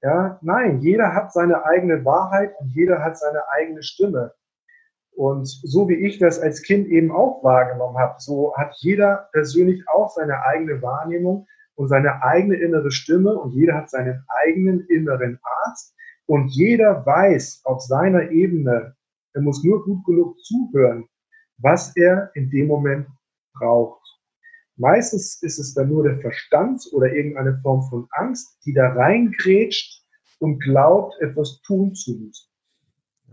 ja, 0.02 0.38
nein, 0.40 0.80
jeder 0.80 1.12
hat 1.12 1.34
seine 1.34 1.66
eigene 1.66 2.02
Wahrheit 2.06 2.54
und 2.60 2.68
jeder 2.74 3.02
hat 3.04 3.18
seine 3.18 3.42
eigene 3.50 3.82
Stimme. 3.82 4.32
Und 5.14 5.46
so 5.46 5.86
wie 5.90 6.06
ich 6.06 6.18
das 6.18 6.38
als 6.38 6.62
Kind 6.62 6.88
eben 6.88 7.10
auch 7.10 7.44
wahrgenommen 7.44 7.98
habe, 7.98 8.14
so 8.18 8.54
hat 8.56 8.74
jeder 8.78 9.28
persönlich 9.32 9.86
auch 9.88 10.08
seine 10.08 10.42
eigene 10.44 10.80
Wahrnehmung 10.80 11.46
und 11.76 11.88
seine 11.88 12.22
eigene 12.22 12.56
innere 12.56 12.90
Stimme 12.90 13.38
und 13.38 13.52
jeder 13.52 13.74
hat 13.74 13.90
seinen 13.90 14.24
eigenen 14.44 14.80
inneren 14.88 15.38
Arzt 15.42 15.94
und 16.26 16.48
jeder 16.48 17.06
weiß 17.06 17.60
auf 17.64 17.80
seiner 17.82 18.30
Ebene, 18.30 18.96
er 19.34 19.42
muss 19.42 19.62
nur 19.62 19.84
gut 19.84 20.04
genug 20.04 20.38
zuhören, 20.40 21.04
was 21.58 21.94
er 21.96 22.30
in 22.34 22.50
dem 22.50 22.66
Moment 22.66 23.06
braucht. 23.54 24.02
Meistens 24.76 25.42
ist 25.42 25.58
es 25.58 25.74
dann 25.74 25.88
nur 25.88 26.04
der 26.04 26.18
Verstand 26.20 26.82
oder 26.92 27.12
irgendeine 27.12 27.58
Form 27.62 27.82
von 27.88 28.06
Angst, 28.10 28.58
die 28.66 28.74
da 28.74 28.92
reingrätscht 28.92 30.02
und 30.38 30.58
glaubt, 30.60 31.14
etwas 31.20 31.60
tun 31.62 31.94
zu 31.94 32.12
müssen. 32.12 32.48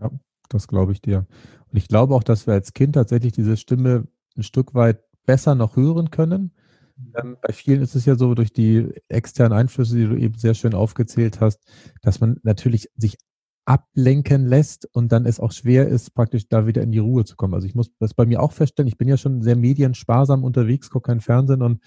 Ja, 0.00 0.10
das 0.48 0.68
glaube 0.68 0.92
ich 0.92 1.02
dir. 1.02 1.26
Und 1.70 1.76
ich 1.76 1.88
glaube 1.88 2.14
auch, 2.14 2.22
dass 2.22 2.46
wir 2.46 2.54
als 2.54 2.72
Kind 2.72 2.94
tatsächlich 2.94 3.32
diese 3.32 3.56
Stimme 3.56 4.06
ein 4.36 4.42
Stück 4.42 4.74
weit 4.74 5.02
besser 5.26 5.54
noch 5.54 5.76
hören 5.76 6.10
können. 6.10 6.52
Ähm, 7.16 7.36
bei 7.42 7.52
vielen 7.52 7.82
ist 7.82 7.94
es 7.94 8.04
ja 8.04 8.16
so, 8.16 8.34
durch 8.34 8.52
die 8.52 8.88
externen 9.08 9.56
Einflüsse, 9.56 9.96
die 9.96 10.06
du 10.06 10.16
eben 10.16 10.38
sehr 10.38 10.54
schön 10.54 10.74
aufgezählt 10.74 11.40
hast, 11.40 11.60
dass 12.02 12.20
man 12.20 12.38
natürlich 12.42 12.88
sich 12.96 13.16
ablenken 13.66 14.46
lässt 14.46 14.86
und 14.94 15.10
dann 15.10 15.24
es 15.24 15.40
auch 15.40 15.52
schwer 15.52 15.88
ist, 15.88 16.14
praktisch 16.14 16.48
da 16.48 16.66
wieder 16.66 16.82
in 16.82 16.92
die 16.92 16.98
Ruhe 16.98 17.24
zu 17.24 17.34
kommen. 17.34 17.54
Also 17.54 17.66
ich 17.66 17.74
muss 17.74 17.90
das 17.98 18.12
bei 18.14 18.26
mir 18.26 18.42
auch 18.42 18.52
feststellen, 18.52 18.88
ich 18.88 18.98
bin 18.98 19.08
ja 19.08 19.16
schon 19.16 19.42
sehr 19.42 19.56
mediensparsam 19.56 20.44
unterwegs, 20.44 20.90
gucke 20.90 21.08
kein 21.08 21.20
Fernsehen 21.20 21.62
und 21.62 21.80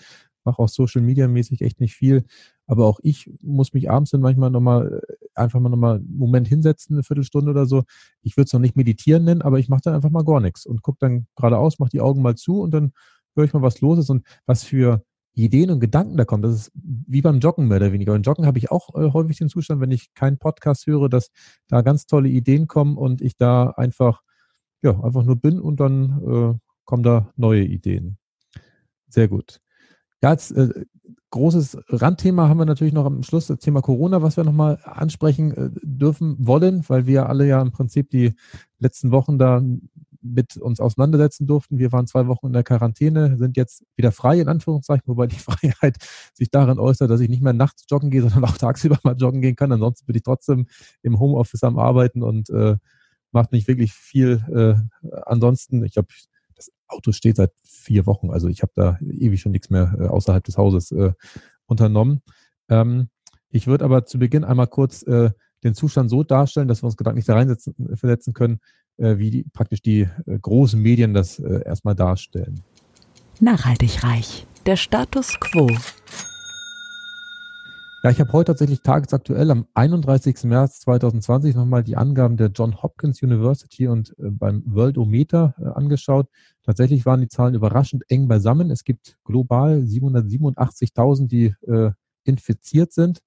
mache 0.43 0.59
auch 0.59 0.69
Social 0.69 1.01
Media 1.01 1.27
mäßig 1.27 1.61
echt 1.61 1.79
nicht 1.79 1.93
viel. 1.93 2.25
Aber 2.65 2.85
auch 2.87 2.99
ich 3.03 3.29
muss 3.41 3.73
mich 3.73 3.91
abends 3.91 4.11
dann 4.11 4.21
manchmal 4.21 4.49
nochmal 4.49 5.01
äh, 5.07 5.15
einfach 5.35 5.59
mal 5.59 5.69
nochmal 5.69 5.97
einen 5.97 6.17
Moment 6.17 6.47
hinsetzen, 6.47 6.95
eine 6.95 7.03
Viertelstunde 7.03 7.51
oder 7.51 7.67
so. 7.67 7.83
Ich 8.23 8.37
würde 8.37 8.47
es 8.47 8.53
noch 8.53 8.59
nicht 8.59 8.75
meditieren 8.75 9.25
nennen, 9.25 9.41
aber 9.43 9.59
ich 9.59 9.69
mache 9.69 9.81
dann 9.83 9.93
einfach 9.93 10.09
mal 10.09 10.25
gar 10.25 10.39
nichts 10.39 10.65
und 10.65 10.81
gucke 10.81 10.97
dann 11.01 11.27
geradeaus, 11.35 11.79
mache 11.79 11.91
die 11.91 12.01
Augen 12.01 12.21
mal 12.23 12.35
zu 12.35 12.61
und 12.61 12.71
dann 12.71 12.91
höre 13.37 13.45
ich 13.45 13.53
mal, 13.53 13.61
was 13.61 13.81
los 13.81 13.99
ist 13.99 14.09
und 14.09 14.25
was 14.45 14.63
für 14.63 15.03
Ideen 15.33 15.69
und 15.69 15.79
Gedanken 15.79 16.17
da 16.17 16.25
kommen. 16.25 16.41
Das 16.41 16.53
ist 16.53 16.71
wie 16.73 17.21
beim 17.21 17.39
Joggen 17.39 17.67
mehr 17.67 17.77
oder 17.77 17.93
weniger. 17.93 18.13
Beim 18.13 18.23
Joggen 18.23 18.45
habe 18.45 18.57
ich 18.57 18.71
auch 18.71 18.95
äh, 18.95 19.11
häufig 19.13 19.37
den 19.37 19.49
Zustand, 19.49 19.79
wenn 19.79 19.91
ich 19.91 20.13
keinen 20.15 20.39
Podcast 20.39 20.87
höre, 20.87 21.09
dass 21.09 21.29
da 21.67 21.81
ganz 21.81 22.07
tolle 22.07 22.29
Ideen 22.29 22.67
kommen 22.67 22.97
und 22.97 23.21
ich 23.21 23.37
da 23.37 23.69
einfach, 23.69 24.23
ja, 24.81 24.99
einfach 25.03 25.23
nur 25.23 25.35
bin 25.35 25.59
und 25.59 25.79
dann 25.79 26.21
äh, 26.25 26.59
kommen 26.85 27.03
da 27.03 27.31
neue 27.35 27.63
Ideen. 27.63 28.17
Sehr 29.09 29.27
gut. 29.27 29.61
Ja, 30.23 30.31
jetzt 30.31 30.51
äh, 30.51 30.85
großes 31.29 31.77
Randthema 31.89 32.49
haben 32.49 32.57
wir 32.57 32.65
natürlich 32.65 32.93
noch 32.93 33.05
am 33.05 33.21
Schluss, 33.21 33.47
das 33.47 33.59
Thema 33.59 33.81
Corona, 33.81 34.21
was 34.23 34.37
wir 34.37 34.43
nochmal 34.43 34.79
ansprechen 34.83 35.51
äh, 35.51 35.69
dürfen 35.83 36.35
wollen, 36.39 36.83
weil 36.87 37.05
wir 37.05 37.29
alle 37.29 37.45
ja 37.47 37.61
im 37.61 37.71
Prinzip 37.71 38.09
die 38.09 38.33
letzten 38.79 39.11
Wochen 39.11 39.37
da 39.37 39.61
mit 40.21 40.57
uns 40.57 40.79
auseinandersetzen 40.79 41.47
durften. 41.47 41.79
Wir 41.79 41.91
waren 41.91 42.07
zwei 42.07 42.27
Wochen 42.27 42.47
in 42.47 42.53
der 42.53 42.63
Quarantäne, 42.63 43.37
sind 43.37 43.57
jetzt 43.57 43.83
wieder 43.95 44.11
frei, 44.11 44.39
in 44.39 44.47
Anführungszeichen, 44.47 45.07
wobei 45.07 45.27
die 45.27 45.35
Freiheit 45.39 45.97
sich 46.33 46.49
darin 46.49 46.79
äußert, 46.79 47.09
dass 47.09 47.21
ich 47.21 47.29
nicht 47.29 47.41
mehr 47.41 47.53
nachts 47.53 47.85
joggen 47.89 48.09
gehe, 48.09 48.21
sondern 48.21 48.45
auch 48.45 48.57
tagsüber 48.57 48.99
mal 49.03 49.15
joggen 49.15 49.41
gehen 49.41 49.55
kann. 49.55 49.71
Ansonsten 49.71 50.05
bin 50.05 50.15
ich 50.15 50.23
trotzdem 50.23 50.67
im 51.01 51.19
Homeoffice 51.19 51.63
am 51.63 51.79
Arbeiten 51.79 52.23
und 52.23 52.49
äh, 52.49 52.77
macht 53.31 53.51
nicht 53.51 53.67
wirklich 53.67 53.93
viel. 53.93 54.43
Äh, 54.53 55.09
ansonsten, 55.25 55.83
ich 55.83 55.97
habe 55.97 56.07
das 56.55 56.71
Auto 56.87 57.11
steht 57.11 57.35
seit 57.35 57.51
vier 57.63 58.05
Wochen, 58.05 58.31
also 58.31 58.47
ich 58.47 58.61
habe 58.61 58.71
da 58.75 58.97
ewig 59.01 59.41
schon 59.41 59.51
nichts 59.51 59.69
mehr 59.69 59.95
äh, 59.99 60.07
außerhalb 60.07 60.43
des 60.43 60.57
Hauses 60.57 60.91
äh, 60.91 61.13
unternommen. 61.65 62.21
Ähm, 62.69 63.09
ich 63.49 63.67
würde 63.67 63.85
aber 63.85 64.05
zu 64.05 64.19
Beginn 64.19 64.43
einmal 64.43 64.67
kurz 64.67 65.03
äh, 65.03 65.31
den 65.63 65.73
Zustand 65.73 66.09
so 66.09 66.23
darstellen, 66.23 66.67
dass 66.67 66.83
wir 66.83 66.87
uns 66.87 66.97
gedanklich 66.97 67.25
da 67.25 67.33
reinversetzen 67.33 68.33
können, 68.33 68.55
äh, 68.55 68.57
wie 68.97 69.29
die, 69.29 69.43
praktisch 69.53 69.81
die 69.81 70.01
äh, 70.01 70.39
großen 70.39 70.81
Medien 70.81 71.13
das 71.13 71.39
äh, 71.39 71.63
erstmal 71.65 71.95
darstellen. 71.95 72.61
Nachhaltig 73.39 74.03
reich. 74.03 74.47
Der 74.65 74.75
Status 74.75 75.39
quo. 75.39 75.69
Ja, 78.03 78.11
ich 78.11 78.19
habe 78.19 78.31
heute 78.31 78.51
tatsächlich 78.51 78.81
tagesaktuell 78.81 79.49
am 79.49 79.65
31. 79.73 80.43
März 80.43 80.79
2020 80.81 81.55
nochmal 81.55 81.83
die 81.83 81.97
Angaben 81.97 82.37
der 82.37 82.49
John 82.49 82.81
Hopkins 82.81 83.21
University 83.21 83.87
und 83.87 84.11
äh, 84.19 84.29
beim 84.29 84.63
Worldometer 84.65 85.55
äh, 85.59 85.65
angeschaut. 85.65 86.27
Tatsächlich 86.63 87.05
waren 87.05 87.21
die 87.21 87.27
Zahlen 87.27 87.55
überraschend 87.55 88.03
eng 88.09 88.27
beisammen. 88.27 88.71
Es 88.71 88.83
gibt 88.83 89.17
global 89.23 89.79
787.000, 89.79 91.27
die 91.27 91.55
äh, 91.67 91.91
infiziert 92.23 92.93
sind. 92.93 93.19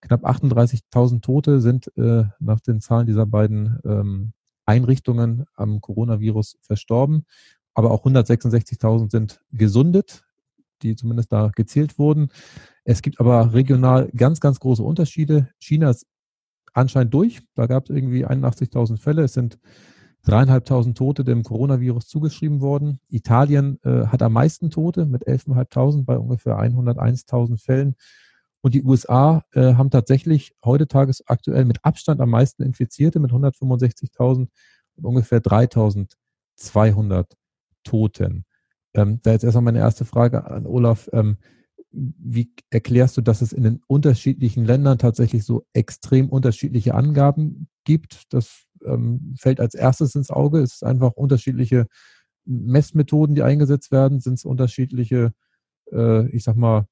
Knapp 0.00 0.24
38.000 0.24 1.20
Tote 1.20 1.60
sind 1.60 1.92
äh, 1.96 2.24
nach 2.40 2.60
den 2.60 2.80
Zahlen 2.80 3.06
dieser 3.06 3.26
beiden 3.26 3.78
ähm, 3.84 4.32
Einrichtungen 4.66 5.46
am 5.54 5.80
Coronavirus 5.80 6.58
verstorben. 6.60 7.24
Aber 7.74 7.90
auch 7.90 8.04
166.000 8.04 9.10
sind 9.10 9.40
gesundet, 9.52 10.24
die 10.82 10.96
zumindest 10.96 11.32
da 11.32 11.50
gezählt 11.54 11.98
wurden. 11.98 12.28
Es 12.84 13.02
gibt 13.02 13.20
aber 13.20 13.54
regional 13.54 14.10
ganz, 14.16 14.40
ganz 14.40 14.60
große 14.60 14.82
Unterschiede. 14.82 15.48
China 15.58 15.90
ist 15.90 16.06
anscheinend 16.74 17.14
durch. 17.14 17.40
Da 17.54 17.66
gab 17.66 17.84
es 17.84 17.96
irgendwie 17.96 18.26
81.000 18.26 18.98
Fälle. 18.98 19.24
Es 19.24 19.32
sind 19.32 19.58
dreieinhalbtausend 20.24 20.98
Tote 20.98 21.24
dem 21.24 21.42
Coronavirus 21.42 22.08
zugeschrieben 22.08 22.60
worden. 22.60 22.98
Italien 23.08 23.78
äh, 23.84 24.06
hat 24.06 24.22
am 24.22 24.32
meisten 24.32 24.70
Tote 24.70 25.06
mit 25.06 25.26
11.500 25.26 26.04
bei 26.04 26.18
ungefähr 26.18 26.58
101.000 26.58 27.62
Fällen. 27.62 27.94
Und 28.62 28.74
die 28.74 28.82
USA 28.82 29.44
äh, 29.52 29.74
haben 29.74 29.90
tatsächlich 29.90 30.54
heute 30.64 30.88
tagesaktuell 30.88 31.64
mit 31.64 31.84
Abstand 31.84 32.20
am 32.20 32.30
meisten 32.30 32.62
Infizierte 32.62 33.20
mit 33.20 33.30
165.000 33.30 34.48
und 34.96 35.04
ungefähr 35.04 35.40
3.200 35.40 37.26
Toten. 37.84 38.44
Ähm, 38.94 39.20
da 39.22 39.32
jetzt 39.32 39.44
erstmal 39.44 39.62
meine 39.62 39.78
erste 39.78 40.04
Frage 40.04 40.46
an 40.46 40.66
Olaf. 40.66 41.08
Ähm, 41.12 41.36
wie 41.92 42.52
erklärst 42.70 43.16
du, 43.16 43.20
dass 43.22 43.40
es 43.40 43.52
in 43.52 43.62
den 43.62 43.80
unterschiedlichen 43.86 44.64
Ländern 44.64 44.98
tatsächlich 44.98 45.44
so 45.44 45.64
extrem 45.72 46.28
unterschiedliche 46.28 46.94
Angaben 46.94 47.68
gibt? 47.84 48.24
Das 48.32 48.64
ähm, 48.84 49.34
fällt 49.38 49.60
als 49.60 49.74
erstes 49.74 50.14
ins 50.14 50.30
Auge. 50.30 50.60
Es 50.60 50.74
ist 50.74 50.84
einfach 50.84 51.12
unterschiedliche 51.12 51.86
Messmethoden, 52.44 53.34
die 53.34 53.42
eingesetzt 53.42 53.92
werden. 53.92 54.20
Sind 54.20 54.34
es 54.34 54.44
unterschiedliche, 54.44 55.32
äh, 55.92 56.28
ich 56.30 56.44
sag 56.44 56.56
mal, 56.56 56.86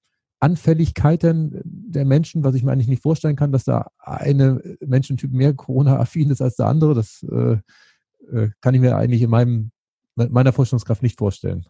Anfälligkeiten 0.45 1.63
der 1.65 2.05
Menschen, 2.05 2.45
was 2.45 2.55
ich 2.55 2.63
mir 2.63 2.73
eigentlich 2.73 2.89
nicht 2.89 3.03
vorstellen 3.03 3.35
kann, 3.35 3.51
dass 3.51 3.65
da 3.65 3.91
eine 3.99 4.77
Menschentyp 4.81 5.33
mehr 5.33 5.55
Corona-affin 5.55 6.31
ist 6.31 6.43
als 6.43 6.57
der 6.57 6.67
andere. 6.67 6.95
Das 6.95 7.25
äh, 7.31 7.57
äh, 8.31 8.51
kann 8.61 8.75
ich 8.75 8.81
mir 8.83 8.95
eigentlich 8.97 9.23
in 9.23 9.31
meinem, 9.31 9.71
meiner 10.17 10.53
Vorstellungskraft 10.53 11.03
nicht 11.03 11.19
vorstellen. 11.19 11.65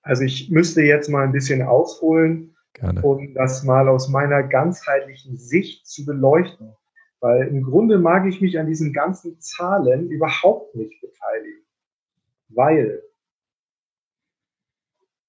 Also 0.00 0.22
ich 0.22 0.50
müsste 0.50 0.80
jetzt 0.80 1.10
mal 1.10 1.24
ein 1.24 1.32
bisschen 1.32 1.60
ausholen, 1.60 2.56
Gerne. 2.72 3.02
um 3.02 3.34
das 3.34 3.62
mal 3.62 3.86
aus 3.88 4.08
meiner 4.08 4.42
ganzheitlichen 4.42 5.36
Sicht 5.36 5.86
zu 5.86 6.06
beleuchten. 6.06 6.72
Weil 7.20 7.48
im 7.48 7.62
Grunde 7.62 7.98
mag 7.98 8.26
ich 8.26 8.40
mich 8.40 8.58
an 8.58 8.66
diesen 8.66 8.94
ganzen 8.94 9.38
Zahlen 9.38 10.10
überhaupt 10.10 10.74
nicht 10.74 10.98
beteiligen. 11.02 11.62
Weil 12.48 13.02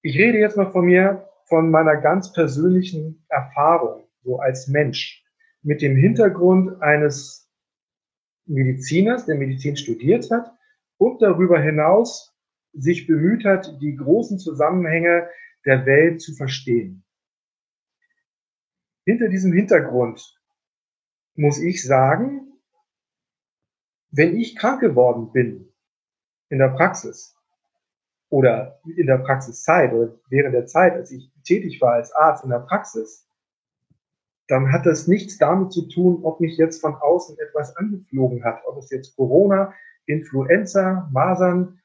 ich 0.06 0.16
rede 0.16 0.38
jetzt 0.38 0.56
mal 0.56 0.70
von 0.70 0.86
mir, 0.86 1.28
von 1.46 1.68
meiner 1.72 1.96
ganz 1.96 2.32
persönlichen 2.32 3.26
Erfahrung, 3.28 4.08
so 4.22 4.38
als 4.38 4.68
Mensch, 4.68 5.24
mit 5.62 5.82
dem 5.82 5.96
Hintergrund 5.96 6.80
eines 6.80 7.50
Mediziners, 8.44 9.26
der 9.26 9.34
Medizin 9.34 9.76
studiert 9.76 10.30
hat 10.30 10.56
und 10.96 11.22
darüber 11.22 11.60
hinaus 11.60 12.38
sich 12.72 13.08
bemüht 13.08 13.44
hat, 13.44 13.80
die 13.80 13.96
großen 13.96 14.38
Zusammenhänge 14.38 15.28
der 15.64 15.84
Welt 15.86 16.20
zu 16.20 16.36
verstehen. 16.36 17.04
Hinter 19.04 19.28
diesem 19.28 19.52
Hintergrund 19.52 20.40
muss 21.34 21.58
ich 21.58 21.82
sagen, 21.82 22.52
wenn 24.12 24.36
ich 24.36 24.54
krank 24.54 24.80
geworden 24.80 25.32
bin 25.32 25.72
in 26.48 26.58
der 26.58 26.68
Praxis, 26.68 27.35
oder 28.28 28.80
in 28.96 29.06
der 29.06 29.18
Praxiszeit 29.18 29.92
oder 29.92 30.14
während 30.28 30.54
der 30.54 30.66
Zeit, 30.66 30.94
als 30.94 31.10
ich 31.12 31.30
tätig 31.44 31.80
war 31.80 31.94
als 31.94 32.12
Arzt 32.12 32.44
in 32.44 32.50
der 32.50 32.60
Praxis, 32.60 33.26
dann 34.48 34.72
hat 34.72 34.86
das 34.86 35.08
nichts 35.08 35.38
damit 35.38 35.72
zu 35.72 35.88
tun, 35.88 36.20
ob 36.22 36.40
mich 36.40 36.56
jetzt 36.56 36.80
von 36.80 36.94
außen 36.94 37.36
etwas 37.38 37.76
angeflogen 37.76 38.44
hat, 38.44 38.60
ob 38.66 38.78
es 38.78 38.90
jetzt 38.90 39.16
Corona, 39.16 39.74
Influenza, 40.06 41.08
Masern, 41.12 41.80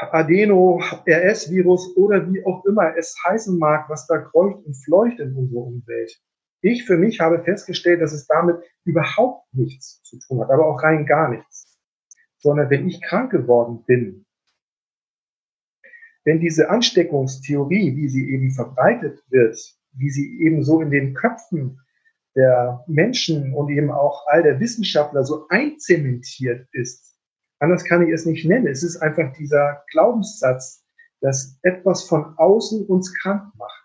Adeno, 0.00 0.82
RS-Virus 1.06 1.96
oder 1.96 2.28
wie 2.32 2.44
auch 2.44 2.64
immer 2.64 2.96
es 2.96 3.14
heißen 3.24 3.56
mag, 3.58 3.88
was 3.88 4.06
da 4.06 4.18
kreucht 4.18 4.64
und 4.64 4.74
fleucht 4.74 5.20
in 5.20 5.34
unserer 5.36 5.62
Umwelt. 5.62 6.20
Ich 6.60 6.84
für 6.84 6.96
mich 6.96 7.20
habe 7.20 7.44
festgestellt, 7.44 8.00
dass 8.00 8.12
es 8.12 8.26
damit 8.26 8.56
überhaupt 8.84 9.46
nichts 9.54 10.02
zu 10.02 10.18
tun 10.18 10.40
hat, 10.40 10.50
aber 10.50 10.66
auch 10.66 10.82
rein 10.82 11.06
gar 11.06 11.28
nichts. 11.28 11.78
Sondern 12.38 12.70
wenn 12.70 12.88
ich 12.88 13.02
krank 13.02 13.30
geworden 13.30 13.84
bin, 13.86 14.23
wenn 16.24 16.40
diese 16.40 16.70
Ansteckungstheorie, 16.70 17.96
wie 17.96 18.08
sie 18.08 18.30
eben 18.30 18.50
verbreitet 18.50 19.22
wird, 19.28 19.58
wie 19.92 20.10
sie 20.10 20.40
eben 20.40 20.64
so 20.64 20.80
in 20.80 20.90
den 20.90 21.14
Köpfen 21.14 21.80
der 22.34 22.82
Menschen 22.86 23.54
und 23.54 23.70
eben 23.70 23.90
auch 23.90 24.26
all 24.26 24.42
der 24.42 24.58
Wissenschaftler 24.58 25.24
so 25.24 25.46
einzementiert 25.48 26.66
ist, 26.72 27.16
anders 27.60 27.84
kann 27.84 28.06
ich 28.06 28.12
es 28.12 28.26
nicht 28.26 28.44
nennen. 28.44 28.66
Es 28.66 28.82
ist 28.82 28.96
einfach 28.96 29.32
dieser 29.34 29.84
Glaubenssatz, 29.90 30.84
dass 31.20 31.58
etwas 31.62 32.04
von 32.04 32.36
außen 32.36 32.86
uns 32.86 33.14
krank 33.14 33.52
macht. 33.56 33.84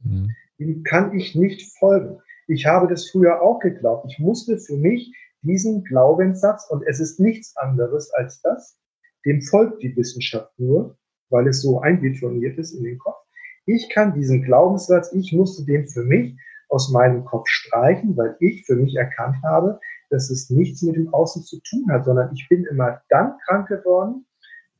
Mhm. 0.00 0.30
Dem 0.58 0.82
kann 0.84 1.14
ich 1.16 1.34
nicht 1.34 1.76
folgen. 1.78 2.18
Ich 2.46 2.66
habe 2.66 2.88
das 2.88 3.10
früher 3.10 3.42
auch 3.42 3.60
geglaubt. 3.60 4.06
Ich 4.10 4.18
musste 4.18 4.58
für 4.58 4.76
mich 4.76 5.12
diesen 5.42 5.84
Glaubenssatz, 5.84 6.66
und 6.70 6.82
es 6.86 7.00
ist 7.00 7.20
nichts 7.20 7.56
anderes 7.56 8.10
als 8.14 8.40
das, 8.42 8.78
dem 9.24 9.42
folgt 9.42 9.82
die 9.82 9.94
Wissenschaft 9.96 10.52
nur, 10.58 10.97
weil 11.30 11.48
es 11.48 11.62
so 11.62 11.80
einbetoniert 11.80 12.58
ist 12.58 12.72
in 12.72 12.84
den 12.84 12.98
Kopf. 12.98 13.18
Ich 13.66 13.90
kann 13.90 14.14
diesen 14.14 14.42
Glaubenssatz, 14.42 15.12
ich 15.12 15.32
musste 15.32 15.64
den 15.64 15.88
für 15.88 16.04
mich 16.04 16.38
aus 16.68 16.90
meinem 16.90 17.24
Kopf 17.24 17.48
streichen, 17.48 18.16
weil 18.16 18.36
ich 18.40 18.64
für 18.66 18.76
mich 18.76 18.96
erkannt 18.96 19.36
habe, 19.42 19.80
dass 20.10 20.30
es 20.30 20.50
nichts 20.50 20.82
mit 20.82 20.96
dem 20.96 21.12
Außen 21.12 21.42
zu 21.42 21.60
tun 21.60 21.86
hat, 21.90 22.04
sondern 22.04 22.32
ich 22.34 22.48
bin 22.48 22.64
immer 22.64 23.02
dann 23.08 23.36
krank 23.46 23.68
geworden, 23.68 24.26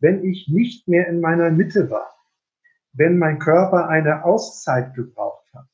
wenn 0.01 0.25
ich 0.25 0.49
nicht 0.49 0.89
mehr 0.89 1.09
in 1.09 1.21
meiner 1.21 1.51
Mitte 1.51 1.91
war, 1.91 2.15
wenn 2.93 3.19
mein 3.19 3.39
Körper 3.39 3.89
eine 3.89 4.25
Auszeit 4.25 4.95
gebraucht 4.95 5.47
hat. 5.55 5.67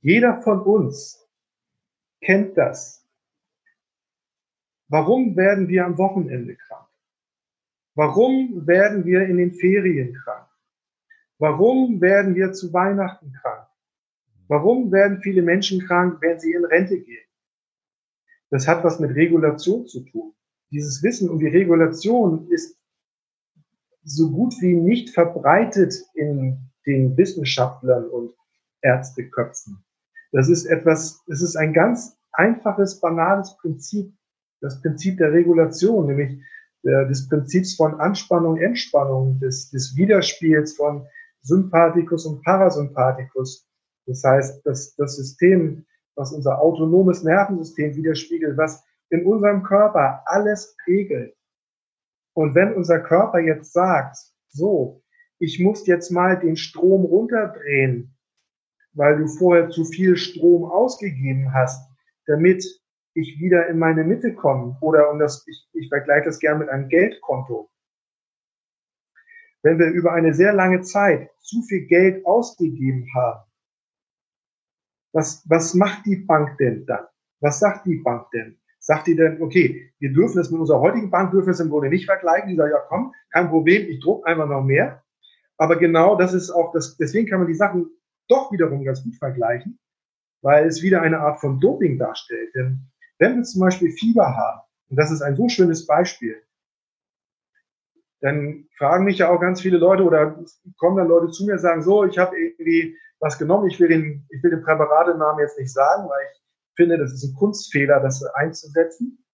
Jeder 0.00 0.40
von 0.42 0.62
uns 0.62 1.28
kennt 2.20 2.56
das. 2.56 3.04
Warum 4.88 5.36
werden 5.36 5.68
wir 5.68 5.84
am 5.84 5.98
Wochenende 5.98 6.56
krank? 6.56 6.87
Warum 7.98 8.64
werden 8.64 9.04
wir 9.06 9.22
in 9.22 9.38
den 9.38 9.52
Ferien 9.52 10.14
krank? 10.14 10.46
Warum 11.38 12.00
werden 12.00 12.36
wir 12.36 12.52
zu 12.52 12.72
Weihnachten 12.72 13.32
krank? 13.32 13.66
Warum 14.46 14.92
werden 14.92 15.20
viele 15.20 15.42
Menschen 15.42 15.84
krank, 15.84 16.18
wenn 16.20 16.38
sie 16.38 16.52
in 16.52 16.64
Rente 16.64 17.00
gehen? 17.00 17.26
Das 18.50 18.68
hat 18.68 18.84
was 18.84 19.00
mit 19.00 19.16
Regulation 19.16 19.84
zu 19.88 20.04
tun. 20.04 20.32
Dieses 20.70 21.02
Wissen 21.02 21.28
um 21.28 21.40
die 21.40 21.48
Regulation 21.48 22.46
ist 22.52 22.78
so 24.04 24.30
gut 24.30 24.54
wie 24.60 24.74
nicht 24.74 25.10
verbreitet 25.10 25.92
in 26.14 26.56
den 26.86 27.16
Wissenschaftlern 27.16 28.06
und 28.10 28.32
Ärzteköpfen. 28.80 29.84
Das 30.30 30.48
ist 30.48 30.66
etwas, 30.66 31.20
es 31.26 31.42
ist 31.42 31.56
ein 31.56 31.72
ganz 31.72 32.16
einfaches, 32.30 33.00
banales 33.00 33.56
Prinzip, 33.56 34.14
das 34.60 34.80
Prinzip 34.80 35.18
der 35.18 35.32
Regulation, 35.32 36.06
nämlich 36.06 36.40
des 36.82 37.28
Prinzips 37.28 37.74
von 37.74 38.00
Anspannung, 38.00 38.56
Entspannung, 38.58 39.38
des, 39.40 39.70
des 39.70 39.96
Widerspiels 39.96 40.74
von 40.74 41.06
Sympathikus 41.42 42.26
und 42.26 42.42
Parasympathikus. 42.42 43.66
Das 44.06 44.22
heißt, 44.24 44.64
dass 44.64 44.94
das 44.96 45.16
System, 45.16 45.84
was 46.14 46.32
unser 46.32 46.60
autonomes 46.60 47.22
Nervensystem 47.22 47.94
widerspiegelt, 47.94 48.56
was 48.56 48.82
in 49.10 49.26
unserem 49.26 49.62
Körper 49.62 50.22
alles 50.26 50.76
regelt. 50.86 51.34
Und 52.34 52.54
wenn 52.54 52.74
unser 52.74 53.00
Körper 53.00 53.38
jetzt 53.40 53.72
sagt, 53.72 54.16
so, 54.48 55.02
ich 55.38 55.60
muss 55.60 55.86
jetzt 55.86 56.10
mal 56.10 56.38
den 56.38 56.56
Strom 56.56 57.04
runterdrehen, 57.04 58.16
weil 58.92 59.18
du 59.18 59.26
vorher 59.28 59.70
zu 59.70 59.84
viel 59.84 60.16
Strom 60.16 60.64
ausgegeben 60.64 61.52
hast, 61.52 61.88
damit 62.26 62.64
ich 63.18 63.38
wieder 63.40 63.68
in 63.68 63.78
meine 63.78 64.04
Mitte 64.04 64.34
komme. 64.34 64.76
Oder 64.80 65.10
um 65.10 65.18
das, 65.18 65.46
ich, 65.46 65.68
ich 65.72 65.88
vergleiche 65.88 66.26
das 66.26 66.38
gerne 66.38 66.60
mit 66.60 66.68
einem 66.68 66.88
Geldkonto. 66.88 67.70
Wenn 69.62 69.78
wir 69.78 69.88
über 69.88 70.12
eine 70.12 70.34
sehr 70.34 70.52
lange 70.52 70.82
Zeit 70.82 71.30
zu 71.40 71.62
viel 71.62 71.86
Geld 71.86 72.24
ausgegeben 72.24 73.06
haben, 73.14 73.42
was, 75.12 75.44
was 75.48 75.74
macht 75.74 76.06
die 76.06 76.16
Bank 76.16 76.58
denn 76.58 76.86
dann? 76.86 77.06
Was 77.40 77.58
sagt 77.58 77.86
die 77.86 77.96
Bank 77.96 78.30
denn? 78.32 78.58
Sagt 78.78 79.06
die 79.06 79.16
denn, 79.16 79.42
okay, 79.42 79.92
wir 79.98 80.12
dürfen 80.12 80.36
das 80.36 80.50
mit 80.50 80.60
unserer 80.60 80.80
heutigen 80.80 81.10
Bank, 81.10 81.32
dürfen 81.32 81.50
es 81.50 81.60
im 81.60 81.70
Grunde 81.70 81.88
nicht 81.88 82.06
vergleichen. 82.06 82.50
Die 82.50 82.56
sagt, 82.56 82.70
ja 82.70 82.80
komm, 82.88 83.12
kein 83.30 83.48
Problem, 83.48 83.88
ich 83.88 84.00
druck 84.00 84.26
einfach 84.26 84.48
noch 84.48 84.62
mehr. 84.62 85.02
Aber 85.56 85.76
genau 85.76 86.16
das 86.16 86.34
ist 86.34 86.50
auch 86.50 86.72
das, 86.72 86.96
deswegen 86.96 87.28
kann 87.28 87.40
man 87.40 87.48
die 87.48 87.54
Sachen 87.54 87.90
doch 88.28 88.52
wiederum 88.52 88.84
ganz 88.84 89.02
gut 89.02 89.16
vergleichen, 89.16 89.78
weil 90.42 90.66
es 90.66 90.82
wieder 90.82 91.02
eine 91.02 91.18
Art 91.18 91.40
von 91.40 91.58
Doping 91.58 91.98
darstellt. 91.98 92.54
Denn 92.54 92.88
wenn 93.18 93.36
wir 93.36 93.42
zum 93.42 93.60
Beispiel 93.60 93.92
Fieber 93.92 94.36
haben, 94.36 94.60
und 94.90 94.96
das 94.98 95.10
ist 95.10 95.22
ein 95.22 95.36
so 95.36 95.48
schönes 95.48 95.86
Beispiel, 95.86 96.42
dann 98.20 98.66
fragen 98.76 99.04
mich 99.04 99.18
ja 99.18 99.28
auch 99.30 99.40
ganz 99.40 99.60
viele 99.60 99.78
Leute 99.78 100.02
oder 100.02 100.44
kommen 100.78 100.96
dann 100.96 101.08
Leute 101.08 101.30
zu 101.30 101.44
mir 101.44 101.52
und 101.52 101.60
sagen, 101.60 101.82
so, 101.82 102.04
ich 102.04 102.18
habe 102.18 102.36
irgendwie 102.36 102.96
was 103.20 103.38
genommen, 103.38 103.68
ich 103.68 103.78
will 103.78 103.88
den, 103.88 104.26
ich 104.30 104.42
will 104.42 104.50
den 104.50 104.62
Präparatenamen 104.62 105.40
jetzt 105.40 105.58
nicht 105.58 105.72
sagen, 105.72 106.08
weil 106.08 106.26
ich 106.32 106.42
finde, 106.76 106.98
das 106.98 107.12
ist 107.12 107.24
ein 107.24 107.34
Kunstfehler, 107.34 108.00
das 108.00 108.24
einzusetzen. 108.34 109.24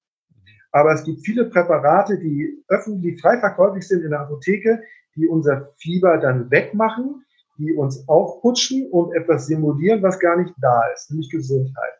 Aber 0.72 0.92
es 0.92 1.04
gibt 1.04 1.24
viele 1.24 1.44
Präparate, 1.44 2.18
die 2.18 2.64
öffentlich 2.68 3.20
frei 3.20 3.38
verkäuflich 3.38 3.86
sind 3.86 4.02
in 4.02 4.10
der 4.10 4.20
Apotheke, 4.20 4.82
die 5.14 5.28
unser 5.28 5.72
Fieber 5.78 6.18
dann 6.18 6.50
wegmachen, 6.50 7.24
die 7.58 7.72
uns 7.74 8.08
aufputschen 8.08 8.90
und 8.90 9.14
etwas 9.14 9.46
simulieren, 9.46 10.02
was 10.02 10.18
gar 10.18 10.36
nicht 10.36 10.54
da 10.60 10.82
ist, 10.92 11.10
nämlich 11.10 11.30
Gesundheit. 11.30 11.92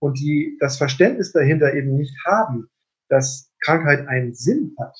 Und 0.00 0.18
die 0.18 0.56
das 0.60 0.78
Verständnis 0.78 1.32
dahinter 1.32 1.72
eben 1.74 1.96
nicht 1.96 2.16
haben, 2.26 2.68
dass 3.08 3.52
Krankheit 3.60 4.08
einen 4.08 4.34
Sinn 4.34 4.74
hat. 4.78 4.96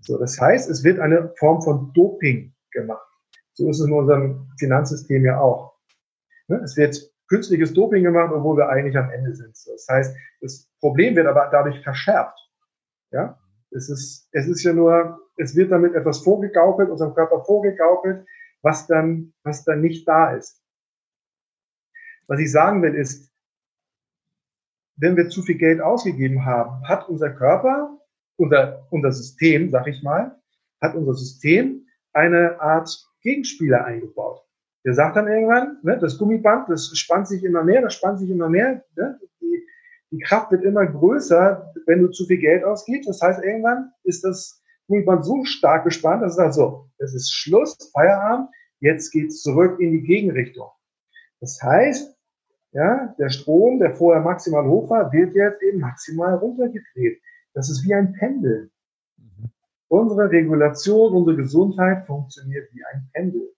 So, 0.00 0.18
das 0.18 0.40
heißt, 0.40 0.70
es 0.70 0.82
wird 0.84 0.98
eine 0.98 1.32
Form 1.38 1.62
von 1.62 1.92
Doping 1.92 2.54
gemacht. 2.72 3.06
So 3.52 3.68
ist 3.68 3.80
es 3.80 3.86
in 3.86 3.92
unserem 3.92 4.50
Finanzsystem 4.58 5.24
ja 5.24 5.40
auch. 5.40 5.76
Ne, 6.46 6.60
es 6.64 6.76
wird 6.76 6.96
künstliches 7.28 7.74
Doping 7.74 8.04
gemacht, 8.04 8.32
obwohl 8.32 8.56
wir 8.56 8.68
eigentlich 8.68 8.96
am 8.96 9.10
Ende 9.10 9.34
sind. 9.34 9.50
Das 9.50 9.86
heißt, 9.88 10.16
das 10.40 10.68
Problem 10.80 11.16
wird 11.16 11.26
aber 11.26 11.48
dadurch 11.52 11.82
verschärft. 11.82 12.38
Ja, 13.10 13.38
es 13.70 13.88
ist, 13.88 14.28
es 14.32 14.46
ist 14.46 14.62
ja 14.62 14.72
nur, 14.72 15.20
es 15.36 15.54
wird 15.56 15.70
damit 15.72 15.94
etwas 15.94 16.18
vorgegaukelt, 16.18 16.90
unserem 16.90 17.14
Körper 17.14 17.44
vorgegaukelt, 17.44 18.26
was 18.62 18.86
dann, 18.86 19.34
was 19.42 19.64
dann 19.64 19.80
nicht 19.80 20.06
da 20.08 20.32
ist. 20.32 20.62
Was 22.26 22.40
ich 22.40 22.50
sagen 22.50 22.82
will 22.82 22.94
ist, 22.94 23.30
wenn 24.98 25.16
wir 25.16 25.28
zu 25.28 25.42
viel 25.42 25.56
Geld 25.56 25.80
ausgegeben 25.80 26.44
haben, 26.44 26.86
hat 26.86 27.08
unser 27.08 27.30
Körper, 27.30 27.98
unser, 28.36 28.86
unser 28.90 29.12
System, 29.12 29.70
sag 29.70 29.86
ich 29.86 30.02
mal, 30.02 30.36
hat 30.80 30.94
unser 30.94 31.14
System 31.14 31.86
eine 32.12 32.60
Art 32.60 32.90
Gegenspieler 33.22 33.84
eingebaut. 33.84 34.42
Der 34.84 34.94
sagt 34.94 35.16
dann 35.16 35.28
irgendwann, 35.28 35.78
ne, 35.82 35.98
das 35.98 36.18
Gummiband, 36.18 36.68
das 36.68 36.90
spannt 36.96 37.28
sich 37.28 37.44
immer 37.44 37.64
mehr, 37.64 37.82
das 37.82 37.94
spannt 37.94 38.18
sich 38.20 38.30
immer 38.30 38.48
mehr, 38.48 38.84
ne, 38.96 39.20
die, 39.40 39.66
die 40.10 40.18
Kraft 40.20 40.50
wird 40.50 40.64
immer 40.64 40.86
größer, 40.86 41.72
wenn 41.86 42.02
du 42.02 42.08
zu 42.08 42.26
viel 42.26 42.38
Geld 42.38 42.64
ausgibst. 42.64 43.08
Das 43.08 43.20
heißt, 43.20 43.42
irgendwann 43.42 43.92
ist 44.04 44.24
das 44.24 44.62
Gummiband 44.86 45.24
so 45.24 45.44
stark 45.44 45.84
gespannt, 45.84 46.22
dass 46.22 46.32
es 46.32 46.36
sagt 46.36 46.54
so, 46.54 46.88
es 46.98 47.14
ist 47.14 47.32
Schluss, 47.32 47.76
Feierabend, 47.92 48.48
jetzt 48.80 49.10
geht's 49.10 49.42
zurück 49.42 49.78
in 49.80 49.92
die 49.92 50.02
Gegenrichtung. 50.02 50.68
Das 51.40 51.60
heißt, 51.62 52.17
ja, 52.72 53.14
der 53.18 53.30
Strom, 53.30 53.78
der 53.78 53.96
vorher 53.96 54.22
maximal 54.22 54.66
hoch 54.66 54.90
war, 54.90 55.12
wird 55.12 55.34
jetzt 55.34 55.62
eben 55.62 55.80
maximal 55.80 56.34
runtergedreht. 56.34 57.20
Das 57.54 57.70
ist 57.70 57.84
wie 57.84 57.94
ein 57.94 58.12
Pendel. 58.12 58.70
Mhm. 59.16 59.50
Unsere 59.88 60.30
Regulation, 60.30 61.14
unsere 61.14 61.36
Gesundheit 61.36 62.06
funktioniert 62.06 62.68
wie 62.72 62.84
ein 62.84 63.08
Pendel. 63.12 63.54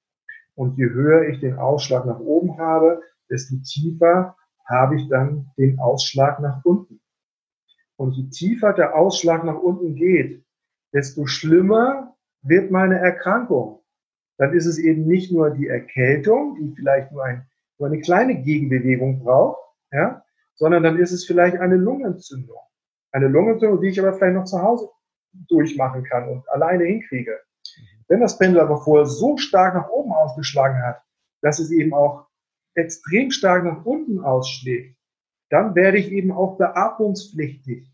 Und 0.54 0.76
je 0.78 0.90
höher 0.90 1.28
ich 1.28 1.40
den 1.40 1.56
Ausschlag 1.56 2.06
nach 2.06 2.20
oben 2.20 2.56
habe, 2.58 3.02
desto 3.28 3.56
tiefer 3.64 4.36
habe 4.66 4.96
ich 4.96 5.08
dann 5.08 5.50
den 5.58 5.78
Ausschlag 5.78 6.40
nach 6.40 6.64
unten. 6.64 7.00
Und 7.96 8.12
je 8.12 8.28
tiefer 8.30 8.72
der 8.72 8.96
Ausschlag 8.96 9.44
nach 9.44 9.58
unten 9.58 9.94
geht, 9.94 10.44
desto 10.92 11.26
schlimmer 11.26 12.16
wird 12.42 12.70
meine 12.70 12.98
Erkrankung. 12.98 13.80
Dann 14.38 14.54
ist 14.54 14.66
es 14.66 14.78
eben 14.78 15.06
nicht 15.06 15.32
nur 15.32 15.50
die 15.50 15.66
Erkältung, 15.66 16.56
die 16.56 16.74
vielleicht 16.74 17.12
nur, 17.12 17.24
ein, 17.24 17.49
nur 17.80 17.88
eine 17.88 18.00
kleine 18.00 18.40
Gegenbewegung 18.42 19.24
braucht, 19.24 19.58
ja, 19.90 20.22
sondern 20.54 20.82
dann 20.82 20.98
ist 20.98 21.12
es 21.12 21.24
vielleicht 21.24 21.56
eine 21.56 21.76
Lungenentzündung. 21.76 22.58
Eine 23.12 23.28
Lungenentzündung, 23.28 23.80
die 23.80 23.88
ich 23.88 24.00
aber 24.00 24.12
vielleicht 24.12 24.36
noch 24.36 24.44
zu 24.44 24.62
Hause 24.62 24.90
durchmachen 25.48 26.04
kann 26.04 26.28
und 26.28 26.48
alleine 26.50 26.84
hinkriege. 26.84 27.40
Wenn 28.08 28.20
das 28.20 28.38
Pendel 28.38 28.60
aber 28.60 28.82
vorher 28.82 29.06
so 29.06 29.36
stark 29.36 29.74
nach 29.74 29.88
oben 29.88 30.12
ausgeschlagen 30.12 30.82
hat, 30.82 31.02
dass 31.40 31.58
es 31.58 31.70
eben 31.70 31.94
auch 31.94 32.26
extrem 32.74 33.30
stark 33.30 33.64
nach 33.64 33.84
unten 33.84 34.20
ausschlägt, 34.20 34.96
dann 35.48 35.74
werde 35.74 35.98
ich 35.98 36.12
eben 36.12 36.30
auch 36.30 36.58
beatmungspflichtig. 36.58 37.88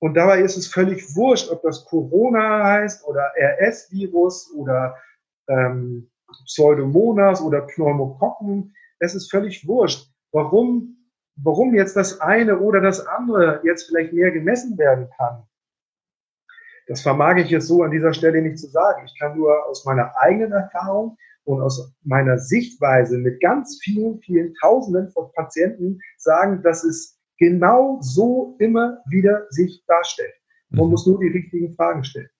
Und 0.00 0.14
dabei 0.14 0.40
ist 0.40 0.56
es 0.56 0.66
völlig 0.66 1.14
wurscht, 1.14 1.50
ob 1.50 1.62
das 1.62 1.84
Corona 1.84 2.64
heißt 2.64 3.06
oder 3.06 3.32
RS-Virus 3.36 4.52
oder 4.54 4.96
ähm, 5.48 6.11
Pseudomonas 6.46 7.40
oder 7.40 7.62
Pneumokokken. 7.62 8.74
Es 8.98 9.14
ist 9.14 9.30
völlig 9.30 9.66
wurscht. 9.66 10.08
Warum, 10.32 10.96
warum 11.36 11.74
jetzt 11.74 11.96
das 11.96 12.20
eine 12.20 12.58
oder 12.58 12.80
das 12.80 13.06
andere 13.06 13.60
jetzt 13.64 13.84
vielleicht 13.88 14.12
mehr 14.12 14.30
gemessen 14.30 14.78
werden 14.78 15.08
kann, 15.16 15.44
das 16.86 17.02
vermag 17.02 17.36
ich 17.36 17.50
jetzt 17.50 17.68
so 17.68 17.82
an 17.82 17.90
dieser 17.90 18.12
Stelle 18.12 18.42
nicht 18.42 18.58
zu 18.58 18.68
sagen. 18.68 19.04
Ich 19.06 19.18
kann 19.18 19.36
nur 19.36 19.66
aus 19.66 19.84
meiner 19.84 20.12
eigenen 20.18 20.52
Erfahrung 20.52 21.16
und 21.44 21.60
aus 21.60 21.92
meiner 22.02 22.38
Sichtweise 22.38 23.18
mit 23.18 23.40
ganz 23.40 23.78
vielen, 23.82 24.20
vielen 24.20 24.54
Tausenden 24.60 25.10
von 25.10 25.30
Patienten 25.32 26.00
sagen, 26.18 26.62
dass 26.62 26.84
es 26.84 27.18
genau 27.38 27.98
so 28.00 28.56
immer 28.58 28.98
wieder 29.06 29.46
sich 29.50 29.84
darstellt. 29.86 30.34
Man 30.70 30.86
mhm. 30.86 30.90
muss 30.92 31.06
nur 31.06 31.18
die 31.20 31.28
richtigen 31.28 31.72
Fragen 31.74 32.04
stellen. 32.04 32.30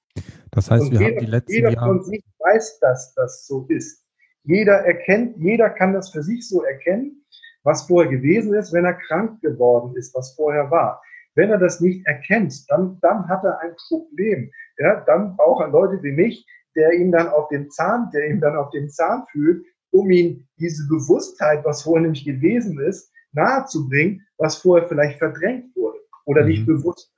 Das 0.52 0.70
heißt, 0.70 0.84
und 0.84 0.92
wir 0.92 1.00
jeder, 1.00 1.16
haben 1.16 1.24
die 1.24 1.30
letzten 1.30 1.52
jeder 1.52 1.70
Jahre... 1.70 1.86
von 1.86 2.04
sich 2.04 2.24
weiß, 2.38 2.78
dass 2.80 3.14
das 3.14 3.46
so 3.46 3.66
ist. 3.68 4.04
Jeder 4.44 4.74
erkennt, 4.84 5.36
jeder 5.38 5.70
kann 5.70 5.92
das 5.92 6.10
für 6.10 6.22
sich 6.22 6.48
so 6.48 6.62
erkennen, 6.62 7.24
was 7.64 7.86
vorher 7.86 8.10
gewesen 8.10 8.54
ist, 8.54 8.72
wenn 8.72 8.84
er 8.84 8.94
krank 8.94 9.40
geworden 9.40 9.96
ist, 9.96 10.14
was 10.14 10.34
vorher 10.34 10.70
war. 10.70 11.00
Wenn 11.34 11.50
er 11.50 11.58
das 11.58 11.80
nicht 11.80 12.06
erkennt, 12.06 12.70
dann, 12.70 12.98
dann 13.00 13.28
hat 13.28 13.44
er 13.44 13.60
ein 13.60 13.74
Problem. 13.88 14.50
Ja, 14.78 15.00
dann 15.06 15.36
braucht 15.36 15.64
er 15.64 15.68
Leute 15.68 16.02
wie 16.02 16.12
mich, 16.12 16.46
der 16.76 16.92
ihm 16.92 17.12
dann 17.12 17.28
auf 17.28 17.48
den 17.48 17.70
Zahn, 17.70 18.10
der 18.12 18.28
ihm 18.28 18.40
dann 18.40 18.56
auf 18.56 18.70
den 18.70 18.90
Zahn 18.90 19.24
fühlt, 19.30 19.64
um 19.90 20.10
ihn 20.10 20.46
diese 20.58 20.86
Bewusstheit, 20.88 21.64
was 21.64 21.82
vorher 21.82 22.02
nämlich 22.02 22.24
gewesen 22.24 22.80
ist, 22.80 23.10
nahezubringen, 23.32 24.26
was 24.36 24.56
vorher 24.56 24.88
vielleicht 24.88 25.18
verdrängt 25.18 25.74
wurde 25.76 25.98
oder 26.26 26.42
mhm. 26.42 26.48
nicht 26.48 26.66
bewusst. 26.66 27.10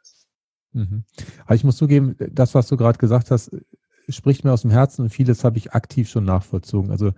Mhm. 0.74 1.04
Aber 1.46 1.54
ich 1.54 1.64
muss 1.64 1.76
zugeben, 1.76 2.16
das, 2.18 2.54
was 2.54 2.66
du 2.68 2.76
gerade 2.76 2.98
gesagt 2.98 3.30
hast, 3.30 3.56
spricht 4.08 4.44
mir 4.44 4.52
aus 4.52 4.62
dem 4.62 4.70
Herzen 4.70 5.02
und 5.02 5.10
vieles 5.10 5.44
habe 5.44 5.58
ich 5.58 5.72
aktiv 5.72 6.08
schon 6.08 6.24
nachvollzogen. 6.24 6.90
Also 6.90 7.12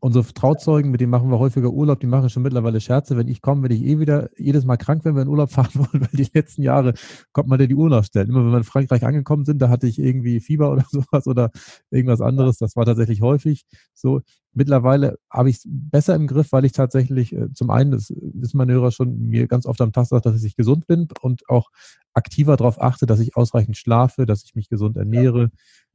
unsere 0.00 0.24
Trauzeugen, 0.32 0.90
mit 0.90 1.00
denen 1.00 1.10
machen 1.10 1.30
wir 1.30 1.38
häufiger 1.38 1.70
Urlaub, 1.70 2.00
die 2.00 2.06
machen 2.06 2.30
schon 2.30 2.42
mittlerweile 2.42 2.80
Scherze. 2.80 3.16
Wenn 3.16 3.28
ich 3.28 3.40
komme, 3.40 3.62
wenn 3.62 3.72
ich 3.72 3.82
eh 3.82 3.98
wieder 3.98 4.30
jedes 4.38 4.64
Mal 4.64 4.76
krank, 4.76 5.04
wenn 5.04 5.14
wir 5.14 5.22
in 5.22 5.28
Urlaub 5.28 5.50
fahren 5.52 5.70
wollen, 5.74 6.02
weil 6.02 6.10
die 6.12 6.28
letzten 6.32 6.62
Jahre 6.62 6.94
kommt 7.32 7.48
man 7.48 7.58
dir 7.58 7.68
die 7.68 7.74
Uhr 7.74 7.88
nachstellen. 7.88 8.28
Immer 8.28 8.44
wenn 8.44 8.52
wir 8.52 8.58
in 8.58 8.64
Frankreich 8.64 9.04
angekommen 9.04 9.44
sind, 9.44 9.60
da 9.60 9.68
hatte 9.68 9.86
ich 9.86 9.98
irgendwie 9.98 10.40
Fieber 10.40 10.70
oder 10.70 10.84
sowas 10.90 11.26
oder 11.26 11.50
irgendwas 11.90 12.20
anderes. 12.20 12.58
Das 12.58 12.76
war 12.76 12.84
tatsächlich 12.84 13.22
häufig 13.22 13.64
so. 13.94 14.20
Mittlerweile 14.54 15.18
habe 15.30 15.48
ich 15.48 15.56
es 15.56 15.62
besser 15.66 16.14
im 16.14 16.26
Griff, 16.26 16.52
weil 16.52 16.66
ich 16.66 16.72
tatsächlich 16.72 17.32
äh, 17.32 17.50
zum 17.54 17.70
einen, 17.70 17.90
das 17.90 18.12
wissen 18.14 18.58
meine 18.58 18.74
Hörer 18.74 18.90
schon, 18.90 19.18
mir 19.18 19.46
ganz 19.46 19.64
oft 19.64 19.80
am 19.80 19.92
Tag 19.92 20.04
sagt, 20.04 20.26
dass 20.26 20.44
ich 20.44 20.56
gesund 20.56 20.86
bin 20.86 21.08
und 21.22 21.48
auch 21.48 21.70
aktiver 22.12 22.58
darauf 22.58 22.78
achte, 22.78 23.06
dass 23.06 23.20
ich 23.20 23.34
ausreichend 23.34 23.78
schlafe, 23.78 24.26
dass 24.26 24.44
ich 24.44 24.54
mich 24.54 24.68
gesund 24.68 24.98
ernähre, 24.98 25.44
ja 25.44 25.48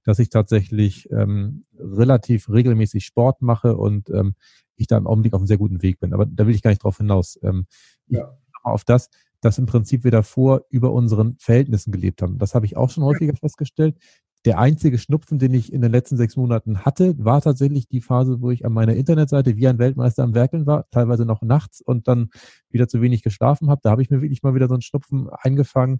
dass 0.08 0.20
ich 0.20 0.30
tatsächlich 0.30 1.12
ähm, 1.12 1.66
relativ 1.78 2.49
regelmäßig 2.49 3.03
Sport 3.05 3.41
mache 3.41 3.76
und 3.76 4.10
ähm, 4.10 4.36
ich 4.78 4.88
da 4.88 4.95
im 4.95 5.05
Augenblick 5.05 5.34
auf 5.34 5.41
einem 5.41 5.47
sehr 5.47 5.58
guten 5.58 5.82
Weg 5.82 5.99
bin. 5.99 6.14
Aber 6.14 6.26
da 6.26 6.47
will 6.47 6.55
ich 6.55 6.62
gar 6.62 6.72
nicht 6.72 6.82
drauf 6.82 6.97
hinaus. 6.97 7.38
Ähm, 7.43 7.66
ja. 8.08 8.38
auf 8.64 8.86
das, 8.86 9.10
dass 9.41 9.58
im 9.58 9.66
Prinzip 9.66 10.05
wir 10.05 10.12
davor 10.12 10.62
über 10.70 10.93
unseren 10.93 11.36
Verhältnissen 11.39 11.91
gelebt 11.91 12.22
haben. 12.22 12.38
Das 12.38 12.55
habe 12.55 12.66
ich 12.66 12.78
auch 12.78 12.89
schon 12.89 13.03
häufiger 13.03 13.36
festgestellt. 13.36 13.97
der 14.45 14.60
einzige 14.60 14.97
Schnupfen, 14.97 15.39
den 15.39 15.53
ich 15.53 15.74
in 15.74 15.82
den 15.82 15.91
letzten 15.91 16.16
sechs 16.16 16.38
Monaten 16.38 16.86
hatte, 16.86 17.14
war 17.18 17.41
tatsächlich 17.41 17.89
die 17.89 17.99
Phase, 17.99 18.39
wo 18.39 18.49
ich 18.49 18.66
an 18.66 18.72
meiner 18.72 18.95
Internetseite 18.95 19.58
wie 19.58 19.68
ein 19.68 19.78
Weltmeister 19.78 20.24
am 20.24 20.36
Werkeln 20.36 20.66
war, 20.66 20.89
teilweise 20.89 21.26
noch 21.26 21.41
nachts 21.41 21.82
und 21.82 22.08
dann 22.08 22.30
wieder 22.70 22.88
zu 22.88 23.01
wenig 23.01 23.24
geschlafen 23.24 23.70
habe. 23.70 23.82
Da 23.84 23.91
habe 23.91 24.01
ich 24.01 24.10
mir 24.10 24.22
wirklich 24.22 24.41
mal 24.41 24.55
wieder 24.55 24.70
so 24.70 24.76
einen 24.76 24.84
Schnupfen 24.84 25.30
eingefangen. 25.30 25.99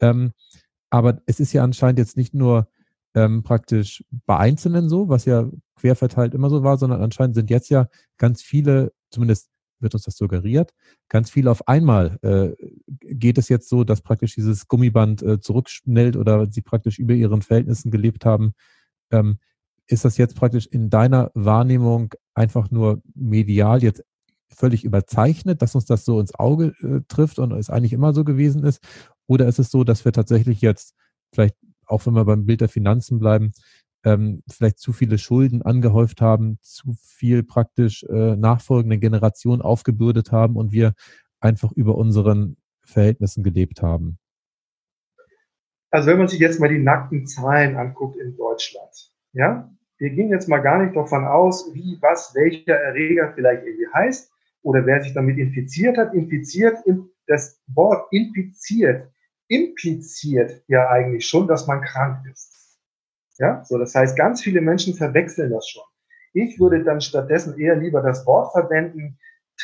Ähm, 0.00 0.32
aber 0.88 1.20
es 1.26 1.38
ist 1.38 1.52
ja 1.52 1.62
anscheinend 1.62 1.98
jetzt 1.98 2.16
nicht 2.16 2.32
nur 2.32 2.68
ähm, 3.14 3.42
praktisch 3.42 4.04
bei 4.26 4.36
Einzelnen 4.38 4.88
so, 4.88 5.08
was 5.08 5.24
ja 5.24 5.48
querverteilt 5.76 6.34
immer 6.34 6.50
so 6.50 6.62
war, 6.62 6.78
sondern 6.78 7.02
anscheinend 7.02 7.34
sind 7.34 7.50
jetzt 7.50 7.68
ja 7.70 7.88
ganz 8.18 8.42
viele, 8.42 8.92
zumindest 9.10 9.50
wird 9.80 9.94
uns 9.94 10.04
das 10.04 10.16
suggeriert, 10.16 10.72
ganz 11.08 11.30
viele 11.30 11.50
auf 11.50 11.66
einmal 11.68 12.18
äh, 12.22 12.52
geht 13.00 13.36
es 13.38 13.48
jetzt 13.48 13.68
so, 13.68 13.84
dass 13.84 14.00
praktisch 14.00 14.34
dieses 14.34 14.68
Gummiband 14.68 15.22
äh, 15.22 15.40
zurückschnellt 15.40 16.16
oder 16.16 16.46
sie 16.50 16.62
praktisch 16.62 16.98
über 16.98 17.14
ihren 17.14 17.42
Verhältnissen 17.42 17.90
gelebt 17.90 18.24
haben. 18.24 18.52
Ähm, 19.10 19.38
ist 19.88 20.04
das 20.04 20.16
jetzt 20.16 20.36
praktisch 20.36 20.66
in 20.66 20.88
deiner 20.88 21.30
Wahrnehmung 21.34 22.14
einfach 22.34 22.70
nur 22.70 23.02
medial 23.14 23.82
jetzt 23.82 24.04
völlig 24.48 24.84
überzeichnet, 24.84 25.62
dass 25.62 25.74
uns 25.74 25.86
das 25.86 26.04
so 26.04 26.20
ins 26.20 26.34
Auge 26.34 26.74
äh, 26.80 27.00
trifft 27.08 27.38
und 27.38 27.52
es 27.52 27.70
eigentlich 27.70 27.92
immer 27.92 28.12
so 28.12 28.24
gewesen 28.24 28.64
ist? 28.64 28.80
Oder 29.26 29.46
ist 29.48 29.58
es 29.58 29.70
so, 29.70 29.84
dass 29.84 30.04
wir 30.04 30.12
tatsächlich 30.12 30.60
jetzt 30.60 30.94
vielleicht, 31.34 31.56
auch 31.92 32.06
wenn 32.06 32.14
wir 32.14 32.24
beim 32.24 32.46
Bild 32.46 32.60
der 32.60 32.68
Finanzen 32.68 33.18
bleiben, 33.18 33.52
ähm, 34.04 34.42
vielleicht 34.50 34.78
zu 34.78 34.92
viele 34.92 35.18
Schulden 35.18 35.62
angehäuft 35.62 36.20
haben, 36.20 36.58
zu 36.60 36.94
viel 37.00 37.42
praktisch 37.42 38.04
äh, 38.04 38.36
nachfolgenden 38.36 39.00
Generationen 39.00 39.62
aufgebürdet 39.62 40.32
haben 40.32 40.56
und 40.56 40.72
wir 40.72 40.94
einfach 41.40 41.72
über 41.72 41.96
unseren 41.96 42.56
Verhältnissen 42.84 43.42
gelebt 43.42 43.82
haben? 43.82 44.18
Also 45.90 46.08
wenn 46.08 46.18
man 46.18 46.28
sich 46.28 46.40
jetzt 46.40 46.58
mal 46.58 46.68
die 46.68 46.78
nackten 46.78 47.26
Zahlen 47.26 47.76
anguckt 47.76 48.16
in 48.16 48.36
Deutschland, 48.36 49.12
ja, 49.32 49.70
wir 49.98 50.10
gehen 50.10 50.30
jetzt 50.30 50.48
mal 50.48 50.58
gar 50.58 50.82
nicht 50.82 50.96
davon 50.96 51.24
aus, 51.24 51.72
wie, 51.74 51.98
was, 52.00 52.34
welcher 52.34 52.74
Erreger 52.74 53.32
vielleicht 53.34 53.64
irgendwie 53.64 53.86
heißt 53.94 54.32
oder 54.62 54.84
wer 54.84 55.02
sich 55.02 55.14
damit 55.14 55.38
infiziert 55.38 55.96
hat. 55.96 56.14
Infiziert, 56.14 56.78
das 57.26 57.60
Wort 57.68 58.06
infiziert 58.10 59.12
impliziert 59.52 60.62
ja 60.66 60.88
eigentlich 60.88 61.26
schon, 61.26 61.46
dass 61.46 61.66
man 61.66 61.82
krank 61.82 62.26
ist. 62.30 62.78
Ja, 63.38 63.62
so, 63.64 63.78
das 63.78 63.94
heißt, 63.94 64.16
ganz 64.16 64.42
viele 64.42 64.60
Menschen 64.60 64.94
verwechseln 64.94 65.50
das 65.50 65.68
schon. 65.68 65.82
Ich 66.32 66.58
würde 66.58 66.82
dann 66.82 67.00
stattdessen 67.00 67.58
eher 67.58 67.76
lieber 67.76 68.00
das 68.02 68.26
Wort 68.26 68.52
verwenden, 68.52 69.18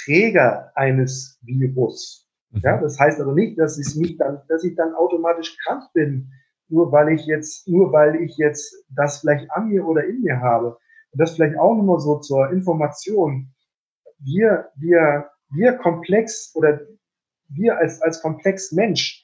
Träger 0.04 0.70
eines 0.74 1.38
Virus. 1.42 2.28
Mhm. 2.50 2.60
Ja, 2.62 2.78
das 2.78 2.98
heißt 2.98 3.20
aber 3.20 3.32
nicht, 3.32 3.58
dass 3.58 3.78
ich 3.78 3.96
mich 3.96 4.18
dann, 4.18 4.42
dass 4.48 4.62
ich 4.64 4.74
dann 4.76 4.94
automatisch 4.94 5.56
krank 5.64 5.84
bin, 5.94 6.30
nur 6.68 6.92
weil 6.92 7.10
ich 7.10 7.24
jetzt, 7.24 7.66
nur 7.66 7.90
weil 7.92 8.16
ich 8.16 8.36
jetzt 8.36 8.84
das 8.90 9.20
vielleicht 9.20 9.50
an 9.52 9.68
mir 9.68 9.86
oder 9.86 10.04
in 10.04 10.20
mir 10.20 10.38
habe. 10.40 10.76
Und 11.12 11.20
das 11.20 11.34
vielleicht 11.34 11.58
auch 11.58 11.74
nochmal 11.74 12.00
so 12.00 12.18
zur 12.18 12.50
Information. 12.50 13.54
Wir, 14.18 14.68
wir, 14.76 15.30
wir 15.50 15.72
komplex 15.74 16.52
oder 16.54 16.80
wir 17.48 17.78
als, 17.78 18.02
als 18.02 18.20
komplex 18.20 18.72
Mensch, 18.72 19.17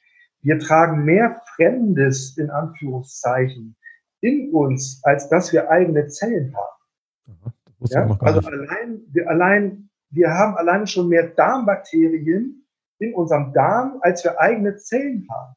wir 0.45 0.59
tragen 0.59 1.05
mehr 1.05 1.41
Fremdes 1.55 2.37
in 2.37 2.51
Anführungszeichen 2.51 3.75
in 4.21 4.53
uns, 4.53 5.01
als 5.03 5.27
dass 5.27 5.51
wir 5.51 5.71
eigene 5.71 6.07
Zellen 6.07 6.55
haben. 6.55 7.53
Ja? 7.89 8.17
Also 8.19 8.47
allein, 8.47 9.01
wir 9.11 9.27
allein, 9.27 9.89
wir 10.11 10.29
haben 10.29 10.55
allein 10.55 10.85
schon 10.85 11.09
mehr 11.09 11.29
Darmbakterien 11.29 12.63
in 12.99 13.13
unserem 13.15 13.53
Darm, 13.53 13.97
als 14.01 14.23
wir 14.23 14.39
eigene 14.39 14.75
Zellen 14.77 15.27
haben. 15.31 15.55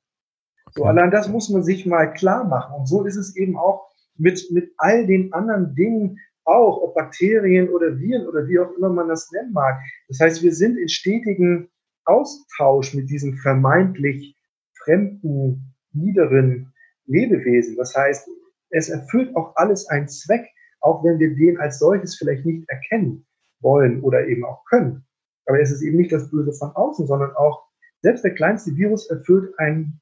So, 0.73 0.85
allein 0.85 1.11
das 1.11 1.29
muss 1.29 1.51
man 1.51 1.63
sich 1.63 1.85
mal 1.85 2.13
klar 2.15 2.45
machen. 2.45 2.75
Und 2.75 2.87
so 2.87 3.05
ist 3.05 3.17
es 3.17 3.37
eben 3.37 3.59
auch 3.59 3.89
mit, 4.17 4.51
mit 4.51 4.73
all 4.79 5.07
den 5.07 5.33
anderen 5.35 5.75
Dingen 5.75 6.19
auch, 6.45 6.79
ob 6.81 6.95
Bakterien 6.95 7.69
oder 7.69 7.99
Viren 7.99 8.27
oder 8.27 8.49
wie 8.49 8.59
auch 8.59 8.71
immer 8.73 8.89
man 8.89 9.09
das 9.09 9.31
nennen 9.33 9.53
mag. 9.53 9.79
Das 10.09 10.19
heißt, 10.19 10.43
wir 10.43 10.55
sind 10.55 10.79
in 10.79 10.89
stetigen 10.89 11.69
Austausch 12.07 12.95
mit 12.95 13.11
diesen 13.11 13.37
vermeintlich 13.37 14.38
fremden, 14.85 15.75
niederen 15.93 16.73
Lebewesen. 17.07 17.77
Das 17.77 17.95
heißt, 17.95 18.29
es 18.71 18.89
erfüllt 18.89 19.35
auch 19.37 19.57
alles 19.57 19.89
einen 19.89 20.09
Zweck, 20.09 20.47
auch 20.81 21.03
wenn 21.05 21.19
wir 21.19 21.35
den 21.35 21.59
als 21.59 21.79
solches 21.79 22.17
vielleicht 22.17 22.45
nicht 22.45 22.69
erkennen 22.69 23.27
wollen 23.61 24.03
oder 24.03 24.27
eben 24.27 24.45
auch 24.45 24.65
können. 24.67 25.05
Aber 25.47 25.61
es 25.61 25.71
ist 25.71 25.83
eben 25.83 25.97
nicht 25.97 26.13
das 26.13 26.31
Böse 26.31 26.53
von 26.53 26.71
außen, 26.71 27.07
sondern 27.07 27.35
auch 27.37 27.67
selbst 28.03 28.23
der 28.23 28.35
kleinste 28.35 28.77
Virus 28.77 29.09
erfüllt 29.11 29.59
einen 29.59 30.01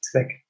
Zweck. 0.00 0.42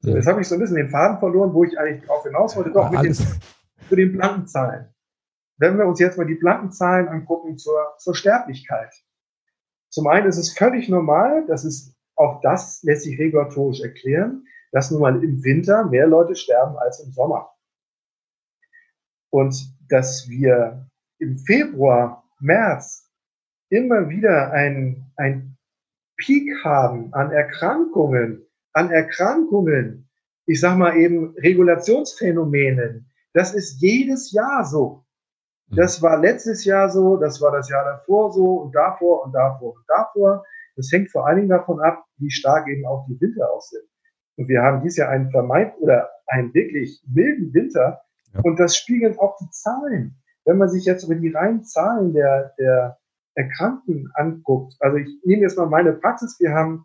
So, 0.00 0.14
jetzt 0.14 0.26
habe 0.26 0.42
ich 0.42 0.48
so 0.48 0.54
ein 0.54 0.60
bisschen 0.60 0.76
den 0.76 0.90
Faden 0.90 1.18
verloren, 1.18 1.54
wo 1.54 1.64
ich 1.64 1.78
eigentlich 1.78 2.04
drauf 2.04 2.22
hinaus 2.24 2.54
wollte, 2.56 2.70
doch 2.70 2.90
mit 2.90 3.02
den, 3.02 3.14
zu 3.14 3.96
den 3.96 4.12
blanken 4.12 4.46
Zahlen. 4.46 4.94
Wenn 5.56 5.78
wir 5.78 5.86
uns 5.86 5.98
jetzt 5.98 6.18
mal 6.18 6.26
die 6.26 6.34
blanken 6.34 6.72
Zahlen 6.72 7.08
angucken 7.08 7.56
zur, 7.56 7.94
zur 7.98 8.14
Sterblichkeit. 8.14 8.92
Zum 9.88 10.06
einen 10.08 10.28
ist 10.28 10.36
es 10.36 10.52
völlig 10.52 10.88
normal, 10.88 11.46
dass 11.46 11.64
es 11.64 11.93
auch 12.16 12.40
das 12.40 12.82
lässt 12.82 13.04
sich 13.04 13.18
regulatorisch 13.18 13.80
erklären, 13.80 14.46
dass 14.72 14.90
nun 14.90 15.00
mal 15.00 15.22
im 15.22 15.42
Winter 15.44 15.84
mehr 15.84 16.06
Leute 16.06 16.34
sterben 16.34 16.76
als 16.78 17.00
im 17.00 17.12
Sommer. 17.12 17.50
Und 19.30 19.54
dass 19.88 20.28
wir 20.28 20.88
im 21.18 21.38
Februar, 21.38 22.24
März 22.40 23.10
immer 23.68 24.08
wieder 24.08 24.52
ein, 24.52 25.10
ein 25.16 25.56
Peak 26.16 26.64
haben 26.64 27.12
an 27.14 27.32
Erkrankungen, 27.32 28.46
an 28.72 28.90
Erkrankungen, 28.90 30.08
ich 30.46 30.60
sag 30.60 30.76
mal 30.76 30.96
eben 30.96 31.34
Regulationsphänomenen, 31.38 33.10
das 33.32 33.54
ist 33.54 33.80
jedes 33.80 34.32
Jahr 34.32 34.64
so. 34.64 35.04
Hm. 35.68 35.76
Das 35.76 36.02
war 36.02 36.20
letztes 36.20 36.64
Jahr 36.64 36.88
so, 36.88 37.16
das 37.16 37.40
war 37.40 37.52
das 37.52 37.68
Jahr 37.68 37.84
davor 37.84 38.32
so 38.32 38.56
und 38.60 38.74
davor 38.74 39.24
und 39.24 39.32
davor 39.32 39.74
und 39.74 39.84
davor. 39.88 40.44
Das 40.76 40.90
hängt 40.92 41.10
vor 41.10 41.26
allen 41.26 41.36
Dingen 41.36 41.48
davon 41.48 41.80
ab, 41.80 42.04
wie 42.18 42.30
stark 42.30 42.68
eben 42.68 42.86
auch 42.86 43.06
die 43.06 43.20
Winter 43.20 43.52
aus 43.52 43.70
sind. 43.70 43.84
Und 44.36 44.48
wir 44.48 44.62
haben 44.62 44.82
dieses 44.82 44.98
Jahr 44.98 45.10
einen 45.10 45.30
vermeint 45.30 45.74
oder 45.78 46.10
einen 46.26 46.52
wirklich 46.54 47.02
milden 47.06 47.52
Winter. 47.54 48.00
Ja. 48.32 48.40
Und 48.40 48.58
das 48.58 48.76
spiegeln 48.76 49.18
auch 49.18 49.36
die 49.38 49.50
Zahlen. 49.50 50.16
Wenn 50.44 50.58
man 50.58 50.68
sich 50.68 50.84
jetzt 50.84 51.04
über 51.04 51.14
die 51.14 51.30
reinen 51.30 51.64
Zahlen 51.64 52.12
der, 52.12 52.52
der 52.58 52.98
Erkrankten 53.34 54.10
anguckt, 54.14 54.74
also 54.80 54.96
ich 54.96 55.08
nehme 55.24 55.42
jetzt 55.42 55.56
mal 55.56 55.66
meine 55.66 55.92
Praxis, 55.92 56.36
wir 56.40 56.50
haben, 56.50 56.84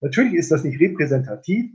natürlich 0.00 0.34
ist 0.34 0.52
das 0.52 0.64
nicht 0.64 0.80
repräsentativ, 0.80 1.72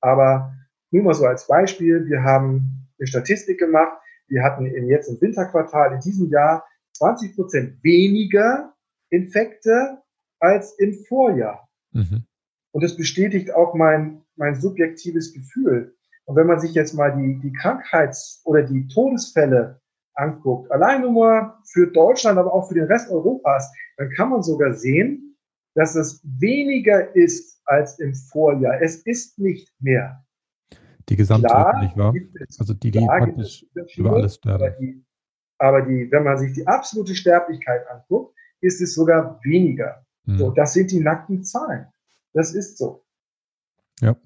aber 0.00 0.52
nur 0.90 1.04
mal 1.04 1.14
so 1.14 1.26
als 1.26 1.46
Beispiel, 1.46 2.06
wir 2.06 2.22
haben 2.22 2.88
eine 2.98 3.06
Statistik 3.06 3.58
gemacht, 3.58 3.98
wir 4.28 4.42
hatten 4.42 4.66
im, 4.66 4.88
jetzt 4.88 5.08
im 5.08 5.20
Winterquartal 5.20 5.92
in 5.92 6.00
diesem 6.00 6.30
Jahr 6.30 6.64
20 6.96 7.36
Prozent 7.36 7.84
weniger 7.84 8.74
Infekte 9.10 10.02
als 10.40 10.78
im 10.78 10.94
Vorjahr. 11.08 11.68
Mhm. 11.92 12.26
Und 12.72 12.84
das 12.84 12.96
bestätigt 12.96 13.52
auch 13.54 13.74
mein, 13.74 14.22
mein 14.36 14.54
subjektives 14.54 15.32
Gefühl. 15.32 15.96
Und 16.26 16.36
wenn 16.36 16.46
man 16.46 16.60
sich 16.60 16.74
jetzt 16.74 16.92
mal 16.92 17.16
die, 17.16 17.40
die 17.40 17.52
Krankheits- 17.52 18.42
oder 18.44 18.62
die 18.62 18.88
Todesfälle 18.88 19.80
anguckt, 20.14 20.70
allein 20.70 21.02
nur 21.02 21.54
für 21.64 21.86
Deutschland, 21.86 22.38
aber 22.38 22.52
auch 22.52 22.68
für 22.68 22.74
den 22.74 22.84
Rest 22.84 23.10
Europas, 23.10 23.72
dann 23.96 24.10
kann 24.10 24.30
man 24.30 24.42
sogar 24.42 24.74
sehen, 24.74 25.36
dass 25.74 25.94
es 25.94 26.20
weniger 26.24 27.14
ist 27.14 27.60
als 27.66 27.98
im 27.98 28.14
Vorjahr. 28.14 28.80
Es 28.80 29.06
ist 29.06 29.38
nicht 29.38 29.70
mehr. 29.80 30.24
Die 31.08 31.16
Gesamtheit 31.16 31.82
nicht 31.82 31.96
wahr? 31.96 32.14
Also 32.58 32.74
die, 32.74 32.90
die 32.90 33.06
praktisch 33.06 33.64
über 33.96 34.14
alles 34.14 34.36
sterben. 34.36 34.64
Aber, 34.64 34.70
die, 34.80 35.04
aber 35.58 35.82
die, 35.82 36.10
wenn 36.10 36.24
man 36.24 36.38
sich 36.38 36.52
die 36.54 36.66
absolute 36.66 37.14
Sterblichkeit 37.14 37.86
anguckt, 37.88 38.34
ist 38.60 38.80
es 38.80 38.94
sogar 38.94 39.38
weniger. 39.44 40.05
Hm. 40.26 40.38
So, 40.38 40.50
das 40.50 40.72
sind 40.72 40.90
die 40.90 41.00
nackten 41.00 41.44
Zahlen. 41.44 41.86
Das 42.32 42.54
ist 42.54 42.78
so. 42.78 43.04
Ja, 44.00 44.16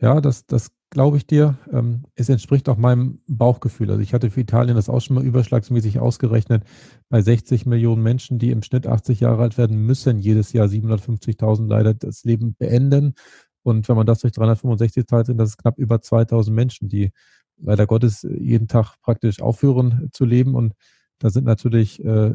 ja, 0.00 0.20
das, 0.20 0.46
das 0.46 0.70
glaube 0.90 1.16
ich 1.16 1.26
dir. 1.26 1.58
Ähm, 1.72 2.04
es 2.14 2.28
entspricht 2.28 2.68
auch 2.68 2.76
meinem 2.76 3.20
Bauchgefühl. 3.26 3.90
Also 3.90 4.02
ich 4.02 4.12
hatte 4.12 4.30
für 4.30 4.40
Italien 4.40 4.76
das 4.76 4.88
auch 4.88 5.00
schon 5.00 5.16
mal 5.16 5.24
überschlagsmäßig 5.24 6.00
ausgerechnet. 6.00 6.64
Bei 7.08 7.22
60 7.22 7.66
Millionen 7.66 8.02
Menschen, 8.02 8.38
die 8.38 8.50
im 8.50 8.62
Schnitt 8.62 8.86
80 8.86 9.20
Jahre 9.20 9.42
alt 9.42 9.58
werden, 9.58 9.76
müssen 9.86 10.18
jedes 10.18 10.52
Jahr 10.52 10.66
750.000 10.66 11.68
leider 11.68 11.94
das 11.94 12.24
Leben 12.24 12.54
beenden. 12.58 13.14
Und 13.62 13.88
wenn 13.88 13.96
man 13.96 14.06
das 14.06 14.20
durch 14.20 14.32
365 14.32 15.06
teilt, 15.06 15.26
sind 15.26 15.38
das 15.38 15.56
knapp 15.56 15.78
über 15.78 16.00
2000 16.00 16.54
Menschen, 16.54 16.88
die 16.88 17.12
leider 17.56 17.86
Gottes 17.86 18.22
jeden 18.22 18.68
Tag 18.68 18.96
praktisch 19.02 19.40
aufhören 19.40 20.08
zu 20.12 20.24
leben. 20.24 20.54
Und 20.54 20.74
da 21.18 21.30
sind 21.30 21.44
natürlich 21.44 22.02
äh, 22.04 22.32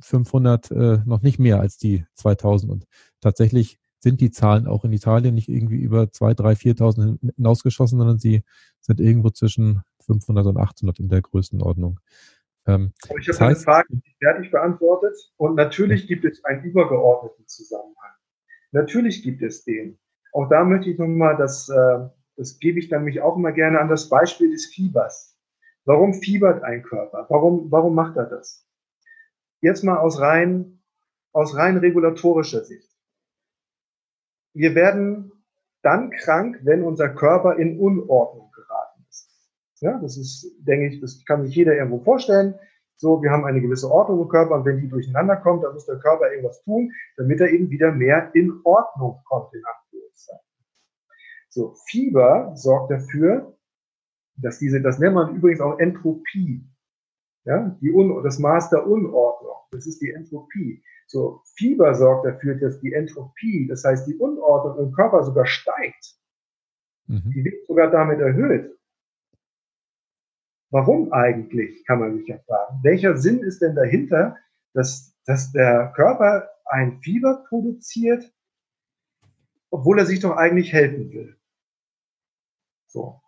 500 0.00 0.70
äh, 0.70 0.98
noch 1.04 1.22
nicht 1.22 1.38
mehr 1.38 1.60
als 1.60 1.78
die 1.78 2.04
2000. 2.14 2.70
Und 2.72 2.84
tatsächlich 3.20 3.78
sind 4.00 4.20
die 4.20 4.30
Zahlen 4.30 4.66
auch 4.66 4.84
in 4.84 4.92
Italien 4.92 5.34
nicht 5.34 5.48
irgendwie 5.48 5.78
über 5.78 6.10
2, 6.10 6.34
3, 6.34 6.52
4.000 6.52 7.34
hinausgeschossen, 7.36 7.98
sondern 7.98 8.18
sie 8.18 8.44
sind 8.80 9.00
irgendwo 9.00 9.30
zwischen 9.30 9.82
500 10.06 10.46
und 10.46 10.56
800 10.56 10.98
in 11.00 11.08
der 11.08 11.22
Größenordnung. 11.22 12.00
Ähm, 12.66 12.92
Aber 13.08 13.18
ich 13.18 13.28
habe 13.28 13.46
eine 13.46 13.56
Frage 13.56 13.94
nicht 13.94 14.16
fertig 14.18 14.50
beantwortet 14.50 15.16
und 15.36 15.56
natürlich 15.56 16.06
gibt 16.06 16.24
es 16.24 16.44
einen 16.44 16.62
übergeordneten 16.64 17.46
Zusammenhang. 17.46 18.12
Natürlich 18.72 19.22
gibt 19.22 19.42
es 19.42 19.64
den. 19.64 19.98
Auch 20.32 20.48
da 20.48 20.64
möchte 20.64 20.90
ich 20.90 20.98
nochmal 20.98 21.36
das, 21.36 21.68
äh, 21.68 22.08
Das 22.36 22.58
gebe 22.60 22.78
ich 22.78 22.88
dann 22.88 23.04
mich 23.04 23.20
auch 23.20 23.36
immer 23.36 23.52
gerne 23.52 23.80
an 23.80 23.88
das 23.88 24.08
Beispiel 24.08 24.52
des 24.52 24.66
Fiebers. 24.66 25.36
Warum 25.84 26.14
fiebert 26.14 26.62
ein 26.62 26.82
Körper? 26.82 27.26
Warum, 27.30 27.70
warum 27.72 27.94
macht 27.94 28.16
er 28.16 28.26
das? 28.26 28.67
Jetzt 29.60 29.82
mal 29.84 29.98
aus 29.98 30.20
rein, 30.20 30.80
aus 31.32 31.56
rein 31.56 31.76
regulatorischer 31.76 32.64
Sicht. 32.64 32.88
Wir 34.54 34.74
werden 34.74 35.32
dann 35.82 36.10
krank, 36.10 36.60
wenn 36.62 36.82
unser 36.82 37.08
Körper 37.08 37.56
in 37.56 37.78
Unordnung 37.78 38.50
geraten 38.52 39.04
ist. 39.08 39.30
Ja, 39.80 39.98
das 40.00 40.16
ist, 40.16 40.50
denke 40.60 40.88
ich, 40.88 41.00
das 41.00 41.24
kann 41.24 41.44
sich 41.44 41.54
jeder 41.54 41.74
irgendwo 41.74 42.00
vorstellen. 42.00 42.54
So, 42.96 43.22
wir 43.22 43.30
haben 43.30 43.44
eine 43.44 43.60
gewisse 43.60 43.88
Ordnung 43.90 44.22
im 44.22 44.28
Körper 44.28 44.56
und 44.56 44.64
wenn 44.64 44.80
die 44.80 44.88
durcheinander 44.88 45.36
kommt, 45.36 45.62
dann 45.62 45.74
muss 45.74 45.86
der 45.86 46.00
Körper 46.00 46.30
irgendwas 46.30 46.62
tun, 46.64 46.92
damit 47.16 47.40
er 47.40 47.48
eben 47.50 47.70
wieder 47.70 47.92
mehr 47.92 48.34
in 48.34 48.60
Ordnung 48.64 49.20
kommt, 49.24 49.54
in 49.54 49.62
Anführungszeichen. 49.64 50.44
So, 51.48 51.76
Fieber 51.86 52.52
sorgt 52.56 52.90
dafür, 52.90 53.56
dass 54.36 54.58
diese, 54.58 54.80
das 54.80 54.98
nennt 54.98 55.14
man 55.14 55.36
übrigens 55.36 55.60
auch 55.60 55.78
Entropie. 55.78 56.64
Ja, 57.48 57.74
die 57.80 57.90
Un 57.90 58.22
das 58.22 58.38
Maß 58.38 58.68
der 58.68 58.86
Unordnung. 58.86 59.56
Das 59.70 59.86
ist 59.86 60.02
die 60.02 60.10
Entropie. 60.10 60.82
So, 61.06 61.40
Fieber 61.56 61.94
sorgt 61.94 62.26
dafür, 62.26 62.56
dass 62.56 62.78
die 62.80 62.92
Entropie, 62.92 63.66
das 63.66 63.84
heißt 63.84 64.06
die 64.06 64.16
Unordnung 64.16 64.86
im 64.86 64.92
Körper 64.92 65.24
sogar 65.24 65.46
steigt. 65.46 66.14
Mhm. 67.06 67.32
Die 67.34 67.42
wird 67.42 67.66
sogar 67.66 67.90
damit 67.90 68.20
erhöht. 68.20 68.78
Warum 70.70 71.10
eigentlich, 71.10 71.86
kann 71.86 72.00
man 72.00 72.18
sich 72.18 72.28
ja 72.28 72.38
fragen. 72.46 72.80
Welcher 72.82 73.16
Sinn 73.16 73.38
ist 73.38 73.62
denn 73.62 73.74
dahinter, 73.74 74.36
dass, 74.74 75.16
dass 75.24 75.50
der 75.50 75.90
Körper 75.96 76.50
ein 76.66 77.00
Fieber 77.00 77.46
produziert, 77.48 78.30
obwohl 79.70 79.98
er 79.98 80.04
sich 80.04 80.20
doch 80.20 80.36
eigentlich 80.36 80.74
helfen 80.74 81.10
will? 81.12 81.38
So. 82.88 83.22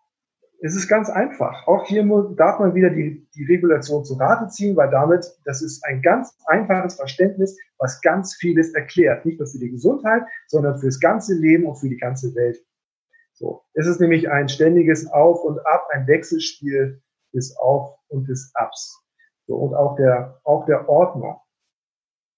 Es 0.63 0.75
ist 0.75 0.89
ganz 0.89 1.09
einfach. 1.09 1.67
Auch 1.67 1.87
hier 1.87 2.05
darf 2.37 2.59
man 2.59 2.75
wieder 2.75 2.91
die, 2.91 3.27
die 3.35 3.45
Regulation 3.45 4.05
zu 4.05 4.15
Rate 4.15 4.49
ziehen, 4.49 4.77
weil 4.77 4.91
damit, 4.91 5.27
das 5.45 5.63
ist 5.63 5.83
ein 5.87 6.03
ganz 6.03 6.37
einfaches 6.47 6.97
Verständnis, 6.97 7.59
was 7.79 8.01
ganz 8.03 8.35
vieles 8.35 8.75
erklärt. 8.75 9.25
Nicht 9.25 9.39
nur 9.39 9.49
für 9.49 9.59
die 9.59 9.71
Gesundheit, 9.71 10.23
sondern 10.49 10.79
fürs 10.79 11.01
ganze 11.01 11.35
Leben 11.35 11.65
und 11.65 11.77
für 11.77 11.89
die 11.89 11.97
ganze 11.97 12.35
Welt. 12.35 12.63
So. 13.33 13.63
Es 13.73 13.87
ist 13.87 14.01
nämlich 14.01 14.31
ein 14.31 14.51
ständiges 14.51 15.11
Auf 15.11 15.43
und 15.45 15.59
Ab, 15.67 15.89
ein 15.93 16.07
Wechselspiel 16.07 17.01
des 17.33 17.57
Auf 17.57 17.97
und 18.09 18.29
des 18.29 18.51
Abs. 18.55 19.03
So. 19.47 19.57
Und 19.57 19.75
auch 19.75 19.97
der, 19.97 20.41
auch 20.45 20.67
der 20.67 20.91
Ordnung. 20.91 21.41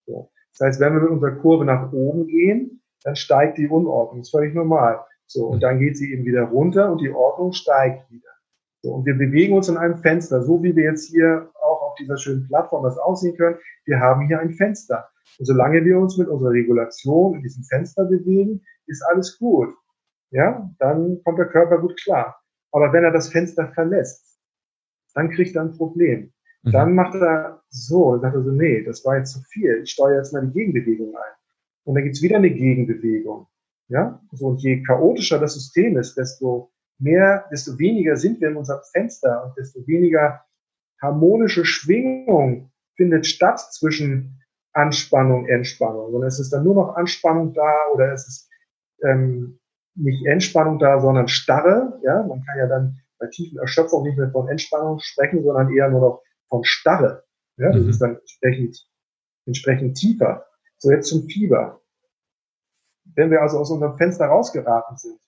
So. 0.06 0.30
Das 0.56 0.68
heißt, 0.68 0.80
wenn 0.80 0.94
wir 0.94 1.00
mit 1.00 1.10
unserer 1.10 1.36
Kurve 1.40 1.64
nach 1.64 1.92
oben 1.92 2.28
gehen, 2.28 2.82
dann 3.02 3.16
steigt 3.16 3.58
die 3.58 3.68
Unordnung. 3.68 4.20
Das 4.20 4.28
ist 4.28 4.30
völlig 4.30 4.54
normal. 4.54 5.04
So, 5.32 5.46
und 5.46 5.62
dann 5.62 5.78
geht 5.78 5.96
sie 5.96 6.12
eben 6.12 6.26
wieder 6.26 6.42
runter 6.42 6.92
und 6.92 7.00
die 7.00 7.10
Ordnung 7.10 7.52
steigt 7.52 8.10
wieder. 8.10 8.28
So, 8.82 8.92
und 8.92 9.06
wir 9.06 9.14
bewegen 9.14 9.54
uns 9.54 9.68
in 9.68 9.78
einem 9.78 9.96
Fenster, 9.96 10.42
so 10.42 10.62
wie 10.62 10.76
wir 10.76 10.84
jetzt 10.84 11.08
hier 11.08 11.50
auch 11.54 11.80
auf 11.82 11.94
dieser 11.94 12.18
schönen 12.18 12.46
Plattform 12.48 12.84
das 12.84 12.98
aussehen 12.98 13.36
können. 13.38 13.56
Wir 13.86 13.98
haben 13.98 14.26
hier 14.26 14.40
ein 14.40 14.50
Fenster. 14.50 15.08
Und 15.38 15.46
solange 15.46 15.82
wir 15.86 15.98
uns 15.98 16.18
mit 16.18 16.28
unserer 16.28 16.50
Regulation 16.50 17.36
in 17.36 17.42
diesem 17.42 17.64
Fenster 17.64 18.04
bewegen, 18.04 18.60
ist 18.86 19.02
alles 19.10 19.38
gut. 19.38 19.70
Ja, 20.32 20.70
dann 20.78 21.22
kommt 21.24 21.38
der 21.38 21.48
Körper 21.48 21.78
gut 21.78 21.98
klar. 22.02 22.38
Aber 22.70 22.92
wenn 22.92 23.04
er 23.04 23.12
das 23.12 23.30
Fenster 23.30 23.68
verlässt, 23.68 24.38
dann 25.14 25.30
kriegt 25.30 25.56
er 25.56 25.62
ein 25.62 25.72
Problem. 25.72 26.32
Mhm. 26.62 26.72
Dann 26.72 26.94
macht 26.94 27.14
er 27.14 27.62
so, 27.70 28.18
sagt 28.18 28.34
er 28.34 28.42
so, 28.42 28.50
nee, 28.50 28.82
das 28.82 29.02
war 29.04 29.16
jetzt 29.16 29.32
zu 29.32 29.40
viel. 29.48 29.80
Ich 29.82 29.92
steuere 29.92 30.18
jetzt 30.18 30.34
mal 30.34 30.46
die 30.46 30.52
Gegenbewegung 30.52 31.16
ein. 31.16 31.34
Und 31.84 31.94
dann 31.94 32.04
gibt's 32.04 32.20
wieder 32.20 32.36
eine 32.36 32.50
Gegenbewegung. 32.50 33.46
Ja, 33.88 34.20
so 34.32 34.46
und 34.46 34.62
je 34.62 34.82
chaotischer 34.82 35.38
das 35.38 35.54
System 35.54 35.98
ist, 35.98 36.16
desto 36.16 36.72
mehr, 36.98 37.44
desto 37.50 37.78
weniger 37.78 38.16
sind 38.16 38.40
wir 38.40 38.48
in 38.48 38.56
unserem 38.56 38.80
Fenster 38.92 39.44
und 39.44 39.56
desto 39.58 39.86
weniger 39.86 40.40
harmonische 41.00 41.64
Schwingung 41.64 42.70
findet 42.96 43.26
statt 43.26 43.60
zwischen 43.72 44.40
Anspannung, 44.72 45.46
Entspannung. 45.48 46.12
Sondern 46.12 46.28
es 46.28 46.38
ist 46.38 46.52
dann 46.52 46.64
nur 46.64 46.74
noch 46.74 46.96
Anspannung 46.96 47.52
da 47.52 47.72
oder 47.92 48.12
es 48.12 48.26
ist 48.26 48.48
ähm, 49.04 49.58
nicht 49.94 50.24
Entspannung 50.26 50.78
da, 50.78 51.00
sondern 51.00 51.28
Starre. 51.28 52.00
Ja, 52.04 52.22
man 52.22 52.42
kann 52.44 52.58
ja 52.58 52.66
dann 52.66 52.98
bei 53.18 53.26
tiefen 53.26 53.58
Erschöpfung 53.58 54.04
nicht 54.04 54.16
mehr 54.16 54.30
von 54.30 54.48
Entspannung 54.48 55.00
sprechen, 55.00 55.42
sondern 55.42 55.70
eher 55.72 55.90
nur 55.90 56.00
noch 56.00 56.22
von 56.48 56.64
Starre. 56.64 57.24
Ja, 57.58 57.70
das 57.70 57.82
mhm. 57.82 57.90
ist 57.90 58.00
dann 58.00 58.16
entsprechend, 58.16 58.88
entsprechend 59.46 59.96
tiefer. 59.96 60.46
So 60.78 60.90
jetzt 60.90 61.08
zum 61.08 61.28
Fieber. 61.28 61.81
Wenn 63.04 63.30
wir 63.30 63.42
also 63.42 63.58
aus 63.58 63.70
unserem 63.70 63.96
Fenster 63.96 64.26
rausgeraten 64.26 64.96
sind, 64.96 65.20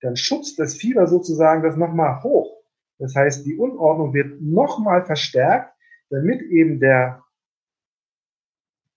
dann 0.00 0.16
schubst 0.16 0.58
das 0.58 0.74
Fieber 0.74 1.06
sozusagen 1.06 1.62
das 1.62 1.76
nochmal 1.76 2.22
hoch. 2.22 2.60
Das 2.98 3.14
heißt, 3.14 3.46
die 3.46 3.56
Unordnung 3.56 4.12
wird 4.14 4.40
nochmal 4.40 5.04
verstärkt, 5.04 5.74
damit 6.10 6.42
eben 6.42 6.80
der 6.80 7.22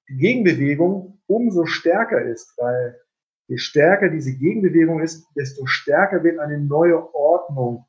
die 0.09 0.17
Gegenbewegung 0.17 1.21
umso 1.27 1.65
stärker 1.65 2.21
ist, 2.21 2.53
weil 2.57 2.99
je 3.47 3.57
stärker 3.57 4.09
diese 4.09 4.35
Gegenbewegung 4.35 5.01
ist, 5.01 5.25
desto 5.35 5.65
stärker 5.65 6.23
wird 6.23 6.39
eine 6.39 6.59
neue 6.59 7.13
Ordnung 7.13 7.85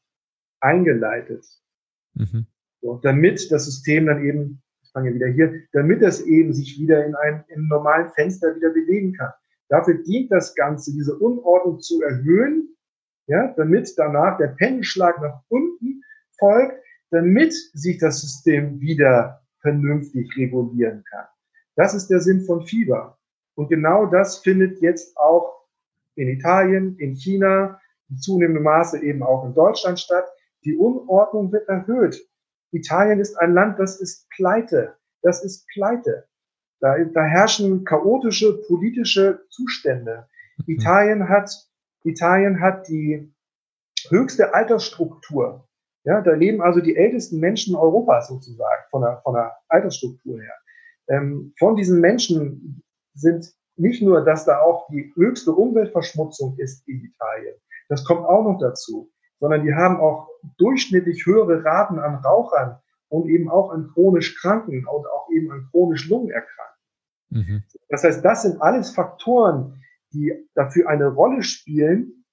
eingeleitet. 0.60 1.44
Mhm. 2.14 2.46
So, 2.80 2.98
damit 3.02 3.50
das 3.50 3.64
System 3.64 4.06
dann 4.06 4.24
eben, 4.24 4.62
ich 4.82 4.90
fange 4.92 5.14
wieder 5.14 5.26
hier, 5.26 5.62
damit 5.72 6.02
es 6.02 6.20
eben 6.20 6.52
sich 6.52 6.78
wieder 6.78 7.04
in 7.04 7.14
einem, 7.14 7.44
in 7.48 7.56
einem 7.56 7.68
normalen 7.68 8.10
Fenster 8.10 8.54
wieder 8.54 8.70
bewegen 8.70 9.14
kann. 9.14 9.32
Dafür 9.68 9.94
dient 10.02 10.30
das 10.30 10.54
Ganze, 10.54 10.92
diese 10.92 11.16
Unordnung 11.18 11.80
zu 11.80 12.02
erhöhen, 12.02 12.76
ja, 13.26 13.54
damit 13.56 13.92
danach 13.96 14.36
der 14.38 14.48
Pendelschlag 14.48 15.20
nach 15.20 15.40
unten 15.48 16.02
folgt, 16.38 16.78
damit 17.10 17.54
sich 17.72 17.98
das 17.98 18.20
System 18.20 18.80
wieder 18.80 19.40
vernünftig 19.60 20.36
regulieren 20.36 21.04
kann. 21.10 21.26
Das 21.76 21.94
ist 21.94 22.08
der 22.08 22.20
Sinn 22.20 22.44
von 22.44 22.66
Fieber. 22.66 23.18
Und 23.54 23.68
genau 23.68 24.06
das 24.06 24.38
findet 24.38 24.80
jetzt 24.82 25.16
auch 25.16 25.66
in 26.16 26.28
Italien, 26.28 26.96
in 26.98 27.14
China, 27.14 27.80
in 28.10 28.18
zunehmendem 28.18 28.62
Maße 28.62 29.02
eben 29.02 29.22
auch 29.22 29.44
in 29.44 29.54
Deutschland 29.54 29.98
statt. 29.98 30.26
Die 30.64 30.76
Unordnung 30.76 31.50
wird 31.52 31.68
erhöht. 31.68 32.20
Italien 32.72 33.20
ist 33.20 33.36
ein 33.36 33.54
Land, 33.54 33.78
das 33.78 34.00
ist 34.00 34.28
pleite. 34.30 34.96
Das 35.22 35.44
ist 35.44 35.66
pleite. 35.68 36.26
Da, 36.84 37.02
da 37.02 37.22
herrschen 37.22 37.82
chaotische 37.86 38.60
politische 38.66 39.40
Zustände. 39.48 40.28
Mhm. 40.58 40.64
Italien 40.74 41.28
hat, 41.30 41.50
Italien 42.04 42.60
hat 42.60 42.86
die 42.88 43.32
höchste 44.10 44.52
Altersstruktur. 44.52 45.66
Ja, 46.04 46.20
da 46.20 46.34
leben 46.34 46.60
also 46.60 46.82
die 46.82 46.94
ältesten 46.94 47.40
Menschen 47.40 47.74
Europas 47.74 48.28
sozusagen 48.28 48.82
von 48.90 49.00
der, 49.00 49.22
von 49.24 49.32
der 49.32 49.56
Altersstruktur 49.68 50.38
her. 50.38 50.52
Ähm, 51.08 51.54
von 51.58 51.74
diesen 51.74 52.02
Menschen 52.02 52.82
sind 53.14 53.50
nicht 53.76 54.02
nur, 54.02 54.22
dass 54.22 54.44
da 54.44 54.60
auch 54.60 54.86
die 54.88 55.10
höchste 55.14 55.52
Umweltverschmutzung 55.52 56.58
ist 56.58 56.86
in 56.86 57.02
Italien. 57.02 57.54
Das 57.88 58.04
kommt 58.04 58.26
auch 58.26 58.44
noch 58.44 58.58
dazu, 58.58 59.10
sondern 59.40 59.64
die 59.64 59.72
haben 59.72 59.98
auch 60.00 60.28
durchschnittlich 60.58 61.24
höhere 61.24 61.64
Raten 61.64 61.98
an 61.98 62.16
Rauchern 62.16 62.78
und 63.08 63.26
eben 63.30 63.48
auch 63.48 63.70
an 63.70 63.90
chronisch 63.94 64.38
Kranken 64.38 64.86
und 64.86 65.06
auch 65.06 65.30
eben 65.30 65.50
an 65.50 65.66
chronisch 65.70 66.10
Lungenerkrankten. 66.10 66.73
Mhm. 67.30 67.62
Das 67.88 68.04
heißt, 68.04 68.24
das 68.24 68.42
sind 68.42 68.60
alles 68.60 68.90
Faktoren, 68.90 69.82
die 70.12 70.32
dafür 70.54 70.88
eine 70.88 71.08
Rolle 71.08 71.42
spielen, 71.42 72.24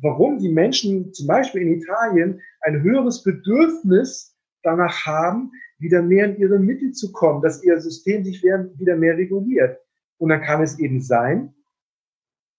warum 0.00 0.38
die 0.38 0.50
Menschen 0.50 1.12
zum 1.12 1.26
Beispiel 1.26 1.62
in 1.62 1.80
Italien 1.80 2.40
ein 2.60 2.82
höheres 2.82 3.22
Bedürfnis 3.22 4.36
danach 4.62 5.06
haben, 5.06 5.52
wieder 5.78 6.02
mehr 6.02 6.26
in 6.26 6.36
ihre 6.38 6.58
Mitte 6.58 6.92
zu 6.92 7.12
kommen, 7.12 7.42
dass 7.42 7.62
ihr 7.62 7.80
System 7.80 8.24
sich 8.24 8.42
wieder 8.42 8.96
mehr 8.96 9.16
reguliert. 9.16 9.78
Und 10.18 10.28
dann 10.28 10.42
kann 10.42 10.62
es 10.62 10.78
eben 10.78 11.00
sein, 11.00 11.54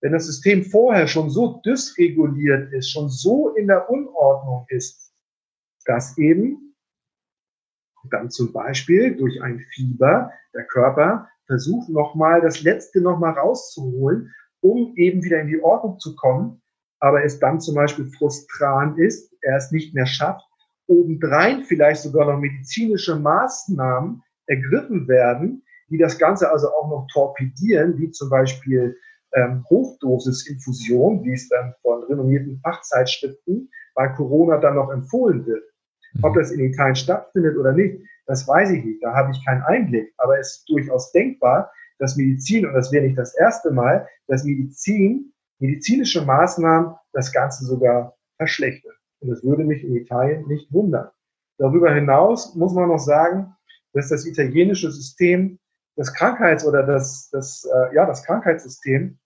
wenn 0.02 0.12
das 0.12 0.26
System 0.26 0.66
vorher 0.66 1.08
schon 1.08 1.30
so 1.30 1.62
dysreguliert 1.66 2.74
ist, 2.74 2.92
schon 2.92 3.10
so 3.10 3.56
in 3.56 3.68
der 3.68 3.90
Unordnung 3.90 4.66
ist, 4.68 5.14
dass 5.86 6.18
eben 6.18 6.76
dann 8.12 8.30
zum 8.30 8.52
Beispiel 8.52 9.16
durch 9.16 9.42
ein 9.42 9.60
Fieber 9.60 10.32
der 10.54 10.66
Körper 10.66 11.30
versucht 11.48 11.90
nochmal 11.90 12.42
das 12.42 12.62
Letzte 12.62 13.02
nochmal 13.02 13.34
rauszuholen, 13.34 14.34
um 14.62 14.94
eben 14.96 15.24
wieder 15.24 15.42
in 15.42 15.48
die 15.48 15.62
Ordnung 15.62 16.00
zu 16.00 16.16
kommen, 16.16 16.62
aber 17.00 17.24
es 17.24 17.40
dann 17.40 17.60
zum 17.60 17.76
Beispiel 17.76 18.06
frustrant 18.18 18.98
ist, 18.98 19.34
er 19.42 19.58
es 19.58 19.72
nicht 19.72 19.94
mehr 19.94 20.06
schafft, 20.06 20.46
obendrein 20.88 21.64
vielleicht 21.64 22.02
sogar 22.02 22.32
noch 22.32 22.40
medizinische 22.40 23.16
Maßnahmen 23.16 24.22
ergriffen 24.48 25.08
werden, 25.08 25.64
die 25.90 25.98
das 25.98 26.18
Ganze 26.18 26.52
also 26.52 26.70
auch 26.70 26.90
noch 26.90 27.08
torpedieren, 27.12 27.98
wie 28.00 28.12
zum 28.12 28.30
Beispiel 28.30 28.98
ähm, 29.34 29.66
Hochdosisinfusion, 29.70 31.24
wie 31.24 31.34
es 31.34 31.50
dann 31.50 31.74
von 31.82 32.04
renommierten 32.04 32.60
Fachzeitschriften 32.64 33.70
bei 33.96 34.08
Corona 34.10 34.58
dann 34.58 34.76
noch 34.76 34.92
empfohlen 34.92 35.46
wird. 35.46 35.64
Ob 36.22 36.36
mhm. 36.36 36.40
das 36.40 36.52
in 36.52 36.60
Italien 36.60 36.96
stattfindet 36.96 37.58
oder 37.58 37.74
nicht, 37.74 38.00
das 38.26 38.48
weiß 38.48 38.72
ich 38.72 38.84
nicht. 38.84 39.04
Da 39.04 39.14
habe 39.14 39.32
ich 39.32 39.46
keinen 39.46 39.64
Einblick. 39.64 40.14
Aber 40.18 40.40
es 40.40 40.58
ist 40.58 40.70
durchaus 40.70 41.12
denkbar, 41.12 41.72
dass 42.00 42.16
Medizin, 42.16 42.66
und 42.66 42.74
das 42.74 42.92
wäre 42.92 43.06
nicht 43.06 43.18
das 43.18 43.36
erste 43.36 43.72
Mal, 43.72 44.08
dass 44.28 44.44
Medizin, 44.44 45.34
medizinische 45.60 46.24
Maßnahmen 46.26 46.96
das 47.14 47.32
Ganze 47.32 47.66
sogar 47.66 48.16
verschlechtern. 48.38 48.94
Und 49.20 49.30
das 49.30 49.44
würde 49.44 49.64
mich 49.64 49.84
in 49.84 49.96
Italien 49.96 50.48
nicht 50.48 50.72
wundern. 50.74 51.10
Darüber 51.58 51.94
hinaus 51.94 52.56
muss 52.56 52.74
man 52.74 52.90
noch 52.90 53.00
sagen, 53.00 53.56
dass 53.94 54.10
das 54.10 54.26
italienische 54.26 54.92
System, 54.92 55.60
das 55.96 56.14
Krankheits- 56.14 56.66
oder 56.66 56.84
das, 56.84 57.30
das, 57.32 57.64
äh, 57.66 57.96
ja, 57.96 58.06
das 58.06 58.24
Krankheitssystem, 58.26 59.18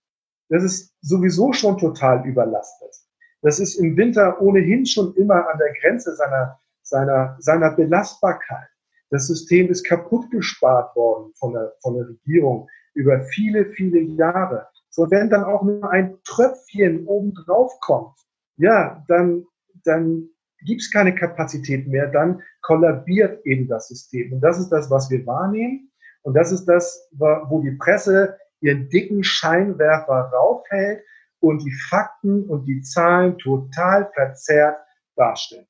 das 0.49 0.63
ist 0.63 0.93
sowieso 1.01 1.53
schon 1.53 1.77
total 1.77 2.25
überlastet. 2.27 2.93
Das 3.41 3.59
ist 3.59 3.75
im 3.75 3.95
Winter 3.95 4.41
ohnehin 4.41 4.85
schon 4.85 5.15
immer 5.15 5.49
an 5.49 5.57
der 5.57 5.73
Grenze 5.81 6.15
seiner, 6.15 6.59
seiner, 6.81 7.37
seiner 7.39 7.71
Belastbarkeit. 7.71 8.67
Das 9.09 9.27
System 9.27 9.69
ist 9.69 9.85
kaputt 9.85 10.29
gespart 10.31 10.95
worden 10.95 11.33
von 11.35 11.53
der, 11.53 11.73
von 11.81 11.95
der 11.95 12.07
Regierung 12.07 12.67
über 12.93 13.21
viele, 13.21 13.65
viele 13.71 13.99
Jahre. 13.99 14.67
So, 14.89 15.09
wenn 15.11 15.29
dann 15.29 15.43
auch 15.43 15.63
nur 15.63 15.89
ein 15.91 16.17
Tröpfchen 16.23 17.05
obendrauf 17.05 17.79
kommt, 17.81 18.15
ja, 18.57 19.03
dann, 19.07 19.45
dann 19.83 20.29
gibt 20.65 20.81
es 20.81 20.91
keine 20.91 21.13
Kapazität 21.13 21.87
mehr, 21.87 22.07
dann 22.07 22.41
kollabiert 22.61 23.45
eben 23.45 23.67
das 23.67 23.87
System. 23.87 24.33
Und 24.33 24.41
das 24.41 24.59
ist 24.59 24.69
das, 24.69 24.89
was 24.89 25.09
wir 25.09 25.25
wahrnehmen. 25.25 25.91
Und 26.23 26.33
das 26.33 26.51
ist 26.51 26.65
das, 26.65 27.07
wo 27.11 27.61
die 27.61 27.77
Presse 27.77 28.37
ihren 28.59 28.89
dicken 28.89 29.23
Scheinwerfer 29.23 30.31
raufhält 30.33 31.03
und 31.39 31.63
die 31.63 31.71
Fakten 31.89 32.45
und 32.45 32.65
die 32.65 32.81
Zahlen 32.81 33.37
total 33.37 34.09
verzerrt 34.13 34.77
darstellen. 35.15 35.67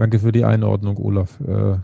Danke 0.00 0.18
für 0.18 0.32
die 0.32 0.46
Einordnung, 0.46 0.96
Olaf. 0.96 1.38
Äh, 1.40 1.76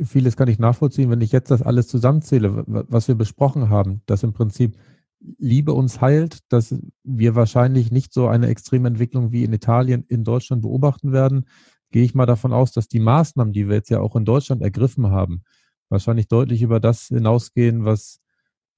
vieles 0.00 0.36
kann 0.36 0.46
ich 0.46 0.60
nachvollziehen, 0.60 1.10
wenn 1.10 1.20
ich 1.20 1.32
jetzt 1.32 1.50
das 1.50 1.62
alles 1.62 1.88
zusammenzähle, 1.88 2.62
was 2.64 3.08
wir 3.08 3.16
besprochen 3.16 3.70
haben, 3.70 4.02
dass 4.06 4.22
im 4.22 4.32
Prinzip 4.32 4.76
Liebe 5.18 5.72
uns 5.72 6.00
heilt, 6.00 6.38
dass 6.52 6.76
wir 7.02 7.34
wahrscheinlich 7.34 7.90
nicht 7.90 8.12
so 8.12 8.28
eine 8.28 8.46
Extrementwicklung 8.46 9.32
wie 9.32 9.42
in 9.42 9.52
Italien, 9.52 10.04
in 10.06 10.22
Deutschland 10.22 10.62
beobachten 10.62 11.10
werden, 11.10 11.46
gehe 11.90 12.04
ich 12.04 12.14
mal 12.14 12.26
davon 12.26 12.52
aus, 12.52 12.70
dass 12.70 12.86
die 12.86 13.00
Maßnahmen, 13.00 13.52
die 13.52 13.66
wir 13.66 13.74
jetzt 13.74 13.90
ja 13.90 13.98
auch 13.98 14.14
in 14.14 14.24
Deutschland 14.24 14.62
ergriffen 14.62 15.10
haben, 15.10 15.42
wahrscheinlich 15.88 16.28
deutlich 16.28 16.62
über 16.62 16.78
das 16.78 17.08
hinausgehen, 17.08 17.84
was 17.84 18.20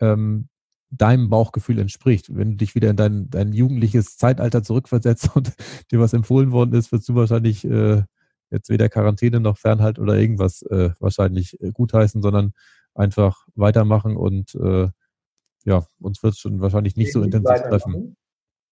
ähm, 0.00 0.48
deinem 0.88 1.28
Bauchgefühl 1.28 1.78
entspricht. 1.78 2.34
Wenn 2.34 2.52
du 2.52 2.56
dich 2.56 2.74
wieder 2.74 2.88
in 2.88 2.96
dein, 2.96 3.28
dein 3.28 3.52
jugendliches 3.52 4.16
Zeitalter 4.16 4.62
zurückversetzt 4.62 5.28
und 5.36 5.52
dir 5.92 6.00
was 6.00 6.14
empfohlen 6.14 6.52
worden 6.52 6.72
ist, 6.72 6.90
wirst 6.90 7.06
du 7.10 7.16
wahrscheinlich 7.16 7.62
äh, 7.66 8.02
jetzt 8.50 8.68
weder 8.70 8.88
Quarantäne 8.88 9.40
noch 9.40 9.58
Fernhalt 9.58 9.98
oder 9.98 10.16
irgendwas 10.16 10.62
äh, 10.62 10.90
wahrscheinlich 11.00 11.60
äh, 11.60 11.70
gutheißen, 11.72 12.22
sondern 12.22 12.52
einfach 12.94 13.46
weitermachen 13.54 14.16
und 14.16 14.54
äh, 14.54 14.88
ja, 15.64 15.84
uns 16.00 16.22
wird 16.22 16.34
es 16.34 16.38
schon 16.38 16.60
wahrscheinlich 16.60 16.96
nicht 16.96 17.08
eben 17.08 17.12
so 17.12 17.22
intensiv 17.22 17.60
treffen. 17.62 18.16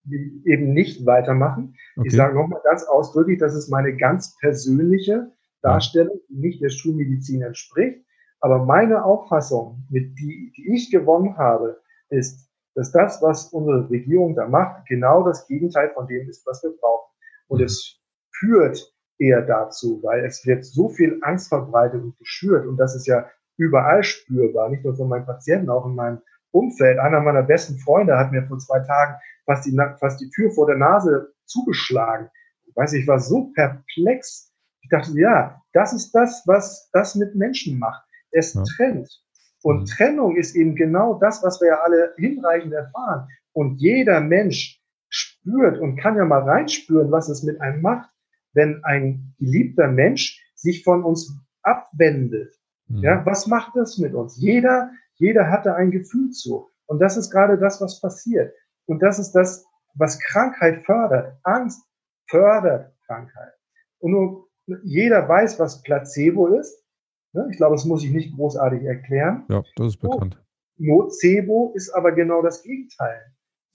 Eben 0.07 0.73
nicht 0.73 1.05
weitermachen. 1.07 1.75
Okay. 1.97 2.09
Ich 2.09 2.15
sage 2.15 2.37
nochmal 2.37 2.61
ganz 2.63 2.85
ausdrücklich, 2.85 3.39
das 3.39 3.55
ist 3.55 3.69
meine 3.69 3.97
ganz 3.97 4.37
persönliche 4.39 5.33
Darstellung, 5.61 6.21
die 6.29 6.37
nicht 6.37 6.63
der 6.63 6.69
Schulmedizin 6.69 7.43
entspricht. 7.43 8.05
Aber 8.41 8.65
meine 8.65 9.05
Auffassung, 9.05 9.87
mit 9.89 10.19
die, 10.19 10.53
die 10.57 10.75
ich 10.75 10.91
gewonnen 10.91 11.37
habe, 11.37 11.81
ist, 12.11 12.49
dass 12.75 12.93
das, 12.93 13.23
was 13.23 13.49
unsere 13.49 13.89
Regierung 13.89 14.35
da 14.35 14.47
macht, 14.47 14.87
genau 14.87 15.25
das 15.25 15.47
Gegenteil 15.47 15.91
von 15.95 16.07
dem 16.07 16.29
ist, 16.29 16.47
was 16.47 16.63
wir 16.63 16.71
brauchen. 16.79 17.11
Und 17.49 17.59
mhm. 17.61 17.65
es 17.65 18.01
führt 18.31 18.94
eher 19.19 19.43
dazu, 19.43 20.01
weil 20.03 20.25
es 20.25 20.45
wird 20.47 20.65
so 20.65 20.89
viel 20.89 21.19
Angst 21.23 21.49
verbreitet 21.49 22.03
und 22.03 22.19
geschürt 22.19 22.67
und 22.67 22.77
das 22.77 22.95
ist 22.95 23.07
ja 23.07 23.29
überall 23.57 24.03
spürbar, 24.03 24.69
nicht 24.69 24.85
nur 24.85 24.97
von 24.97 25.09
meinen 25.09 25.27
Patienten, 25.27 25.71
auch 25.71 25.87
in 25.87 25.95
meinem 25.95 26.21
Umfeld. 26.51 26.99
Einer 26.99 27.21
meiner 27.21 27.43
besten 27.43 27.79
Freunde 27.79 28.17
hat 28.17 28.33
mir 28.33 28.47
vor 28.47 28.59
zwei 28.59 28.81
Tagen 28.81 29.17
fast 29.45 29.67
die, 29.67 29.77
fast 29.99 30.21
die 30.21 30.31
Tür 30.31 30.51
vor 30.51 30.67
der 30.67 30.77
Nase 30.77 31.33
zugeschlagen. 31.47 32.31
Ich 32.67 32.77
weiß, 32.77 32.93
ich 32.95 33.07
war 33.07 33.19
so 33.19 33.53
perplex. 33.55 34.53
Ich 34.83 34.89
dachte, 34.91 35.13
ja, 35.19 35.61
das 35.73 35.93
ist 35.93 36.13
das, 36.15 36.43
was 36.47 36.91
das 36.93 37.15
mit 37.15 37.35
Menschen 37.35 37.79
macht. 37.79 38.05
Es 38.31 38.55
ja. 38.55 38.63
trennt. 38.77 39.23
Und 39.63 39.81
mhm. 39.81 39.87
Trennung 39.87 40.37
ist 40.37 40.55
eben 40.55 40.75
genau 40.75 41.15
das, 41.19 41.43
was 41.43 41.61
wir 41.61 41.69
ja 41.69 41.81
alle 41.83 42.15
hinreichend 42.17 42.73
erfahren. 42.73 43.29
Und 43.53 43.81
jeder 43.81 44.21
Mensch 44.21 44.81
spürt 45.09 45.79
und 45.79 45.97
kann 45.97 46.17
ja 46.17 46.25
mal 46.25 46.43
reinspüren, 46.43 47.11
was 47.11 47.29
es 47.29 47.43
mit 47.43 47.61
einem 47.61 47.81
macht, 47.81 48.11
wenn 48.55 48.83
ein 48.85 49.35
geliebter 49.39 49.89
Mensch 49.89 50.41
sich 50.55 50.83
von 50.85 51.05
uns 51.05 51.37
abwendet. 51.63 52.55
Mhm. 52.89 53.03
Ja, 53.03 53.27
was 53.27 53.47
macht 53.47 53.73
das 53.77 53.99
mit 53.99 54.15
uns? 54.15 54.37
Jeder, 54.39 54.91
jeder 55.15 55.51
hatte 55.51 55.75
ein 55.75 55.91
Gefühl 55.91 56.31
zu. 56.31 56.71
Und 56.87 57.01
das 57.01 57.17
ist 57.17 57.31
gerade 57.31 57.59
das, 57.59 57.81
was 57.81 58.01
passiert. 58.01 58.55
Und 58.87 59.03
das 59.03 59.19
ist 59.19 59.33
das, 59.33 59.65
was 59.95 60.19
Krankheit 60.21 60.85
fördert. 60.85 61.39
Angst 61.43 61.83
fördert 62.29 62.93
Krankheit. 63.07 63.53
Und 63.99 64.13
nur 64.13 64.49
jeder 64.83 65.29
weiß, 65.29 65.59
was 65.59 65.83
Placebo 65.83 66.49
ist. 66.49 66.85
Ne, 67.33 67.49
ich 67.51 67.57
glaube, 67.57 67.75
das 67.75 67.85
muss 67.85 68.05
ich 68.05 68.13
nicht 68.13 68.35
großartig 68.37 68.83
erklären. 68.85 69.45
Ja, 69.49 69.63
das 69.77 69.89
ist 69.89 70.01
bekannt. 70.01 70.41
Nocebo 70.77 71.73
ist 71.75 71.91
aber 71.91 72.13
genau 72.13 72.43
das 72.43 72.63
Gegenteil. 72.63 73.21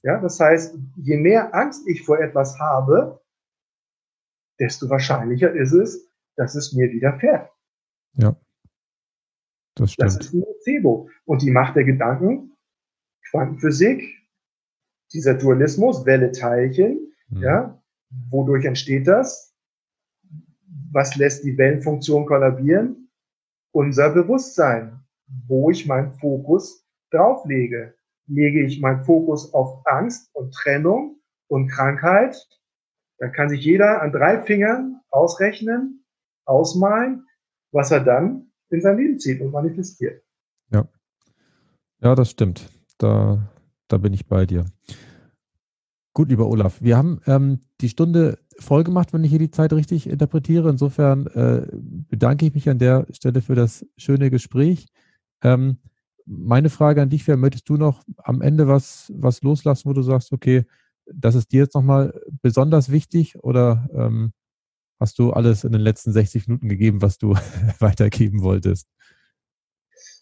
Ja, 0.03 0.19
das 0.19 0.39
heißt, 0.39 0.77
je 0.97 1.17
mehr 1.17 1.53
Angst 1.53 1.88
ich 1.88 2.05
vor 2.05 2.19
etwas 2.19 2.57
habe, 2.59 3.18
desto 4.60 4.89
wahrscheinlicher 4.89 5.53
ist 5.53 5.74
es, 5.74 6.10
dass 6.36 6.55
es 6.55 6.74
mir 6.74 6.91
widerfährt. 6.91 7.49
Ja. 8.14 8.36
Das 9.76 9.93
stimmt. 9.93 10.07
Das 10.07 10.18
ist 10.18 10.34
ein 10.34 10.39
Nocebo. 10.39 11.10
Und 11.26 11.41
die 11.41 11.51
Macht 11.51 11.76
der 11.76 11.84
Gedanken, 11.86 12.55
Quantenphysik, 13.30 14.03
dieser 15.14 15.36
Dualismus, 15.36 16.05
Welle, 16.05 16.32
Teilchen, 16.32 17.14
mhm. 17.30 17.41
ja, 17.41 17.84
wodurch 18.30 18.66
entsteht 18.66 19.07
das? 19.07 19.55
Was 20.91 21.16
lässt 21.16 21.43
die 21.43 21.57
Wellenfunktion 21.57 22.26
kollabieren? 22.26 23.10
Unser 23.72 24.10
Bewusstsein, 24.10 24.99
wo 25.47 25.70
ich 25.70 25.86
meinen 25.86 26.14
Fokus 26.14 26.86
drauflege. 27.12 27.95
Lege 28.28 28.64
ich 28.66 28.80
meinen 28.80 29.03
Fokus 29.03 29.53
auf 29.53 29.82
Angst 29.86 30.30
und 30.34 30.53
Trennung 30.53 31.20
und 31.47 31.68
Krankheit, 31.68 32.47
dann 33.20 33.32
kann 33.34 33.49
sich 33.49 33.63
jeder 33.63 34.01
an 34.01 34.11
drei 34.11 34.41
Fingern 34.41 35.01
ausrechnen, 35.09 36.03
ausmalen, 36.45 37.26
was 37.72 37.91
er 37.91 37.99
dann 38.03 38.51
in 38.70 38.82
sein 38.82 38.97
Leben 38.97 39.20
zieht 39.20 39.41
und 39.41 39.51
manifestiert. 39.51 40.24
Ja. 40.72 40.88
Ja, 42.01 42.15
das 42.15 42.32
stimmt. 42.32 42.70
Da, 42.97 43.51
da 43.88 43.97
bin 43.97 44.13
ich 44.13 44.28
bei 44.28 44.45
dir. 44.45 44.65
Gut, 46.13 46.30
lieber 46.30 46.47
Olaf, 46.47 46.82
wir 46.82 46.97
haben 46.97 47.22
ähm, 47.28 47.59
die 47.82 47.89
Stunde 47.89 48.39
voll 48.57 48.84
gemacht, 48.84 49.13
wenn 49.13 49.24
ich 49.24 49.30
hier 49.30 49.39
die 49.39 49.51
Zeit 49.51 49.74
richtig 49.74 50.07
interpretiere. 50.07 50.70
Insofern 50.70 51.28
äh, 51.28 51.67
bedanke 51.72 52.45
ich 52.45 52.53
mich 52.53 52.70
an 52.70 52.80
der 52.80 53.05
Stelle 53.11 53.41
für 53.41 53.55
das 53.55 53.86
schöne 53.97 54.30
Gespräch. 54.30 54.88
Ähm, 55.43 55.78
meine 56.26 56.70
Frage 56.70 57.01
an 57.01 57.09
dich 57.09 57.28
wäre, 57.28 57.38
möchtest 57.38 57.70
du 57.70 57.78
noch 57.78 58.03
am 58.17 58.41
Ende 58.41 58.67
was, 58.67 59.11
was 59.15 59.41
loslassen, 59.41 59.89
wo 59.89 59.93
du 59.93 60.01
sagst, 60.01 60.32
okay, 60.32 60.65
das 61.14 61.36
ist 61.36 61.51
dir 61.51 61.64
jetzt 61.64 61.76
nochmal 61.76 62.20
besonders 62.41 62.91
wichtig 62.91 63.38
oder 63.43 63.89
ähm, 63.93 64.34
hast 64.99 65.20
du 65.20 65.32
alles 65.32 65.64
in 65.64 65.72
den 65.72 65.82
letzten 65.82 66.12
60 66.12 66.47
Minuten 66.47 66.70
gegeben, 66.70 67.01
was 67.01 67.18
du 67.18 67.34
weitergeben 67.80 68.41
wolltest? 68.41 68.88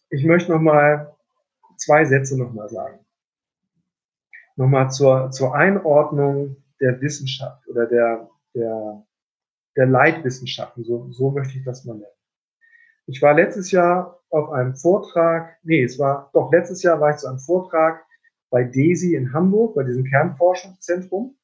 Ich 0.10 0.24
möchte 0.26 0.52
nochmal 0.52 1.16
zwei 1.78 2.06
Sätze 2.06 2.38
nochmal 2.38 2.70
sagen. 2.70 3.00
Nochmal 4.56 4.90
zur, 4.92 5.32
zur 5.32 5.54
Einordnung 5.54 6.58
der 6.80 7.00
Wissenschaft 7.02 7.68
oder 7.68 7.86
der, 7.86 8.30
der, 8.56 9.06
der 9.76 9.86
Leitwissenschaften, 9.86 10.84
so, 10.84 11.12
so 11.12 11.32
möchte 11.32 11.58
ich 11.58 11.64
das 11.64 11.86
mal 11.86 11.94
nennen. 11.94 12.06
Ich 13.06 13.22
war 13.22 13.34
letztes 13.34 13.72
Jahr 13.72 14.20
auf 14.30 14.50
einem 14.50 14.76
Vortrag, 14.76 15.58
nee, 15.64 15.84
es 15.84 16.00
war, 16.00 16.30
doch 16.34 16.52
letztes 16.52 16.84
Jahr 16.84 17.00
war 17.00 17.12
ich 17.12 17.18
zu 17.18 17.28
einem 17.28 17.40
Vortrag 17.40 18.04
bei 18.50 18.64
DESI 18.64 19.16
in 19.16 19.34
Hamburg, 19.34 19.76
bei 19.76 19.84
diesem 19.84 20.04
Kernforschungszentrum. 20.06 21.38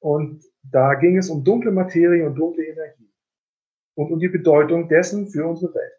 Und 0.00 0.44
da 0.62 0.94
ging 0.94 1.18
es 1.18 1.28
um 1.30 1.44
dunkle 1.44 1.72
Materie 1.72 2.26
und 2.26 2.36
dunkle 2.36 2.64
Energie 2.64 3.12
und 3.94 4.12
um 4.12 4.18
die 4.18 4.28
Bedeutung 4.28 4.88
dessen 4.88 5.28
für 5.28 5.46
unsere 5.46 5.74
Welt. 5.74 5.92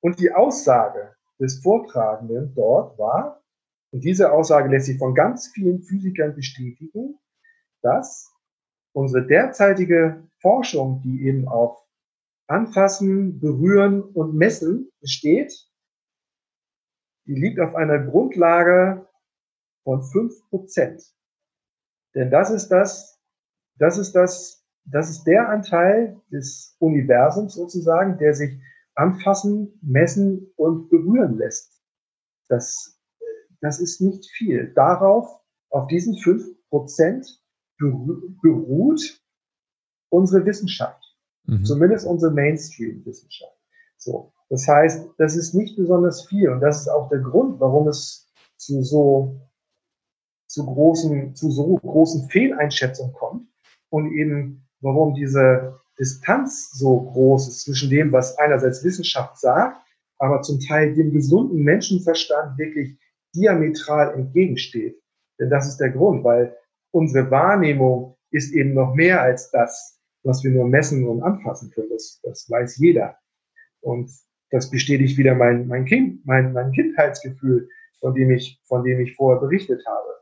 Und 0.00 0.18
die 0.18 0.32
Aussage 0.32 1.14
des 1.38 1.62
Vortragenden 1.62 2.54
dort 2.54 2.98
war, 2.98 3.42
und 3.92 4.04
diese 4.04 4.32
Aussage 4.32 4.68
lässt 4.68 4.86
sich 4.86 4.98
von 4.98 5.14
ganz 5.14 5.48
vielen 5.48 5.82
Physikern 5.82 6.34
bestätigen, 6.34 7.18
dass 7.82 8.32
unsere 8.92 9.26
derzeitige 9.26 10.22
Forschung, 10.40 11.02
die 11.02 11.26
eben 11.26 11.48
auf 11.48 11.78
Anfassen, 12.46 13.40
Berühren 13.40 14.02
und 14.02 14.34
Messen 14.34 14.90
besteht, 15.00 15.69
die 17.30 17.40
liegt 17.40 17.60
auf 17.60 17.76
einer 17.76 18.00
Grundlage 18.00 19.06
von 19.84 20.02
fünf 20.02 20.34
Prozent. 20.48 21.00
Denn 22.16 22.28
das 22.28 22.50
ist 22.50 22.70
das, 22.70 23.20
das 23.78 23.98
ist 23.98 24.16
das, 24.16 24.66
das 24.84 25.08
ist 25.10 25.22
der 25.24 25.48
Anteil 25.48 26.20
des 26.32 26.74
Universums 26.80 27.54
sozusagen, 27.54 28.18
der 28.18 28.34
sich 28.34 28.60
anfassen, 28.96 29.78
messen 29.80 30.52
und 30.56 30.90
berühren 30.90 31.38
lässt. 31.38 31.80
Das, 32.48 33.00
das 33.60 33.78
ist 33.78 34.00
nicht 34.00 34.28
viel. 34.32 34.72
Darauf 34.74 35.28
auf 35.68 35.86
diesen 35.86 36.18
fünf 36.18 36.44
Prozent 36.68 37.40
beruht 37.78 39.22
unsere 40.08 40.44
Wissenschaft. 40.44 41.16
Mhm. 41.44 41.64
Zumindest 41.64 42.06
unsere 42.06 42.32
Mainstream-Wissenschaft. 42.32 43.56
So. 43.98 44.32
Das 44.50 44.66
heißt, 44.66 45.10
das 45.16 45.36
ist 45.36 45.54
nicht 45.54 45.76
besonders 45.76 46.26
viel 46.26 46.50
und 46.50 46.60
das 46.60 46.80
ist 46.82 46.88
auch 46.88 47.08
der 47.08 47.20
Grund, 47.20 47.60
warum 47.60 47.86
es 47.88 48.28
zu 48.56 48.82
so, 48.82 49.40
zu 50.48 50.66
großen, 50.66 51.34
zu 51.36 51.50
so 51.50 51.76
großen 51.76 52.28
Fehleinschätzungen 52.28 53.12
kommt 53.12 53.48
und 53.90 54.12
eben 54.12 54.66
warum 54.80 55.14
diese 55.14 55.78
Distanz 55.98 56.70
so 56.72 57.00
groß 57.00 57.48
ist 57.48 57.62
zwischen 57.62 57.90
dem, 57.90 58.10
was 58.10 58.38
einerseits 58.38 58.82
Wissenschaft 58.82 59.38
sagt, 59.38 59.80
aber 60.18 60.42
zum 60.42 60.58
Teil 60.58 60.94
dem 60.94 61.12
gesunden 61.12 61.62
Menschenverstand 61.62 62.58
wirklich 62.58 62.98
diametral 63.34 64.14
entgegensteht. 64.14 65.00
Denn 65.38 65.48
das 65.48 65.68
ist 65.68 65.78
der 65.78 65.90
Grund, 65.90 66.24
weil 66.24 66.56
unsere 66.90 67.30
Wahrnehmung 67.30 68.16
ist 68.30 68.52
eben 68.52 68.74
noch 68.74 68.94
mehr 68.94 69.22
als 69.22 69.50
das, 69.50 70.00
was 70.24 70.42
wir 70.42 70.50
nur 70.50 70.66
messen 70.66 71.06
und 71.06 71.22
anfassen 71.22 71.70
können. 71.70 71.90
Das, 71.90 72.20
das 72.22 72.50
weiß 72.50 72.78
jeder. 72.78 73.16
Und 73.80 74.10
das 74.50 74.70
bestätigt 74.70 75.16
wieder 75.16 75.34
mein, 75.34 75.66
mein 75.68 75.84
Kind, 75.84 76.24
mein, 76.26 76.52
mein 76.52 76.72
Kindheitsgefühl, 76.72 77.68
von 78.00 78.14
dem 78.14 78.30
ich, 78.30 78.60
von 78.64 78.84
dem 78.84 79.00
ich 79.00 79.14
vorher 79.14 79.40
berichtet 79.40 79.84
habe. 79.86 80.20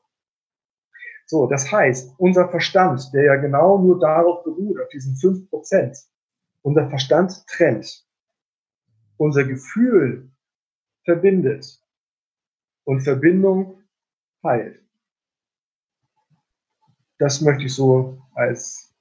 So, 1.27 1.47
das 1.47 1.71
heißt, 1.71 2.15
unser 2.19 2.49
Verstand, 2.49 3.13
der 3.13 3.25
ja 3.25 3.37
genau 3.37 3.79
nur 3.79 3.99
darauf 3.99 4.45
beruht, 4.45 4.81
auf 4.81 4.89
diesen 4.89 5.17
fünf 5.17 5.49
Prozent, 5.51 5.97
unser 6.63 6.89
Verstand 6.89 7.47
trennt. 7.47 8.07
Unser 9.17 9.45
Gefühl 9.45 10.31
verbindet. 11.05 11.83
Und 12.85 13.01
Verbindung 13.03 13.83
heilt. 14.43 14.83
Das 17.19 17.41
möchte 17.41 17.65
ich 17.65 17.75
so 17.75 18.23
als 18.35 18.95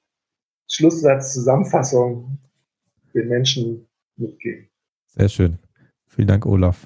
Schlusssatz, 0.67 1.33
Zusammenfassung 1.33 2.39
den 3.13 3.29
Menschen 3.29 3.87
mitgeben. 4.17 4.69
Sehr 5.17 5.29
schön. 5.29 5.57
Vielen 6.05 6.27
Dank, 6.27 6.45
Olaf. 6.45 6.85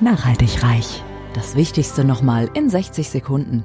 Nachhaltig 0.00 0.64
reich. 0.64 1.02
Das 1.32 1.54
Wichtigste 1.54 2.04
nochmal 2.04 2.50
in 2.54 2.68
60 2.68 3.08
Sekunden. 3.08 3.64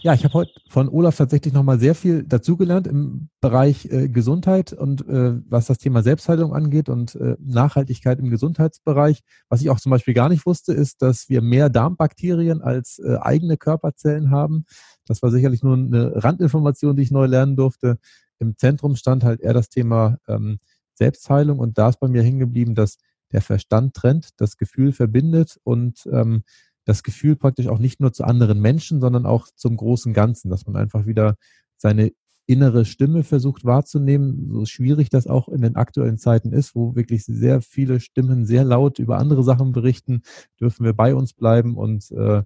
Ja, 0.00 0.14
ich 0.14 0.24
habe 0.24 0.34
heute 0.34 0.52
von 0.68 0.88
Olaf 0.88 1.16
tatsächlich 1.16 1.52
nochmal 1.52 1.78
sehr 1.78 1.94
viel 1.94 2.22
dazugelernt 2.22 2.86
im 2.86 3.28
Bereich 3.40 3.86
äh, 3.90 4.08
Gesundheit 4.08 4.72
und 4.72 5.06
äh, 5.06 5.34
was 5.48 5.66
das 5.66 5.78
Thema 5.78 6.02
Selbstheilung 6.02 6.54
angeht 6.54 6.88
und 6.88 7.16
äh, 7.16 7.36
Nachhaltigkeit 7.40 8.20
im 8.20 8.30
Gesundheitsbereich. 8.30 9.20
Was 9.48 9.60
ich 9.60 9.68
auch 9.68 9.80
zum 9.80 9.90
Beispiel 9.90 10.14
gar 10.14 10.28
nicht 10.28 10.46
wusste, 10.46 10.72
ist, 10.72 11.02
dass 11.02 11.28
wir 11.28 11.42
mehr 11.42 11.68
Darmbakterien 11.68 12.62
als 12.62 13.00
äh, 13.00 13.16
eigene 13.20 13.56
Körperzellen 13.56 14.30
haben. 14.30 14.64
Das 15.06 15.22
war 15.22 15.30
sicherlich 15.30 15.62
nur 15.62 15.76
eine 15.76 16.24
Randinformation, 16.24 16.96
die 16.96 17.02
ich 17.02 17.10
neu 17.10 17.26
lernen 17.26 17.56
durfte. 17.56 17.98
Im 18.38 18.56
Zentrum 18.56 18.96
stand 18.96 19.24
halt 19.24 19.40
eher 19.40 19.54
das 19.54 19.68
Thema 19.68 20.18
ähm, 20.28 20.58
Selbstheilung 20.96 21.58
und 21.58 21.78
da 21.78 21.88
ist 21.88 22.00
bei 22.00 22.08
mir 22.08 22.22
hängen 22.22 22.38
geblieben, 22.38 22.74
dass 22.74 22.98
der 23.32 23.42
Verstand 23.42 23.94
trennt, 23.94 24.30
das 24.38 24.56
Gefühl 24.56 24.92
verbindet 24.92 25.58
und 25.64 26.08
ähm, 26.12 26.42
das 26.84 27.02
Gefühl 27.02 27.36
praktisch 27.36 27.66
auch 27.66 27.78
nicht 27.78 28.00
nur 28.00 28.12
zu 28.12 28.24
anderen 28.24 28.60
Menschen, 28.60 29.00
sondern 29.00 29.26
auch 29.26 29.48
zum 29.54 29.76
großen 29.76 30.12
Ganzen, 30.12 30.50
dass 30.50 30.66
man 30.66 30.76
einfach 30.76 31.06
wieder 31.06 31.36
seine 31.76 32.12
innere 32.46 32.84
Stimme 32.84 33.24
versucht 33.24 33.64
wahrzunehmen, 33.64 34.48
so 34.50 34.64
schwierig 34.66 35.10
das 35.10 35.26
auch 35.26 35.48
in 35.48 35.62
den 35.62 35.74
aktuellen 35.74 36.16
Zeiten 36.16 36.52
ist, 36.52 36.76
wo 36.76 36.94
wirklich 36.94 37.24
sehr 37.24 37.60
viele 37.60 37.98
Stimmen 37.98 38.46
sehr 38.46 38.64
laut 38.64 39.00
über 39.00 39.18
andere 39.18 39.42
Sachen 39.42 39.72
berichten, 39.72 40.22
dürfen 40.60 40.84
wir 40.84 40.92
bei 40.92 41.14
uns 41.14 41.34
bleiben 41.34 41.76
und 41.76 42.10
äh, 42.12 42.44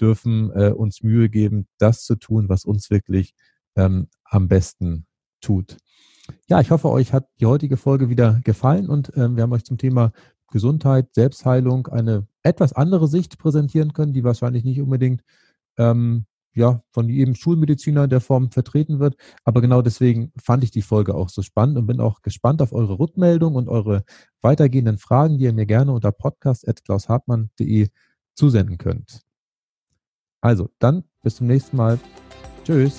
dürfen 0.00 0.50
äh, 0.50 0.70
uns 0.70 1.02
Mühe 1.02 1.28
geben, 1.28 1.68
das 1.78 2.02
zu 2.02 2.16
tun, 2.16 2.48
was 2.48 2.64
uns 2.64 2.90
wirklich 2.90 3.34
ähm, 3.76 4.08
am 4.24 4.48
besten 4.48 5.06
tut. 5.40 5.76
Ja, 6.48 6.60
ich 6.60 6.70
hoffe, 6.70 6.90
euch 6.90 7.12
hat 7.12 7.28
die 7.40 7.46
heutige 7.46 7.76
Folge 7.76 8.08
wieder 8.08 8.40
gefallen 8.44 8.88
und 8.88 9.12
ähm, 9.16 9.36
wir 9.36 9.42
haben 9.42 9.52
euch 9.52 9.64
zum 9.64 9.78
Thema 9.78 10.12
Gesundheit, 10.50 11.14
Selbstheilung 11.14 11.88
eine 11.88 12.26
etwas 12.42 12.72
andere 12.72 13.08
Sicht 13.08 13.38
präsentieren 13.38 13.92
können, 13.92 14.12
die 14.12 14.24
wahrscheinlich 14.24 14.64
nicht 14.64 14.80
unbedingt 14.80 15.22
ähm, 15.76 16.26
ja, 16.56 16.82
von 16.90 17.08
jedem 17.08 17.34
Schulmediziner 17.34 18.04
in 18.04 18.10
der 18.10 18.22
Form 18.22 18.50
vertreten 18.50 18.98
wird. 18.98 19.16
Aber 19.44 19.60
genau 19.60 19.82
deswegen 19.82 20.32
fand 20.42 20.64
ich 20.64 20.70
die 20.70 20.82
Folge 20.82 21.14
auch 21.14 21.28
so 21.28 21.42
spannend 21.42 21.76
und 21.76 21.86
bin 21.86 22.00
auch 22.00 22.22
gespannt 22.22 22.62
auf 22.62 22.72
eure 22.72 22.98
Rückmeldung 22.98 23.54
und 23.56 23.68
eure 23.68 24.04
weitergehenden 24.40 24.96
Fragen, 24.96 25.36
die 25.38 25.44
ihr 25.44 25.52
mir 25.52 25.66
gerne 25.66 25.92
unter 25.92 26.12
podcast.klaushartmann.de 26.12 27.88
zusenden 28.34 28.78
könnt. 28.78 29.20
Also, 30.40 30.70
dann 30.78 31.04
bis 31.22 31.36
zum 31.36 31.46
nächsten 31.46 31.76
Mal. 31.76 31.98
Tschüss. 32.64 32.98